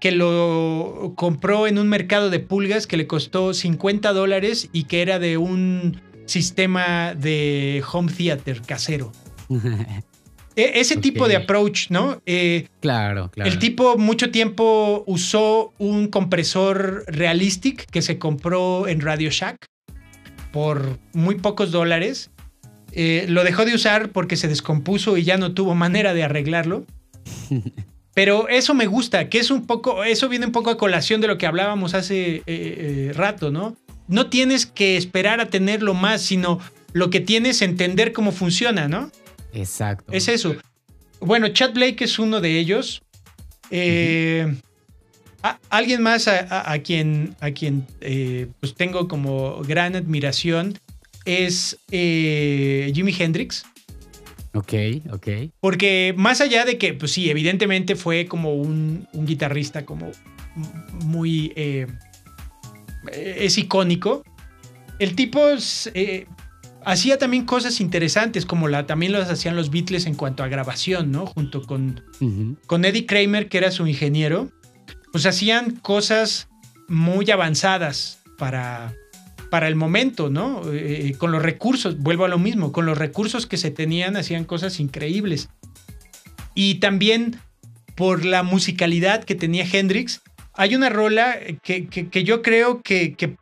que 0.00 0.10
lo 0.10 1.12
compró 1.14 1.68
en 1.68 1.78
un 1.78 1.88
mercado 1.88 2.28
de 2.28 2.40
pulgas 2.40 2.88
que 2.88 2.96
le 2.96 3.06
costó 3.06 3.54
50 3.54 4.12
dólares 4.12 4.68
y 4.72 4.84
que 4.84 5.00
era 5.00 5.20
de 5.20 5.38
un 5.38 6.00
sistema 6.26 7.14
de 7.14 7.82
home 7.92 8.12
theater 8.12 8.62
casero. 8.62 9.12
E, 10.56 10.80
ese 10.80 10.96
tipo 10.96 11.26
de 11.26 11.36
approach, 11.36 11.90
¿no? 11.90 12.22
Eh, 12.26 12.68
claro, 12.80 13.30
claro. 13.30 13.50
El 13.50 13.58
tipo 13.58 13.96
mucho 13.98 14.30
tiempo 14.30 15.02
usó 15.06 15.72
un 15.78 16.08
compresor 16.08 17.04
Realistic 17.08 17.86
que 17.86 18.02
se 18.02 18.18
compró 18.18 18.86
en 18.86 19.00
Radio 19.00 19.30
Shack 19.30 19.66
por 20.52 20.98
muy 21.12 21.36
pocos 21.36 21.72
dólares. 21.72 22.30
Eh, 22.92 23.26
lo 23.28 23.42
dejó 23.42 23.64
de 23.64 23.74
usar 23.74 24.10
porque 24.10 24.36
se 24.36 24.46
descompuso 24.46 25.16
y 25.16 25.24
ya 25.24 25.36
no 25.36 25.52
tuvo 25.52 25.74
manera 25.74 26.14
de 26.14 26.22
arreglarlo. 26.22 26.84
Pero 28.14 28.48
eso 28.48 28.74
me 28.74 28.86
gusta, 28.86 29.28
que 29.28 29.40
es 29.40 29.50
un 29.50 29.66
poco, 29.66 30.04
eso 30.04 30.28
viene 30.28 30.46
un 30.46 30.52
poco 30.52 30.70
a 30.70 30.78
colación 30.78 31.20
de 31.20 31.26
lo 31.26 31.36
que 31.36 31.46
hablábamos 31.46 31.94
hace 31.94 32.44
eh, 32.46 33.10
rato, 33.12 33.50
¿no? 33.50 33.76
No 34.06 34.30
tienes 34.30 34.66
que 34.66 34.96
esperar 34.96 35.40
a 35.40 35.46
tenerlo 35.46 35.94
más, 35.94 36.22
sino 36.22 36.60
lo 36.92 37.10
que 37.10 37.18
tienes 37.18 37.56
es 37.56 37.62
entender 37.62 38.12
cómo 38.12 38.30
funciona, 38.30 38.86
¿no? 38.86 39.10
Exacto. 39.54 40.12
Es 40.12 40.28
eso. 40.28 40.56
Bueno, 41.20 41.48
Chad 41.48 41.72
Blake 41.72 42.04
es 42.04 42.18
uno 42.18 42.40
de 42.40 42.58
ellos. 42.58 43.02
Eh, 43.70 44.54
alguien 45.70 46.02
más 46.02 46.28
a, 46.28 46.78
quien, 46.78 47.34
a 47.40 47.50
quien 47.50 47.86
pues 48.60 48.74
tengo 48.74 49.08
como 49.08 49.62
gran 49.62 49.96
admiración 49.96 50.78
es 51.24 51.78
Jimi 51.90 53.14
Hendrix. 53.18 53.64
Ok, 54.54 54.72
ok. 55.10 55.28
Porque 55.60 56.14
más 56.16 56.40
allá 56.40 56.64
de 56.64 56.78
que, 56.78 56.94
pues 56.94 57.10
sí, 57.10 57.28
evidentemente 57.28 57.96
fue 57.96 58.26
como 58.26 58.54
un, 58.54 59.06
guitarrista 59.12 59.84
como 59.84 60.12
muy... 61.04 61.52
Eh, 61.56 61.86
es 63.12 63.58
icónico. 63.58 64.24
El 65.00 65.16
tipo 65.16 65.40
eh, 65.94 66.26
hacía 66.84 67.18
también 67.18 67.44
cosas 67.44 67.80
interesantes, 67.80 68.46
como 68.46 68.68
la, 68.68 68.86
también 68.86 69.12
las 69.12 69.30
hacían 69.30 69.56
los 69.56 69.70
Beatles 69.70 70.06
en 70.06 70.14
cuanto 70.14 70.42
a 70.42 70.48
grabación, 70.48 71.10
¿no? 71.10 71.26
Junto 71.26 71.62
con, 71.62 72.02
con 72.66 72.84
Eddie 72.84 73.06
Kramer, 73.06 73.48
que 73.48 73.58
era 73.58 73.70
su 73.70 73.86
ingeniero. 73.86 74.50
Pues 75.12 75.26
hacían 75.26 75.76
cosas 75.76 76.48
muy 76.88 77.30
avanzadas 77.30 78.22
para, 78.36 78.94
para 79.50 79.68
el 79.68 79.76
momento, 79.76 80.30
¿no? 80.30 80.62
Eh, 80.72 81.14
con 81.16 81.30
los 81.30 81.42
recursos, 81.42 81.98
vuelvo 81.98 82.24
a 82.24 82.28
lo 82.28 82.38
mismo, 82.38 82.72
con 82.72 82.86
los 82.86 82.98
recursos 82.98 83.46
que 83.46 83.56
se 83.56 83.70
tenían 83.70 84.16
hacían 84.16 84.44
cosas 84.44 84.80
increíbles. 84.80 85.48
Y 86.54 86.76
también 86.76 87.38
por 87.94 88.24
la 88.24 88.42
musicalidad 88.42 89.24
que 89.24 89.34
tenía 89.34 89.64
Hendrix, 89.64 90.22
hay 90.54 90.74
una 90.74 90.88
rola 90.88 91.38
que, 91.62 91.86
yo 92.24 92.42
creo 92.42 92.82
que, 92.82 93.36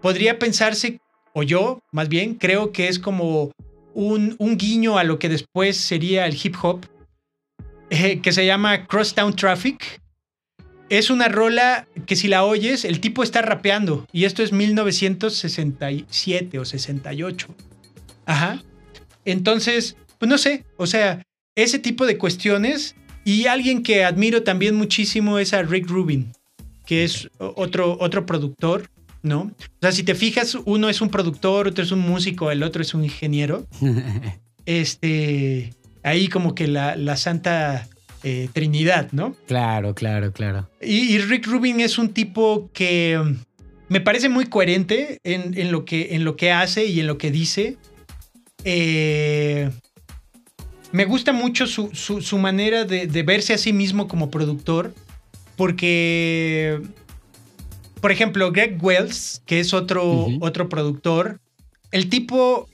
podría 0.00 0.38
pensarse, 0.38 1.00
o 1.34 1.42
yo 1.42 1.80
más 1.92 2.08
bien, 2.08 2.34
creo 2.34 2.72
que 2.72 2.88
es 2.88 2.98
como 2.98 3.52
un, 3.94 4.36
guiño 4.38 4.98
a 4.98 5.04
lo 5.04 5.18
que 5.18 5.28
después 5.28 5.76
sería 5.76 6.26
el 6.26 6.38
hip 6.42 6.56
hop, 6.62 6.86
eh, 7.90 8.20
que 8.20 8.32
se 8.32 8.46
llama 8.46 8.86
Crosstown 8.86 9.36
Traffic 9.36 10.02
es 10.92 11.08
una 11.08 11.28
rola 11.28 11.88
que 12.04 12.16
si 12.16 12.28
la 12.28 12.44
oyes, 12.44 12.84
el 12.84 13.00
tipo 13.00 13.22
está 13.22 13.40
rapeando. 13.40 14.06
Y 14.12 14.26
esto 14.26 14.42
es 14.42 14.52
1967 14.52 16.58
o 16.58 16.66
68. 16.66 17.48
Ajá. 18.26 18.62
Entonces, 19.24 19.96
pues 20.18 20.28
no 20.28 20.36
sé, 20.36 20.66
o 20.76 20.86
sea, 20.86 21.22
ese 21.54 21.78
tipo 21.78 22.04
de 22.04 22.18
cuestiones. 22.18 22.94
Y 23.24 23.46
alguien 23.46 23.82
que 23.82 24.04
admiro 24.04 24.42
también 24.42 24.74
muchísimo 24.74 25.38
es 25.38 25.54
a 25.54 25.62
Rick 25.62 25.88
Rubin, 25.88 26.30
que 26.84 27.04
es 27.04 27.30
otro, 27.38 27.96
otro 27.98 28.26
productor, 28.26 28.90
¿no? 29.22 29.40
O 29.42 29.80
sea, 29.80 29.92
si 29.92 30.02
te 30.02 30.14
fijas, 30.14 30.56
uno 30.64 30.88
es 30.88 31.00
un 31.00 31.08
productor, 31.08 31.68
otro 31.68 31.84
es 31.84 31.92
un 31.92 32.00
músico, 32.00 32.50
el 32.50 32.62
otro 32.62 32.82
es 32.82 32.94
un 32.94 33.04
ingeniero. 33.04 33.66
este, 34.66 35.72
ahí 36.02 36.28
como 36.28 36.54
que 36.54 36.66
la, 36.68 36.96
la 36.96 37.16
santa 37.16 37.88
eh, 38.24 38.48
Trinidad, 38.52 39.10
¿no? 39.10 39.34
Claro, 39.46 39.94
claro, 39.94 40.32
claro. 40.32 40.68
Y, 40.80 41.18
Rick 41.18 41.46
Rubin 41.46 41.80
es 41.80 41.98
un 41.98 42.10
tipo 42.12 42.70
que 42.72 43.18
um, 43.20 43.36
me 43.88 44.00
parece 44.00 44.28
muy 44.28 44.46
coherente 44.46 45.18
en, 45.24 45.72
lo, 45.72 45.84
que, 45.84 46.14
en 46.14 46.24
lo 46.24 46.36
que 46.36 46.52
hace 46.52 46.86
y 46.86 47.00
en 47.00 47.08
lo 47.08 47.18
que 47.18 47.32
dice. 47.32 47.78
Eh, 48.64 49.70
me 50.92 51.04
gusta 51.04 51.32
mucho 51.32 51.66
su, 51.66 52.38
manera 52.38 52.84
de, 52.84 53.22
verse 53.24 53.54
a 53.54 53.58
sí 53.58 53.72
mismo 53.72 54.06
como 54.06 54.30
productor, 54.30 54.94
porque, 55.56 56.80
por 58.02 58.10
ejemplo, 58.10 58.50
Greg 58.50 58.78
Wells, 58.82 59.42
que 59.46 59.60
es 59.60 59.72
otro, 59.72 60.26
otro 60.40 60.68
productor, 60.68 61.40
el 61.92 62.08
tipo 62.08 62.68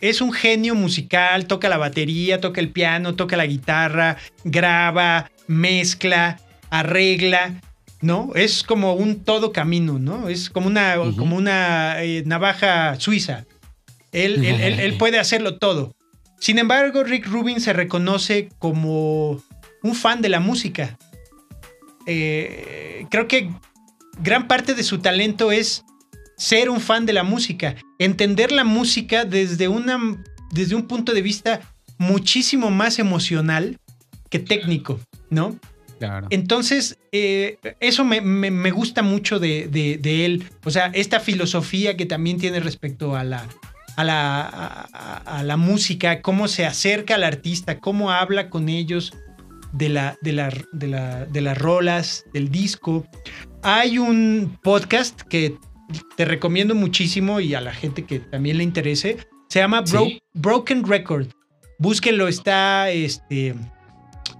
es 0.00 0.22
un 0.22 0.32
genio 0.32 0.74
musical, 0.74 1.46
toca 1.46 1.68
la 1.68 1.76
batería, 1.76 2.40
toca 2.40 2.62
el 2.62 2.70
piano, 2.70 3.14
toca 3.14 3.36
la 3.36 3.44
guitarra, 3.44 4.16
graba, 4.44 5.30
mezcla, 5.46 6.40
arregla, 6.70 7.60
¿no? 8.00 8.30
Es 8.34 8.62
como 8.62 8.94
un 8.94 9.24
todo 9.24 9.52
camino, 9.52 9.98
¿no? 9.98 10.30
Es 10.30 10.48
como 10.48 10.68
una, 10.68 10.96
como 11.18 11.36
una 11.36 12.02
eh, 12.02 12.22
navaja 12.24 12.98
suiza. 12.98 13.44
Él, 14.10 14.42
él, 14.42 14.96
puede 14.96 15.18
hacerlo 15.18 15.58
todo. 15.58 15.94
Sin 16.40 16.58
embargo, 16.58 17.04
Rick 17.04 17.26
Rubin 17.26 17.60
se 17.60 17.74
reconoce 17.74 18.48
como 18.58 19.42
un 19.82 19.94
fan 19.94 20.22
de 20.22 20.30
la 20.30 20.40
música. 20.40 20.96
Eh, 22.06 23.04
creo 23.10 23.28
que 23.28 23.50
gran 24.22 24.48
parte 24.48 24.74
de 24.74 24.82
su 24.82 24.98
talento 24.98 25.52
es 25.52 25.84
ser 26.36 26.70
un 26.70 26.80
fan 26.80 27.06
de 27.06 27.12
la 27.12 27.22
música, 27.22 27.76
entender 27.98 28.52
la 28.52 28.64
música 28.64 29.24
desde, 29.24 29.68
una, 29.68 29.98
desde 30.50 30.74
un 30.74 30.86
punto 30.86 31.12
de 31.12 31.22
vista 31.22 31.60
muchísimo 31.98 32.70
más 32.70 32.98
emocional 32.98 33.78
que 34.28 34.38
técnico, 34.38 35.00
¿no? 35.30 35.58
Claro. 35.98 36.26
Entonces, 36.30 36.98
eh, 37.12 37.58
eso 37.80 38.04
me, 38.04 38.70
gusta 38.70 39.02
mucho 39.02 39.38
de, 39.38 40.00
él. 40.04 40.44
O 40.64 40.70
sea, 40.70 40.90
esta 40.92 41.20
filosofía 41.20 41.96
que 41.96 42.04
también 42.04 42.38
tiene 42.38 42.60
respecto 42.60 43.16
a 43.16 43.24
la, 43.24 43.46
a 43.96 44.04
la, 44.04 44.42
a, 44.42 45.42
la 45.42 45.56
música, 45.56 46.20
cómo 46.20 46.48
se 46.48 46.66
acerca 46.66 47.14
al 47.14 47.24
artista, 47.24 47.78
cómo 47.78 48.10
habla 48.10 48.50
con 48.50 48.68
ellos 48.68 49.14
de, 49.72 49.88
la, 49.88 50.18
de, 50.20 50.32
la, 50.32 50.50
de, 50.72 51.40
las 51.40 51.58
rolas, 51.58 52.24
del 52.34 52.50
disco. 52.50 53.06
Hay 53.68 53.98
un 53.98 54.56
podcast 54.62 55.22
que 55.22 55.56
te 56.16 56.24
recomiendo 56.24 56.76
muchísimo 56.76 57.40
y 57.40 57.54
a 57.54 57.60
la 57.60 57.72
gente 57.72 58.04
que 58.04 58.20
también 58.20 58.58
le 58.58 58.62
interese. 58.62 59.16
Se 59.48 59.58
llama 59.58 59.82
Broken 60.34 60.86
Record. 60.86 61.26
Búsquenlo, 61.80 62.28
está, 62.28 62.92
este, 62.92 63.56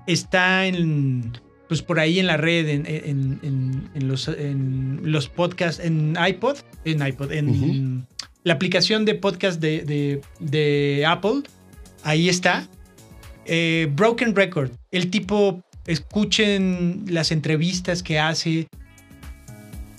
está 0.06 0.68
en, 0.68 1.32
pues 1.68 1.82
por 1.82 1.98
ahí 1.98 2.20
en 2.20 2.28
la 2.28 2.36
red, 2.36 2.68
en, 2.68 3.90
los, 3.94 4.28
en 4.28 5.00
los 5.02 5.28
podcasts, 5.28 5.84
en 5.84 6.16
iPod, 6.24 6.58
en 6.84 7.04
iPod, 7.04 7.32
en 7.32 8.06
la 8.44 8.52
aplicación 8.52 9.04
de 9.04 9.16
podcast 9.16 9.60
de, 9.60 11.04
Apple, 11.04 11.42
ahí 12.04 12.28
está. 12.28 12.68
Eh, 13.44 13.90
Broken 13.92 14.36
Record, 14.36 14.70
el 14.92 15.10
tipo, 15.10 15.64
escuchen 15.88 17.06
las 17.08 17.32
entrevistas 17.32 18.04
que 18.04 18.20
hace, 18.20 18.68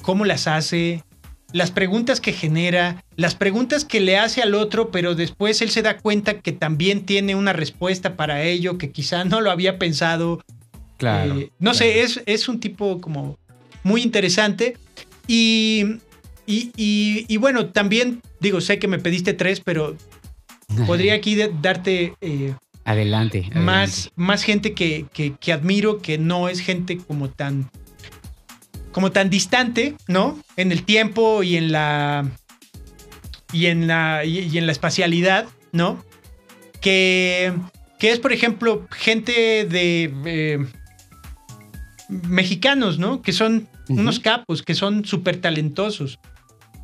cómo 0.08 0.24
las 0.24 0.48
hace, 0.48 1.04
las 1.52 1.72
preguntas 1.72 2.22
que 2.22 2.32
genera, 2.32 3.04
las 3.18 3.36
preguntas 3.36 3.84
que 3.84 4.00
le 4.00 4.18
hace 4.18 4.42
al 4.42 4.56
otro, 4.56 4.90
pero 4.90 5.16
después 5.16 5.62
él 5.62 5.70
se 5.70 5.82
da 5.82 5.98
cuenta 5.98 6.40
que 6.40 6.54
también 6.54 7.06
tiene 7.06 7.36
una 7.36 7.52
respuesta 7.52 8.16
para 8.16 8.42
ello, 8.42 8.78
que 8.78 8.90
quizá 8.90 9.26
no 9.26 9.42
lo 9.42 9.52
había 9.52 9.78
pensado. 9.78 10.42
Claro. 10.96 11.38
Eh, 11.38 11.52
no 11.60 11.74
sé, 11.74 12.04
es, 12.04 12.24
es, 12.26 12.48
un 12.48 12.62
tipo 12.62 13.02
como 13.02 13.38
muy 13.84 14.02
interesante. 14.02 14.78
Y, 15.28 15.98
y, 16.46 17.36
bueno, 17.36 17.66
también 17.72 18.22
digo, 18.40 18.62
sé 18.62 18.80
que 18.80 18.88
me 18.88 19.00
pediste 19.00 19.34
tres, 19.34 19.60
pero 19.60 19.98
podría 20.88 21.16
aquí 21.16 21.36
darte... 21.62 22.14
Eh, 22.22 22.54
adelante, 22.86 23.50
Más, 23.54 24.10
más 24.16 24.44
gente 24.44 24.74
que, 24.74 25.06
que 25.12 25.52
admiro, 25.52 26.02
que 26.02 26.18
no 26.18 26.48
es 26.48 26.62
gente 26.62 26.98
como 26.98 27.30
tan 27.30 27.70
como 28.92 29.12
tan 29.12 29.30
distante, 29.30 29.96
¿no? 30.08 30.40
En 30.56 30.72
el 30.72 30.84
tiempo 30.84 31.44
y 31.44 31.58
en 31.58 31.72
la 31.72 32.30
y 33.52 33.68
en 33.68 33.88
la 33.88 34.26
y, 34.26 34.58
en 34.58 34.66
la 34.66 34.72
espacialidad, 34.72 35.48
¿no? 35.72 36.04
Que 36.82 37.54
que 38.00 38.12
es 38.12 38.20
por 38.20 38.34
ejemplo 38.34 38.88
gente 38.92 39.66
de 39.66 40.14
eh, 40.26 40.66
mexicanos, 42.10 43.00
¿no? 43.00 43.22
Que 43.22 43.34
son 43.34 43.68
unos 43.90 44.20
capos, 44.20 44.64
que 44.64 44.76
son 44.76 45.06
súper 45.06 45.40
talentosos. 45.42 46.20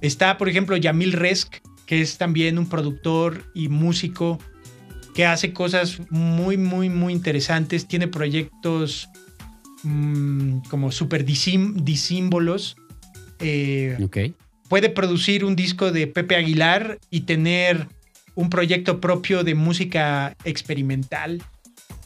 Está, 0.01 0.37
por 0.37 0.49
ejemplo, 0.49 0.75
Yamil 0.77 1.13
Resk, 1.13 1.57
que 1.85 2.01
es 2.01 2.17
también 2.17 2.57
un 2.57 2.67
productor 2.67 3.43
y 3.53 3.69
músico 3.69 4.39
que 5.13 5.25
hace 5.25 5.53
cosas 5.53 5.99
muy, 6.09 6.57
muy, 6.57 6.89
muy 6.89 7.13
interesantes. 7.13 7.87
Tiene 7.87 8.07
proyectos 8.07 9.09
Mm, 9.83 10.59
como 10.69 10.91
super 10.91 11.25
disímbolos. 11.25 12.77
Eh, 13.39 13.97
puede 14.69 14.89
producir 14.89 15.43
un 15.43 15.57
disco 15.57 15.91
de 15.91 16.07
Pepe 16.07 16.37
Aguilar 16.37 16.99
y 17.09 17.21
tener 17.21 17.87
un 18.35 18.49
proyecto 18.49 19.01
propio 19.01 19.43
de 19.43 19.55
música 19.55 20.35
experimental 20.45 21.43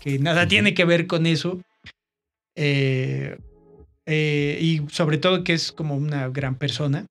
que 0.02 0.18
nada 0.18 0.48
tiene 0.48 0.74
que 0.74 0.86
ver 0.86 1.06
con 1.06 1.28
eso. 1.28 1.62
Eh, 2.56 3.38
eh, 4.08 4.58
y 4.60 4.82
sobre 4.90 5.20
todo 5.20 5.44
que 5.44 5.54
es 5.54 5.72
como 5.72 5.96
una 5.96 6.30
gran 6.30 6.56
persona. 6.56 7.06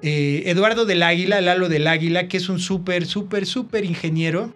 Eduardo 0.00 0.86
del 0.86 1.02
Águila, 1.02 1.40
Lalo 1.40 1.68
del 1.68 1.86
Águila, 1.86 2.28
que 2.28 2.36
es 2.36 2.48
un 2.48 2.60
súper, 2.60 3.04
súper, 3.04 3.46
súper 3.46 3.84
ingeniero, 3.84 4.54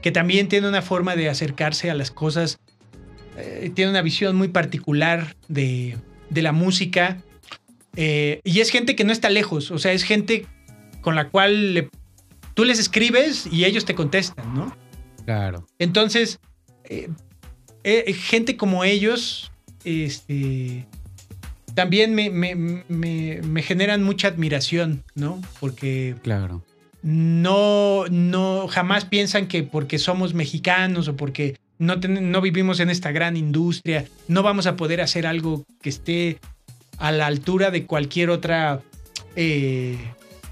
que 0.00 0.12
también 0.12 0.48
tiene 0.48 0.68
una 0.68 0.80
forma 0.80 1.16
de 1.16 1.28
acercarse 1.28 1.90
a 1.90 1.94
las 1.94 2.12
cosas 2.12 2.58
eh, 3.36 3.70
tiene 3.74 3.90
una 3.90 4.02
visión 4.02 4.36
muy 4.36 4.48
particular 4.48 5.36
de, 5.48 5.96
la 6.30 6.52
música. 6.52 7.18
Eh, 7.96 8.40
y 8.44 8.60
es 8.60 8.70
gente 8.70 8.96
que 8.96 9.04
no 9.04 9.12
está 9.12 9.28
lejos, 9.28 9.70
o 9.70 9.78
sea, 9.78 9.92
es 9.92 10.02
gente 10.02 10.46
con 11.02 11.14
la 11.14 11.28
cual 11.28 11.90
tú 12.54 12.64
les 12.64 12.78
escribes 12.78 13.46
y 13.50 13.66
ellos 13.66 13.84
te 13.84 13.94
contestan, 13.94 14.54
¿no? 14.54 14.74
Claro. 15.26 15.66
Entonces, 15.78 16.40
eh, 16.84 17.10
gente 18.14 18.56
como 18.56 18.82
ellos, 18.84 19.52
este, 19.84 20.86
también 21.74 22.14
me, 22.14 22.30
me, 22.30 23.62
generan 23.62 24.02
mucha 24.02 24.28
admiración, 24.28 25.04
¿no? 25.14 25.40
Porque... 25.60 26.14
Claro. 26.22 26.62
No, 27.02 28.04
no, 28.10 28.68
jamás 28.68 29.04
piensan 29.04 29.48
que 29.48 29.64
porque 29.64 29.98
somos 29.98 30.34
mexicanos 30.34 31.08
o 31.08 31.16
porque 31.16 31.56
no, 31.82 32.40
vivimos 32.40 32.78
en 32.80 32.90
esta 32.90 33.10
gran 33.10 33.36
industria, 33.36 34.06
no 34.28 34.42
vamos 34.42 34.66
a 34.66 34.76
poder 34.76 35.00
hacer 35.00 35.26
algo 35.26 35.64
que 35.80 35.88
esté 35.88 36.38
a 36.98 37.10
la 37.10 37.26
altura 37.26 37.70
de 37.70 37.86
cualquier 37.86 38.30
otra 38.30 38.80
eh, 39.34 39.98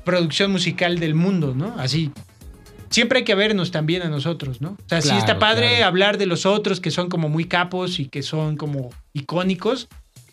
producción 0.04 0.50
musical 0.50 0.98
del 0.98 1.14
mundo, 1.14 1.54
¿no? 1.54 1.74
Así. 1.78 2.10
Siempre 2.88 3.18
hay 3.18 3.24
que 3.24 3.36
vernos 3.36 3.70
también 3.70 4.02
a 4.02 4.08
nosotros, 4.08 4.60
¿no? 4.60 4.70
O 4.70 4.88
sea, 4.88 5.00
sí 5.00 5.16
está 5.16 5.38
padre 5.38 5.84
hablar 5.84 6.18
de 6.18 6.26
los 6.26 6.44
otros 6.44 6.80
que 6.80 6.90
son 6.90 7.08
como 7.08 7.28
muy 7.28 7.44
capos 7.44 8.00
y 8.00 8.06
que 8.06 8.24
son 8.24 8.56
como 8.56 8.90
icónicos, 9.12 9.88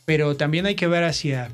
pero 0.05 0.35
también 0.35 0.65
hay 0.65 0.73
que 0.73 0.87
ver 0.87 1.03
hacia, 1.03 1.53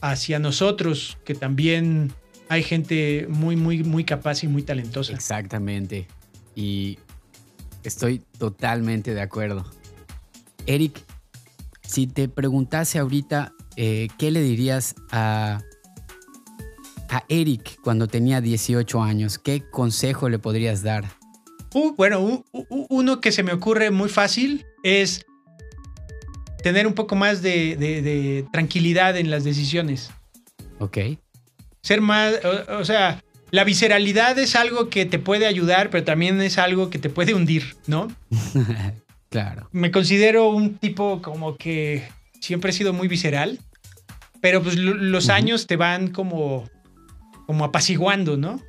hacia 0.00 0.38
nosotros, 0.38 1.18
que 1.26 1.34
también 1.34 2.14
hay 2.48 2.62
gente 2.62 3.26
muy, 3.28 3.56
muy, 3.56 3.84
muy 3.84 4.04
capaz 4.04 4.42
y 4.44 4.48
muy 4.48 4.62
talentosa. 4.62 5.12
Exactamente. 5.12 6.06
Y 6.56 6.98
Estoy 7.82 8.22
totalmente 8.38 9.14
de 9.14 9.20
acuerdo. 9.20 9.64
Eric, 10.66 11.02
si 11.82 12.06
te 12.06 12.28
preguntase 12.28 12.98
ahorita, 12.98 13.52
eh, 13.76 14.08
¿qué 14.18 14.30
le 14.30 14.42
dirías 14.42 14.94
a, 15.10 15.62
a 17.08 17.24
Eric 17.28 17.80
cuando 17.82 18.08
tenía 18.08 18.40
18 18.40 19.02
años? 19.02 19.38
¿Qué 19.38 19.62
consejo 19.70 20.28
le 20.28 20.38
podrías 20.38 20.82
dar? 20.82 21.04
Uh, 21.74 21.94
bueno, 21.96 22.44
uno 22.68 23.20
que 23.20 23.32
se 23.32 23.42
me 23.42 23.52
ocurre 23.52 23.90
muy 23.90 24.08
fácil 24.08 24.66
es 24.82 25.26
tener 26.62 26.86
un 26.86 26.94
poco 26.94 27.14
más 27.14 27.42
de, 27.42 28.46
tranquilidad 28.52 29.16
en 29.16 29.30
las 29.30 29.44
decisiones. 29.44 30.10
Ok. 30.78 30.98
Ser 31.82 32.00
más, 32.00 32.34
o 32.68 32.84
sea, 32.84 33.22
la 33.50 33.64
visceralidad 33.64 34.38
es 34.38 34.56
algo 34.56 34.88
que 34.88 35.06
te 35.06 35.18
puede 35.18 35.46
ayudar, 35.46 35.90
pero 35.90 36.04
también 36.04 36.40
es 36.40 36.58
algo 36.58 36.90
que 36.90 36.98
te 36.98 37.08
puede 37.08 37.34
hundir, 37.34 37.76
¿no? 37.86 38.08
claro. 39.30 39.68
Me 39.72 39.90
considero 39.90 40.48
un 40.50 40.76
tipo 40.76 41.22
como 41.22 41.56
que 41.56 42.08
siempre 42.40 42.70
he 42.70 42.74
sido 42.74 42.92
muy 42.92 43.08
visceral, 43.08 43.58
pero 44.40 44.62
pues 44.62 44.76
los 44.76 45.28
años 45.30 45.66
te 45.66 45.76
van 45.76 46.08
como, 46.08 46.68
como 47.46 47.64
apaciguando, 47.64 48.36
¿no? 48.36 48.60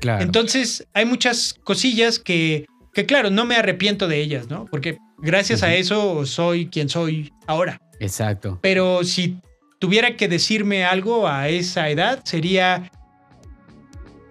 Claro. 0.00 0.22
Entonces 0.22 0.86
hay 0.94 1.04
muchas 1.04 1.54
cosillas 1.62 2.18
que, 2.18 2.66
que, 2.92 3.06
claro, 3.06 3.30
no 3.30 3.44
me 3.44 3.54
arrepiento 3.54 4.08
de 4.08 4.20
ellas, 4.20 4.48
¿no? 4.48 4.64
Porque 4.66 4.98
gracias 5.18 5.62
a 5.62 5.74
eso 5.74 6.26
soy 6.26 6.66
quien 6.66 6.88
soy 6.88 7.32
ahora. 7.46 7.80
Exacto. 8.00 8.58
Pero 8.62 9.04
si 9.04 9.38
tuviera 9.78 10.16
que 10.16 10.26
decirme 10.26 10.84
algo 10.84 11.28
a 11.28 11.48
esa 11.48 11.88
edad, 11.88 12.20
sería 12.24 12.90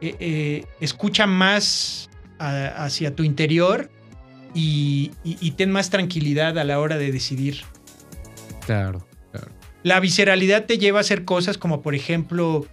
eh, 0.02 0.16
eh, 0.20 0.66
escucha 0.80 1.28
más 1.28 2.10
hacia 2.40 3.16
tu 3.16 3.24
interior 3.24 3.92
y, 4.56 5.12
ten 5.58 5.72
más 5.72 5.92
tranquilidad 5.92 6.58
a 6.58 6.64
la 6.64 6.80
hora 6.80 6.98
de 6.98 7.12
decidir. 7.12 7.62
Claro, 8.66 9.06
claro. 9.32 9.52
La 9.84 10.00
visceralidad 10.00 10.66
te 10.66 10.80
lleva 10.80 10.98
a 10.98 11.02
hacer 11.02 11.24
cosas 11.24 11.60
como, 11.60 11.84
por 11.84 11.94
ejemplo, 11.94 12.66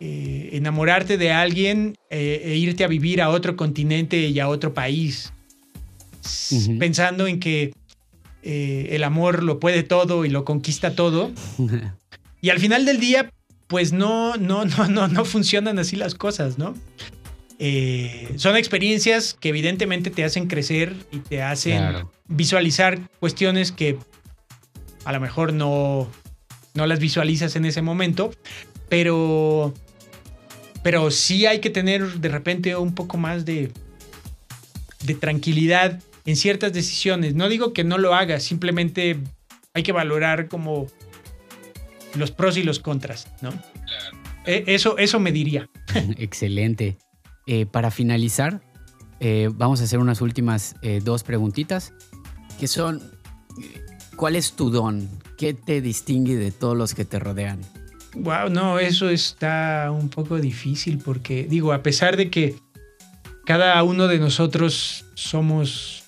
eh, 0.00 0.50
enamorarte 0.52 1.18
de 1.18 1.32
alguien 1.32 1.96
e 2.08 2.56
irte 2.56 2.82
a 2.82 2.86
vivir 2.86 3.20
a 3.20 3.28
otro 3.28 3.56
continente 3.56 4.16
y 4.16 4.40
a 4.40 4.48
otro 4.48 4.72
país, 4.72 5.34
pensando 6.78 7.26
en 7.26 7.40
que 7.40 7.74
el 8.42 9.04
amor 9.04 9.42
lo 9.42 9.60
puede 9.60 9.82
todo 9.82 10.24
y 10.24 10.30
lo 10.30 10.46
conquista 10.46 10.94
todo. 10.94 11.30
y 12.40 12.48
al 12.48 12.58
final 12.58 12.86
del 12.86 13.00
día, 13.00 13.30
pues 13.74 13.92
no, 13.92 14.36
no, 14.36 14.64
no, 14.64 14.86
no, 14.86 15.08
no 15.08 15.24
funcionan 15.24 15.80
así 15.80 15.96
las 15.96 16.14
cosas, 16.14 16.58
¿no? 16.58 16.76
Eh, 17.58 18.32
son 18.36 18.56
experiencias 18.56 19.34
que 19.34 19.48
evidentemente 19.48 20.10
te 20.10 20.22
hacen 20.22 20.46
crecer 20.46 20.94
y 21.10 21.18
te 21.18 21.42
hacen 21.42 22.06
visualizar 22.28 23.00
cuestiones 23.18 23.72
que 23.72 23.98
a 25.04 25.12
lo 25.12 25.18
mejor 25.18 25.52
no, 25.52 26.08
no 26.74 26.86
las 26.86 27.00
visualizas 27.00 27.56
en 27.56 27.64
ese 27.64 27.82
momento, 27.82 28.30
pero, 28.88 29.74
pero 30.84 31.10
sí 31.10 31.46
hay 31.46 31.58
que 31.58 31.70
tener 31.70 32.20
de 32.20 32.28
repente 32.28 32.76
un 32.76 32.94
poco 32.94 33.16
más 33.16 33.44
de, 33.44 33.72
de 35.02 35.14
tranquilidad 35.14 36.00
en 36.26 36.36
ciertas 36.36 36.72
decisiones. 36.72 37.34
No 37.34 37.48
digo 37.48 37.72
que 37.72 37.82
no 37.82 37.98
lo 37.98 38.14
hagas, 38.14 38.44
simplemente 38.44 39.18
hay 39.72 39.82
que 39.82 39.90
valorar 39.90 40.46
como 40.46 40.86
los 42.16 42.30
pros 42.30 42.56
y 42.56 42.62
los 42.62 42.78
contras, 42.78 43.28
¿no? 43.40 43.50
Eh, 44.46 44.64
eso, 44.66 44.98
eso 44.98 45.20
me 45.20 45.32
diría. 45.32 45.68
Excelente. 46.18 46.98
Eh, 47.46 47.66
para 47.66 47.90
finalizar, 47.90 48.62
eh, 49.20 49.50
vamos 49.52 49.80
a 49.80 49.84
hacer 49.84 49.98
unas 49.98 50.20
últimas 50.20 50.76
dos 51.02 51.22
preguntitas, 51.22 51.92
que 52.58 52.68
son, 52.68 53.02
¿cuál 54.16 54.36
es 54.36 54.52
tu 54.52 54.70
don? 54.70 55.08
¿Qué 55.36 55.54
te 55.54 55.80
distingue 55.80 56.36
de 56.36 56.50
todos 56.52 56.76
los 56.76 56.94
que 56.94 57.04
te 57.04 57.18
rodean? 57.18 57.60
Wow, 58.14 58.48
no, 58.48 58.78
eso 58.78 59.10
está 59.10 59.90
un 59.90 60.08
poco 60.08 60.38
difícil 60.38 60.98
porque, 60.98 61.44
digo, 61.44 61.72
a 61.72 61.82
pesar 61.82 62.16
de 62.16 62.30
que 62.30 62.56
cada 63.44 63.82
uno 63.82 64.06
de 64.08 64.18
nosotros 64.18 65.04
somos 65.14 66.04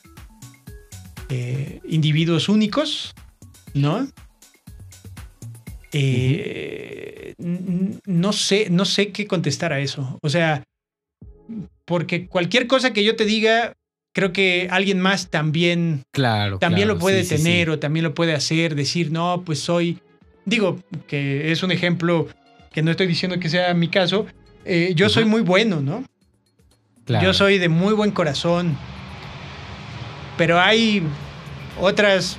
individuos 1.85 2.49
únicos, 2.49 3.13
¿no? 3.75 4.07
Eh, 5.99 7.35
no 7.39 8.33
sé, 8.33 8.69
no 8.71 8.85
sé 8.85 9.13
qué 9.13 9.27
contestar 9.27 9.73
a 9.73 9.81
eso. 9.81 10.19
O 10.23 10.29
sea, 10.29 10.63
porque 11.85 12.27
cualquier 12.27 12.67
cosa 12.67 12.93
que 12.93 13.05
yo 13.05 13.17
te 13.17 13.25
diga, 13.25 13.75
creo 14.13 14.33
que 14.33 14.69
alguien 14.71 15.01
más 15.01 15.31
también, 15.31 16.03
claro, 16.13 16.59
también 16.59 16.89
lo 16.89 16.99
puede 16.99 17.25
tener 17.25 17.71
o 17.71 17.79
también 17.79 18.05
lo 18.05 18.15
puede 18.15 18.35
hacer, 18.35 18.75
decir, 18.75 19.11
no, 19.11 19.43
pues 19.45 19.61
soy, 19.61 19.99
digo, 20.45 20.81
que 21.07 21.53
es 21.53 21.63
un 21.63 21.71
ejemplo 21.71 22.29
que 22.73 22.83
no 22.83 22.91
estoy 22.91 23.07
diciendo 23.07 23.39
que 23.39 23.49
sea 23.49 23.73
mi 23.75 23.89
caso, 23.89 24.27
eh, 24.65 24.93
yo 24.97 25.09
soy 25.09 25.25
muy 25.25 25.43
bueno, 25.43 25.81
¿no? 25.81 26.05
Yo 27.23 27.33
soy 27.33 27.59
de 27.59 27.69
muy 27.69 27.95
buen 27.95 28.11
corazón, 28.11 28.77
pero 30.37 30.61
hay 30.61 31.03
otras 31.81 32.37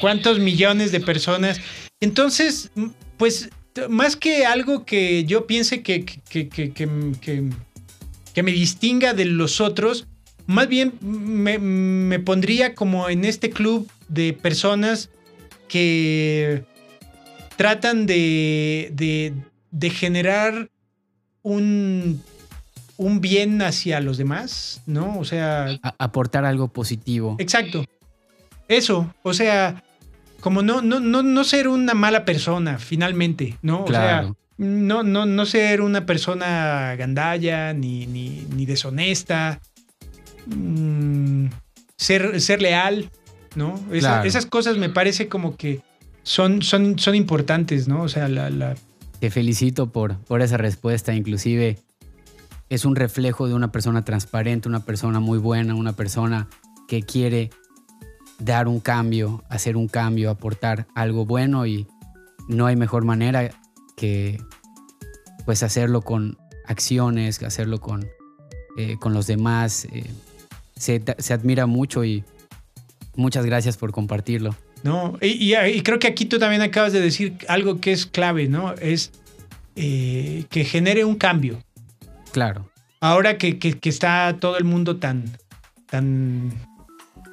cuantos 0.00 0.40
millones 0.40 0.90
de 0.90 1.00
personas. 1.00 1.60
Entonces, 2.00 2.70
pues, 3.16 3.50
más 3.88 4.16
que 4.16 4.46
algo 4.46 4.84
que 4.84 5.24
yo 5.24 5.46
piense 5.46 5.82
que, 5.82 6.04
que, 6.04 6.48
que, 6.48 6.72
que 8.36 8.42
me 8.42 8.52
distinga 8.52 9.14
de 9.14 9.24
los 9.24 9.62
otros, 9.62 10.06
más 10.46 10.68
bien 10.68 10.92
me, 11.00 12.18
pondría 12.20 12.74
como 12.74 13.08
en 13.08 13.24
este 13.24 13.48
club 13.48 13.90
de 14.08 14.32
personas 14.32 15.10
que 15.68 16.64
tratan 17.56 18.06
de, 18.06 18.92
de, 19.70 19.90
generar 19.90 20.68
un, 21.42 22.22
un, 22.96 23.20
bien 23.20 23.62
hacia 23.62 24.00
los 24.00 24.18
demás, 24.18 24.82
¿no? 24.86 25.18
O 25.18 25.24
sea... 25.24 25.78
aportar 25.98 26.44
algo 26.44 26.68
positivo. 26.68 27.36
Exacto. 27.38 27.84
Eso, 28.68 29.14
o 29.22 29.32
sea, 29.32 29.82
como 30.46 30.62
no, 30.62 30.80
no, 30.80 31.00
no, 31.00 31.24
no 31.24 31.42
ser 31.42 31.66
una 31.66 31.92
mala 31.92 32.24
persona, 32.24 32.78
finalmente, 32.78 33.58
¿no? 33.62 33.82
O 33.82 33.88
sea, 33.88 34.32
no, 34.58 35.02
no, 35.02 35.26
no 35.26 35.44
ser 35.44 35.80
una 35.80 36.06
persona 36.06 36.94
gandalla 36.94 37.72
ni, 37.72 38.06
ni, 38.06 38.46
ni 38.54 38.64
deshonesta. 38.64 39.60
Mm, 40.46 41.46
ser, 41.96 42.40
ser 42.40 42.62
leal, 42.62 43.10
¿no? 43.56 43.74
Esas 43.90 44.46
cosas 44.46 44.78
me 44.78 44.88
parece 44.88 45.26
como 45.26 45.56
que 45.56 45.80
son, 46.22 46.62
son, 46.62 46.96
son 46.96 47.16
importantes, 47.16 47.88
¿no? 47.88 48.02
O 48.02 48.08
sea, 48.08 48.28
la, 48.28 48.48
la... 48.48 48.76
Te 49.18 49.32
felicito 49.32 49.90
por, 49.90 50.16
por 50.16 50.42
esa 50.42 50.58
respuesta, 50.58 51.12
inclusive 51.12 51.80
es 52.68 52.84
un 52.84 52.94
reflejo 52.94 53.48
de 53.48 53.54
una 53.54 53.72
persona 53.72 54.04
transparente, 54.04 54.68
una 54.68 54.84
persona 54.84 55.18
muy 55.18 55.38
buena, 55.38 55.74
una 55.74 55.94
persona 55.94 56.46
que 56.86 57.02
quiere 57.02 57.50
dar 58.38 58.68
un 58.68 58.80
cambio, 58.80 59.42
hacer 59.48 59.76
un 59.76 59.88
cambio, 59.88 60.30
aportar 60.30 60.86
algo 60.94 61.24
bueno 61.24 61.66
y 61.66 61.86
no 62.48 62.66
hay 62.66 62.76
mejor 62.76 63.04
manera 63.04 63.50
que 63.96 64.40
pues 65.44 65.62
hacerlo 65.62 66.02
con 66.02 66.36
acciones, 66.66 67.42
hacerlo 67.42 67.80
con, 67.80 68.06
eh, 68.76 68.96
con 69.00 69.14
los 69.14 69.26
demás. 69.26 69.86
Eh, 69.92 70.04
se, 70.76 71.02
admira 71.32 71.66
mucho 71.66 72.04
y 72.04 72.24
muchas 73.14 73.46
gracias 73.46 73.76
por 73.76 73.92
compartirlo. 73.92 74.54
No, 74.82 75.16
y, 75.20 75.54
creo 75.82 75.98
que 75.98 76.06
aquí 76.06 76.26
tú 76.26 76.38
también 76.38 76.62
acabas 76.62 76.92
de 76.92 77.00
decir 77.00 77.38
algo 77.48 77.80
que 77.80 77.92
es 77.92 78.06
clave, 78.06 78.46
¿no? 78.46 78.74
Es 78.74 79.10
eh, 79.74 80.44
que 80.50 80.64
genere 80.64 81.04
un 81.04 81.16
cambio. 81.16 81.58
Claro. 82.32 82.70
Ahora 83.00 83.38
que, 83.38 83.58
está 83.82 84.36
todo 84.38 84.58
el 84.58 84.64
mundo 84.64 84.96
tan, 84.96 85.24
tan, 85.86 86.52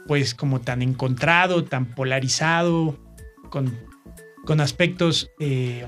pues 0.07 0.35
como 0.35 0.61
tan 0.61 0.81
encontrado, 0.81 1.63
tan 1.63 1.85
polarizado, 1.85 2.97
con, 3.49 3.77
con 4.45 4.59
aspectos 4.61 5.29
eh, 5.39 5.85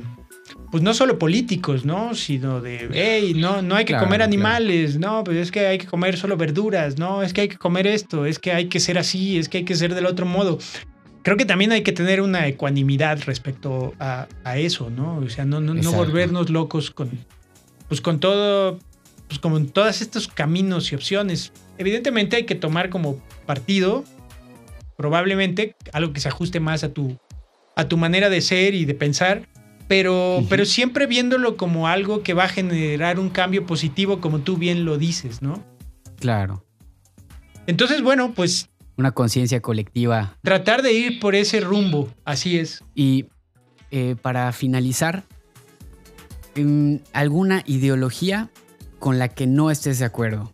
pues 0.71 0.83
no 0.83 0.93
solo 0.93 1.17
políticos, 1.17 1.85
¿no? 1.85 2.13
Sino 2.15 2.61
de, 2.61 2.89
hey, 2.91 3.33
no, 3.35 3.61
no 3.61 3.75
hay 3.75 3.85
que 3.85 3.97
comer 3.97 4.21
animales, 4.21 4.97
no, 4.97 5.23
pues 5.23 5.37
es 5.37 5.51
que 5.51 5.65
hay 5.65 5.77
que 5.77 5.87
comer 5.87 6.17
solo 6.17 6.37
verduras, 6.37 6.97
no, 6.97 7.23
es 7.23 7.33
que 7.33 7.41
hay 7.41 7.47
que 7.47 7.57
comer 7.57 7.87
esto, 7.87 8.25
es 8.25 8.39
que 8.39 8.51
hay 8.51 8.67
que 8.67 8.79
ser 8.79 8.97
así, 8.97 9.37
es 9.37 9.49
que 9.49 9.59
hay 9.59 9.65
que 9.65 9.75
ser 9.75 9.95
del 9.95 10.05
otro 10.05 10.25
modo. 10.25 10.59
Creo 11.23 11.37
que 11.37 11.45
también 11.45 11.71
hay 11.71 11.81
que 11.81 11.91
tener 11.91 12.21
una 12.21 12.45
ecuanimidad 12.47 13.19
respecto 13.25 13.93
a, 13.99 14.27
eso, 14.57 14.89
¿no? 14.89 15.17
O 15.17 15.29
sea, 15.29 15.45
no, 15.45 15.59
no, 15.59 15.73
no, 15.73 15.91
volvernos 15.91 16.49
locos 16.49 16.91
con, 16.91 17.09
pues 17.87 17.99
con 18.01 18.19
todo, 18.19 18.79
pues 19.27 19.39
como 19.39 19.57
en 19.57 19.69
todos 19.69 20.01
estos 20.01 20.27
caminos 20.27 20.91
y 20.91 20.95
opciones. 20.95 21.51
Evidentemente 21.77 22.35
hay 22.35 22.45
que 22.45 22.55
tomar 22.55 22.89
como 22.89 23.19
partido, 23.45 24.03
probablemente 24.97 25.75
algo 25.93 26.13
que 26.13 26.19
se 26.19 26.29
ajuste 26.29 26.59
más 26.59 26.83
a 26.83 26.93
tu, 26.93 27.17
a 27.75 27.87
tu 27.87 27.97
manera 27.97 28.29
de 28.29 28.41
ser 28.41 28.73
y 28.73 28.85
de 28.85 28.93
pensar 28.93 29.47
pero, 29.87 30.43
pero 30.49 30.65
siempre 30.65 31.05
viéndolo 31.05 31.57
como 31.57 31.87
algo 31.87 32.23
que 32.23 32.33
va 32.33 32.45
a 32.45 32.49
generar 32.49 33.19
un 33.19 33.29
cambio 33.29 33.65
positivo, 33.65 34.19
como 34.19 34.39
tú 34.39 34.57
bien 34.57 34.83
lo 34.83 34.97
dices, 34.97 35.41
¿no? 35.41 35.63
Claro. 36.19 36.65
Entonces, 37.67 38.01
bueno, 38.01 38.33
pues... 38.33 38.69
Una 38.97 39.11
conciencia 39.11 39.61
colectiva. 39.61 40.37
Tratar 40.41 40.81
de 40.81 40.93
ir 40.93 41.19
por 41.19 41.35
ese 41.35 41.59
rumbo, 41.59 42.09
así 42.23 42.57
es. 42.57 42.83
Y 42.95 43.25
eh, 43.91 44.15
para 44.19 44.51
finalizar, 44.53 45.23
¿alguna 47.13 47.61
ideología 47.65 48.49
con 48.99 49.19
la 49.19 49.27
que 49.29 49.47
no 49.47 49.71
estés 49.71 49.99
de 49.99 50.05
acuerdo? 50.05 50.51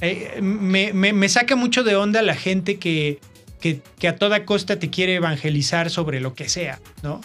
Eh, 0.00 0.40
me, 0.42 0.92
me, 0.92 1.28
saca 1.28 1.54
mucho 1.54 1.84
de 1.84 1.94
onda 1.94 2.22
la 2.22 2.34
gente 2.34 2.78
que, 2.78 3.20
que, 3.60 3.80
que 3.98 4.08
a 4.08 4.16
toda 4.16 4.44
costa 4.44 4.78
te 4.78 4.90
quiere 4.90 5.14
evangelizar 5.14 5.90
sobre 5.90 6.20
lo 6.20 6.34
que 6.34 6.48
sea, 6.48 6.80
¿no? 7.02 7.20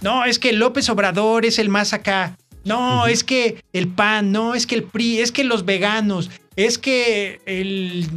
No, 0.00 0.24
es 0.24 0.38
que 0.38 0.52
López 0.52 0.88
Obrador 0.88 1.44
es 1.44 1.58
el 1.58 1.68
más 1.68 1.92
acá. 1.92 2.36
No, 2.64 3.06
es 3.06 3.24
que 3.24 3.62
el 3.72 3.88
PAN, 3.88 4.32
no, 4.32 4.54
es 4.54 4.66
que 4.66 4.74
el 4.74 4.82
PRI, 4.84 5.20
es 5.20 5.32
que 5.32 5.44
los 5.44 5.64
veganos, 5.64 6.30
es 6.56 6.78
que 6.78 7.40
el... 7.46 8.08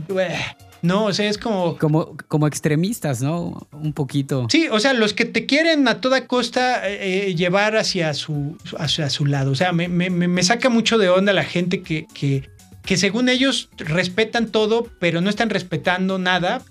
No, 0.81 1.05
o 1.05 1.13
sea, 1.13 1.29
es 1.29 1.37
como... 1.37 1.77
Como, 1.77 2.15
como 2.27 2.47
extremistas, 2.47 3.21
¿no? 3.21 3.67
Un 3.71 3.93
poquito. 3.93 4.47
Sí, 4.49 4.67
o 4.71 4.79
sea, 4.79 4.93
los 4.93 5.13
que 5.13 5.25
te 5.25 5.45
quieren 5.45 5.87
a 5.87 6.01
toda 6.01 6.27
costa 6.27 6.89
eh, 6.89 7.27
eh, 7.27 7.35
llevar 7.35 7.75
hacia 7.75 8.13
su, 8.13 8.57
hacia 8.77 9.09
su 9.09 9.25
lado. 9.25 9.51
O 9.51 9.55
sea, 9.55 9.71
me, 9.73 9.87
me, 9.87 10.43
saca 10.43 10.69
mucho 10.69 10.97
de 10.97 11.09
onda 11.09 11.33
la 11.33 11.43
gente 11.43 11.81
que, 11.81 12.07
que, 12.13 12.49
que 12.83 12.97
según 12.97 13.29
ellos 13.29 13.69
respetan 13.77 14.47
todo, 14.47 14.87
pero 14.99 15.21
no 15.21 15.29
están 15.29 15.49
respetando 15.49 16.17
nada 16.17 16.61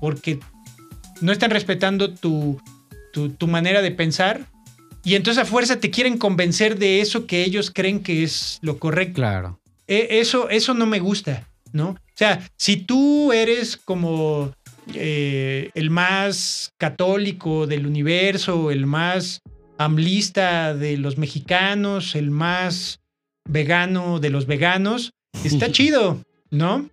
porque 0.00 0.40
no 1.20 1.32
están 1.32 1.50
respetando 1.50 2.12
tu, 2.12 2.60
tu, 3.12 3.46
manera 3.46 3.82
de 3.82 3.90
pensar. 3.90 4.46
Y 5.04 5.14
entonces 5.14 5.42
a 5.42 5.46
fuerza 5.46 5.78
te 5.78 5.90
quieren 5.90 6.18
convencer 6.18 6.78
de 6.78 7.00
eso 7.00 7.26
que 7.26 7.44
ellos 7.44 7.70
creen 7.70 8.02
que 8.02 8.24
es 8.24 8.58
lo 8.60 8.78
correcto. 8.78 9.14
Claro. 9.14 9.60
E, 9.86 10.20
eso, 10.20 10.48
eso 10.50 10.74
no 10.74 10.86
me 10.86 10.98
gusta, 10.98 11.48
¿no? 11.72 11.96
O 12.16 12.18
sea, 12.18 12.48
si 12.56 12.76
tú 12.76 13.30
eres 13.30 13.76
como 13.76 14.50
eh, 14.94 15.70
el 15.74 15.90
más 15.90 16.72
católico 16.78 17.66
del 17.66 17.86
universo, 17.86 18.70
el 18.70 18.86
más 18.86 19.42
amlista 19.76 20.74
de 20.74 20.96
los 20.96 21.18
mexicanos, 21.18 22.14
el 22.14 22.30
más 22.30 23.00
vegano 23.46 24.18
de 24.18 24.30
los 24.30 24.46
veganos, 24.46 25.12
está 25.44 25.70
chido, 25.72 26.22
¿no? 26.50 26.88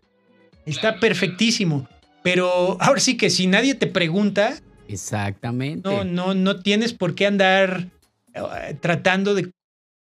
Está 0.65 0.99
perfectísimo. 0.99 1.87
Pero 2.21 2.77
ahora 2.81 2.99
sí 2.99 3.15
que 3.15 3.29
si 3.29 3.47
nadie 3.47 3.75
te 3.75 3.87
pregunta, 3.87 4.55
Exactamente. 4.89 5.89
No, 5.89 6.03
no, 6.03 6.33
no 6.33 6.61
tienes 6.61 6.93
por 6.93 7.15
qué 7.15 7.27
andar 7.27 7.87
eh, 8.33 8.77
tratando 8.81 9.35
de 9.35 9.51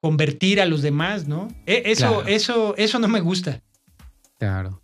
convertir 0.00 0.62
a 0.62 0.64
los 0.64 0.80
demás, 0.80 1.28
¿no? 1.28 1.48
E, 1.66 1.82
eso, 1.86 2.24
eso, 2.26 2.74
eso 2.78 2.98
no 2.98 3.08
me 3.08 3.20
gusta. 3.20 3.60
Claro. 4.40 4.80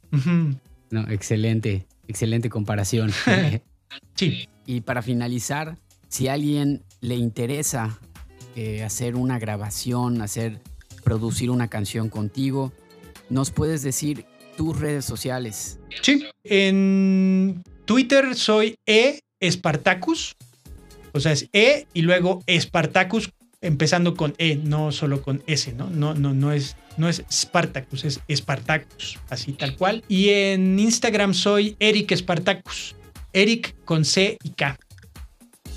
No, 0.91 1.09
excelente, 1.09 1.87
excelente 2.07 2.51
comparación. 2.51 3.11
sí. 4.15 4.49
Y 4.67 4.83
para 4.83 5.01
finalizar, 5.01 5.79
si 6.09 6.29
a 6.29 6.35
alguien 6.35 6.85
le 7.01 7.15
interesa 7.15 7.99
eh, 8.55 8.85
hacer 8.85 9.17
una 9.17 9.39
grabación, 9.39 10.21
hacer, 10.21 10.61
producir 11.03 11.51
una 11.51 11.69
canción 11.69 12.11
contigo, 12.11 12.71
¿nos 13.31 13.51
puedes 13.51 13.83
decir 13.83 14.27
tus 14.59 14.79
redes 14.79 15.07
sociales? 15.07 15.81
Sí, 16.03 16.27
en 16.45 17.63
Twitter 17.87 18.35
soy 18.35 18.75
E 18.85 19.21
Spartacus. 19.43 20.37
O 21.13 21.21
sea, 21.21 21.33
es 21.33 21.49
E 21.55 21.87
y 21.95 22.03
luego 22.03 22.43
Spartacus 22.47 23.31
empezando 23.61 24.15
con 24.15 24.35
E, 24.39 24.57
no 24.57 24.93
solo 24.93 25.23
con 25.23 25.43
S, 25.47 25.73
¿no? 25.73 25.91
No, 25.91 26.15
no, 26.15 26.35
no 26.35 26.53
es, 26.53 26.77
no 26.97 27.09
es 27.09 27.25
Spartacus, 27.31 28.05
es 28.05 28.21
Spartacus, 28.31 29.19
así 29.31 29.53
tal 29.53 29.77
cual. 29.77 30.05
Y 30.09 30.31
en 30.31 30.79
Instagram 30.79 31.35
soy 31.35 31.77
Eric 31.81 32.15
Spartacus. 32.15 32.95
Eric 33.33 33.75
con 33.85 34.05
C 34.05 34.39
y 34.43 34.51
K. 34.51 34.79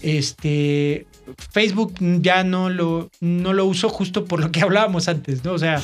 Este, 0.02 1.08
Facebook 1.52 1.96
ya 2.22 2.44
no 2.44 2.70
lo, 2.70 3.10
no 3.20 3.54
lo 3.54 3.66
uso 3.66 3.90
justo 3.90 4.26
por 4.26 4.40
lo 4.40 4.52
que 4.52 4.62
hablábamos 4.64 5.08
antes, 5.08 5.44
¿no? 5.44 5.54
O 5.54 5.60
sea, 5.60 5.82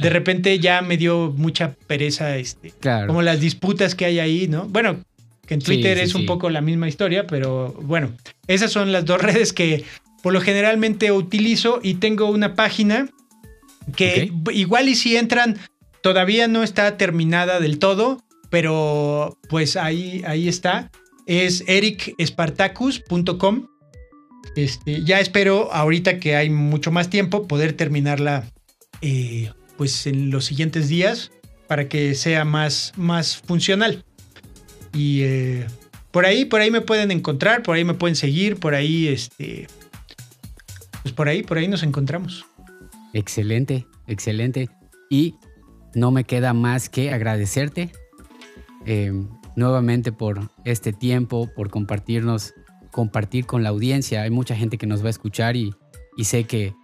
de 0.00 0.10
repente 0.10 0.58
ya 0.58 0.82
me 0.82 0.96
dio 0.96 1.32
mucha 1.36 1.74
pereza, 1.86 2.36
este, 2.36 2.72
como 3.06 3.22
las 3.22 3.40
disputas 3.40 3.94
que 3.94 4.04
hay 4.06 4.18
ahí, 4.18 4.48
¿no? 4.48 4.66
Bueno, 4.68 5.04
Que 5.46 5.54
en 5.54 5.60
Twitter 5.60 5.98
es 5.98 6.14
un 6.14 6.26
poco 6.26 6.50
la 6.50 6.62
misma 6.62 6.88
historia, 6.88 7.26
pero 7.26 7.74
bueno, 7.82 8.12
esas 8.46 8.72
son 8.72 8.92
las 8.92 9.04
dos 9.04 9.20
redes 9.22 9.52
que 9.52 9.84
por 10.24 10.32
lo 10.32 10.40
generalmente 10.40 11.12
utilizo 11.12 11.78
y 11.82 11.96
tengo 11.96 12.30
una 12.30 12.54
página 12.54 13.10
que 13.94 14.32
igual 14.54 14.88
y 14.88 14.94
si 14.94 15.18
entran, 15.18 15.58
todavía 16.00 16.48
no 16.48 16.62
está 16.62 16.96
terminada 16.96 17.60
del 17.60 17.78
todo, 17.78 18.24
pero 18.48 19.38
pues 19.50 19.76
ahí, 19.76 20.22
ahí 20.26 20.48
está. 20.48 20.90
Es 21.26 21.62
ericespartacus.com. 21.66 23.66
Este, 24.56 25.04
ya 25.04 25.20
espero 25.20 25.70
ahorita 25.70 26.18
que 26.18 26.36
hay 26.36 26.48
mucho 26.48 26.90
más 26.90 27.10
tiempo 27.10 27.46
poder 27.46 27.74
terminarla 27.74 28.50
eh, 29.02 29.52
pues 29.76 30.06
en 30.06 30.30
los 30.30 30.46
siguientes 30.46 30.88
días 30.88 31.32
para 31.66 31.86
que 31.86 32.14
sea 32.14 32.46
más, 32.46 32.94
más 32.96 33.36
funcional. 33.36 34.06
Y 34.94 35.20
eh, 35.20 35.66
por 36.12 36.24
ahí, 36.24 36.46
por 36.46 36.62
ahí 36.62 36.70
me 36.70 36.80
pueden 36.80 37.10
encontrar, 37.10 37.62
por 37.62 37.76
ahí 37.76 37.84
me 37.84 37.92
pueden 37.92 38.16
seguir, 38.16 38.56
por 38.56 38.74
ahí, 38.74 39.08
este, 39.08 39.66
pues 41.04 41.14
por 41.14 41.28
ahí, 41.28 41.42
por 41.42 41.58
ahí 41.58 41.68
nos 41.68 41.82
encontramos. 41.82 42.46
Excelente, 43.12 43.86
excelente. 44.08 44.70
Y 45.10 45.36
no 45.94 46.10
me 46.10 46.24
queda 46.24 46.54
más 46.54 46.88
que 46.88 47.12
agradecerte 47.12 47.92
eh, 48.86 49.12
nuevamente 49.54 50.10
por 50.10 50.50
este 50.64 50.92
tiempo, 50.92 51.48
por 51.54 51.70
compartirnos, 51.70 52.54
compartir 52.90 53.44
con 53.44 53.62
la 53.62 53.68
audiencia. 53.68 54.22
Hay 54.22 54.30
mucha 54.30 54.56
gente 54.56 54.78
que 54.78 54.86
nos 54.86 55.02
va 55.02 55.08
a 55.08 55.10
escuchar 55.10 55.56
y, 55.56 55.74
sé 56.22 56.44
que 56.44 56.74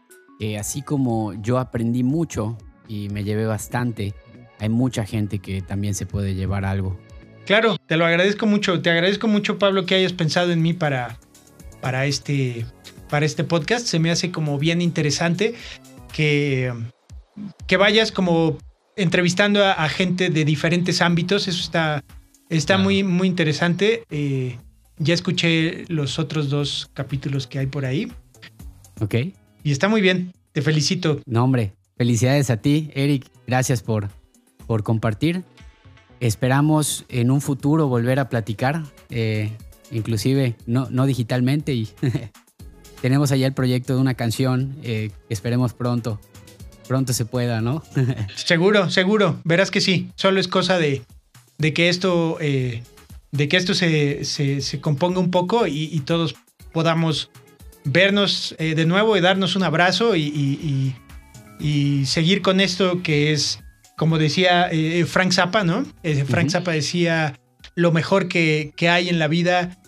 así 0.58 0.82
como 0.82 1.32
yo 1.42 1.58
aprendí 1.58 2.02
mucho 2.02 2.56
y 2.88 3.08
me 3.08 3.24
llevé 3.24 3.46
bastante, 3.46 4.14
hay 4.58 4.68
mucha 4.68 5.06
gente 5.06 5.38
que 5.38 5.62
también 5.62 5.94
se 5.94 6.04
puede 6.04 6.34
llevar 6.34 6.66
algo. 6.66 6.98
Claro, 7.46 7.78
te 7.86 7.96
lo 7.96 8.04
agradezco 8.04 8.46
mucho. 8.46 8.82
Te 8.82 8.90
agradezco 8.90 9.26
mucho, 9.26 9.58
Pablo, 9.58 9.86
que 9.86 9.94
hayas 9.94 10.12
pensado 10.12 10.52
en 10.52 10.60
mí 10.60 10.74
para, 10.74 11.18
para, 11.80 12.04
este, 12.04 12.66
para 13.10 13.26
este 13.26 13.44
podcast. 13.44 13.86
Se 13.86 13.98
me 13.98 14.10
hace 14.10 14.30
como 14.30 14.58
bien 14.58 14.80
interesante 14.80 15.54
que, 16.12 16.72
que 17.66 17.76
vayas 17.76 18.12
como 18.12 18.56
entrevistando 18.96 19.64
a, 19.64 19.88
gente 19.88 20.30
de 20.30 20.44
diferentes 20.44 21.02
ámbitos. 21.02 21.48
Eso 21.48 21.60
está, 21.60 22.04
está 22.48 22.78
muy, 22.78 23.02
muy 23.02 23.28
interesante. 23.28 24.04
Eh, 24.10 24.58
ya 24.98 25.14
escuché 25.14 25.84
los 25.88 26.18
otros 26.18 26.50
dos 26.50 26.90
capítulos 26.94 27.46
que 27.46 27.58
hay 27.58 27.66
por 27.66 27.84
ahí. 27.84 28.12
Ok. 29.00 29.14
Y 29.62 29.72
está 29.72 29.88
muy 29.88 30.00
bien. 30.00 30.32
Te 30.52 30.62
felicito. 30.62 31.20
No, 31.26 31.44
hombre. 31.44 31.72
Felicidades 31.96 32.50
a 32.50 32.56
ti, 32.58 32.90
Eric. 32.94 33.26
Gracias 33.46 33.82
por, 33.82 34.08
por 34.66 34.82
compartir. 34.82 35.44
Esperamos 36.20 37.04
en 37.08 37.30
un 37.30 37.40
futuro 37.40 37.88
volver 37.88 38.18
a 38.18 38.28
platicar, 38.28 38.82
eh, 39.08 39.50
inclusive 39.90 40.56
no, 40.66 40.88
no 40.90 41.06
digitalmente. 41.06 41.72
Y 41.72 41.88
tenemos 43.00 43.32
allá 43.32 43.46
el 43.46 43.54
proyecto 43.54 43.94
de 43.94 44.00
una 44.00 44.14
canción 44.14 44.76
eh, 44.82 45.10
esperemos 45.28 45.74
pronto 45.74 46.20
pronto 46.90 47.12
se 47.12 47.24
pueda, 47.24 47.60
¿no? 47.60 47.84
seguro, 48.34 48.90
seguro. 48.90 49.40
Verás 49.44 49.70
que 49.70 49.80
sí. 49.80 50.08
Solo 50.16 50.40
es 50.40 50.48
cosa 50.48 50.76
de, 50.76 51.02
de 51.56 51.72
que 51.72 51.88
esto, 51.88 52.36
eh, 52.40 52.82
de 53.30 53.48
que 53.48 53.56
esto 53.58 53.74
se, 53.74 54.24
se, 54.24 54.80
componga 54.80 55.20
un 55.20 55.30
poco 55.30 55.68
y, 55.68 56.00
todos 56.00 56.34
podamos 56.72 57.30
vernos 57.84 58.56
eh, 58.58 58.74
de 58.74 58.86
nuevo 58.86 59.16
y 59.16 59.20
darnos 59.20 59.54
un 59.54 59.62
abrazo 59.62 60.16
y, 60.16 60.94
y, 61.60 62.06
seguir 62.06 62.42
con 62.42 62.60
esto 62.60 63.04
que 63.04 63.30
es, 63.30 63.60
como 63.96 64.18
decía 64.18 64.68
eh, 64.72 65.04
Frank 65.06 65.30
Zappa, 65.30 65.62
¿no? 65.62 65.86
Frank 66.26 66.50
Zappa 66.50 66.72
decía, 66.72 67.38
lo 67.76 67.92
mejor 67.92 68.26
que, 68.26 68.72
que 68.74 68.88
hay 68.88 69.10
en 69.10 69.20
la 69.20 69.28
vida 69.28 69.78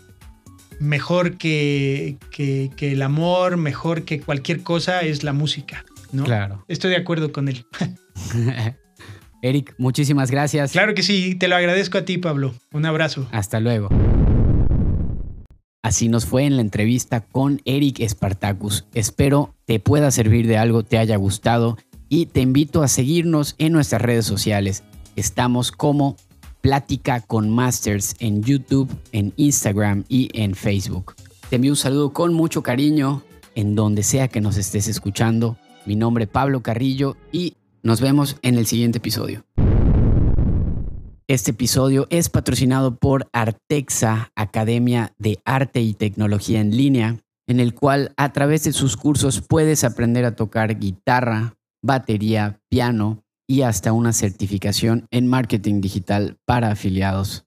mejor 0.83 1.39
que, 1.39 2.16
que, 2.30 2.70
que, 2.76 2.93
el 2.93 3.03
amor, 3.03 3.57
mejor 3.57 4.05
que 4.05 4.20
cualquier 4.20 4.62
cosa, 4.62 5.01
es 5.01 5.22
la 5.22 5.33
música. 5.33 5.85
Claro. 6.24 6.64
Estoy 6.68 6.91
de 6.91 6.97
acuerdo 6.97 7.33
con 7.33 7.49
él. 7.49 7.64
Eric, 9.43 9.74
muchísimas 9.78 10.30
gracias. 10.30 10.72
Claro 10.72 10.95
que 10.95 11.03
sí, 11.03 11.35
te 11.37 11.49
lo 11.49 11.57
agradezco 11.57 11.99
a 11.99 12.05
ti, 12.05 12.18
Pablo. 12.18 12.55
Un 12.72 12.85
abrazo. 12.85 13.28
Hasta 13.33 13.61
luego. 13.61 13.89
Así 15.83 16.09
nos 16.09 16.26
fue 16.26 16.45
en 16.45 16.57
la 16.57 16.62
entrevista 16.62 17.22
con 17.22 17.61
Eric 17.64 18.07
Spartacus. 18.07 18.87
Espero 18.95 19.55
te 19.64 19.80
pueda 19.80 20.11
servir 20.11 20.47
de 20.47 20.59
algo, 20.59 20.85
te 20.85 20.99
haya 20.99 21.16
gustado 21.16 21.76
y 22.09 22.26
te 22.26 22.41
invito 22.41 22.83
a 22.83 22.89
seguirnos 22.89 23.57
en 23.59 23.72
nuestras 23.72 24.03
redes 24.03 24.26
sociales. 24.26 24.85
Estamos 25.16 25.72
como 25.72 26.16
Plática 26.63 27.21
con 27.21 27.51
Masters 27.51 28.15
en 28.21 28.45
YouTube, 28.45 28.89
en 29.11 29.33
Instagram 29.37 30.05
y 30.09 30.31
en 30.33 30.55
Facebook. 30.55 31.17
Te 31.51 31.57
envío 31.57 31.73
un 31.73 31.77
saludo 31.77 32.13
con 32.13 32.33
mucho 32.35 32.63
cariño 32.63 33.25
en 33.57 33.75
donde 33.75 34.05
sea 34.05 34.29
que 34.29 34.41
nos 34.41 34.57
estés 34.57 34.87
escuchando. 34.87 35.57
Mi 35.87 35.97
nombre 35.97 36.25
es 36.25 36.31
Pablo 36.31 36.63
Carrillo 36.63 37.17
y 37.33 37.57
nos 37.83 38.01
vemos 38.01 38.37
en 38.43 38.59
el 38.59 38.67
siguiente 38.67 38.99
episodio. 38.99 39.45
Este 41.27 41.51
episodio 41.51 42.07
es 42.11 42.29
patrocinado 42.29 42.97
por 42.97 43.29
Artexa, 43.33 44.31
Academia 44.37 45.15
de 45.19 45.41
Arte 45.45 45.81
y 45.81 45.95
Tecnología 45.95 46.61
en 46.61 46.77
línea, 46.77 47.17
en 47.49 47.59
el 47.59 47.75
cual 47.75 48.13
a 48.17 48.33
través 48.33 48.63
de 48.63 48.73
sus 48.73 48.97
cursos 48.97 49.41
puedes 49.41 49.83
aprender 49.83 50.25
a 50.25 50.37
tocar 50.37 50.79
guitarra, 50.79 51.57
batería, 51.83 52.61
piano 52.69 53.22
y 53.53 53.61
hasta 53.61 53.92
una 53.92 54.14
certificación 54.14 55.07
en 55.11 55.26
marketing 55.26 55.82
digital 55.82 56.38
para 56.46 56.70
afiliados. 56.70 57.44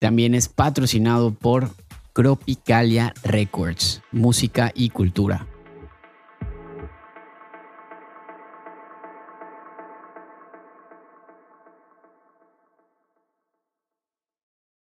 También 0.00 0.36
es 0.36 0.48
patrocinado 0.48 1.34
por 1.34 1.70
Cropicalia 2.12 3.12
Records, 3.24 4.00
Música 4.12 4.70
y 4.76 4.90
Cultura. 4.90 5.48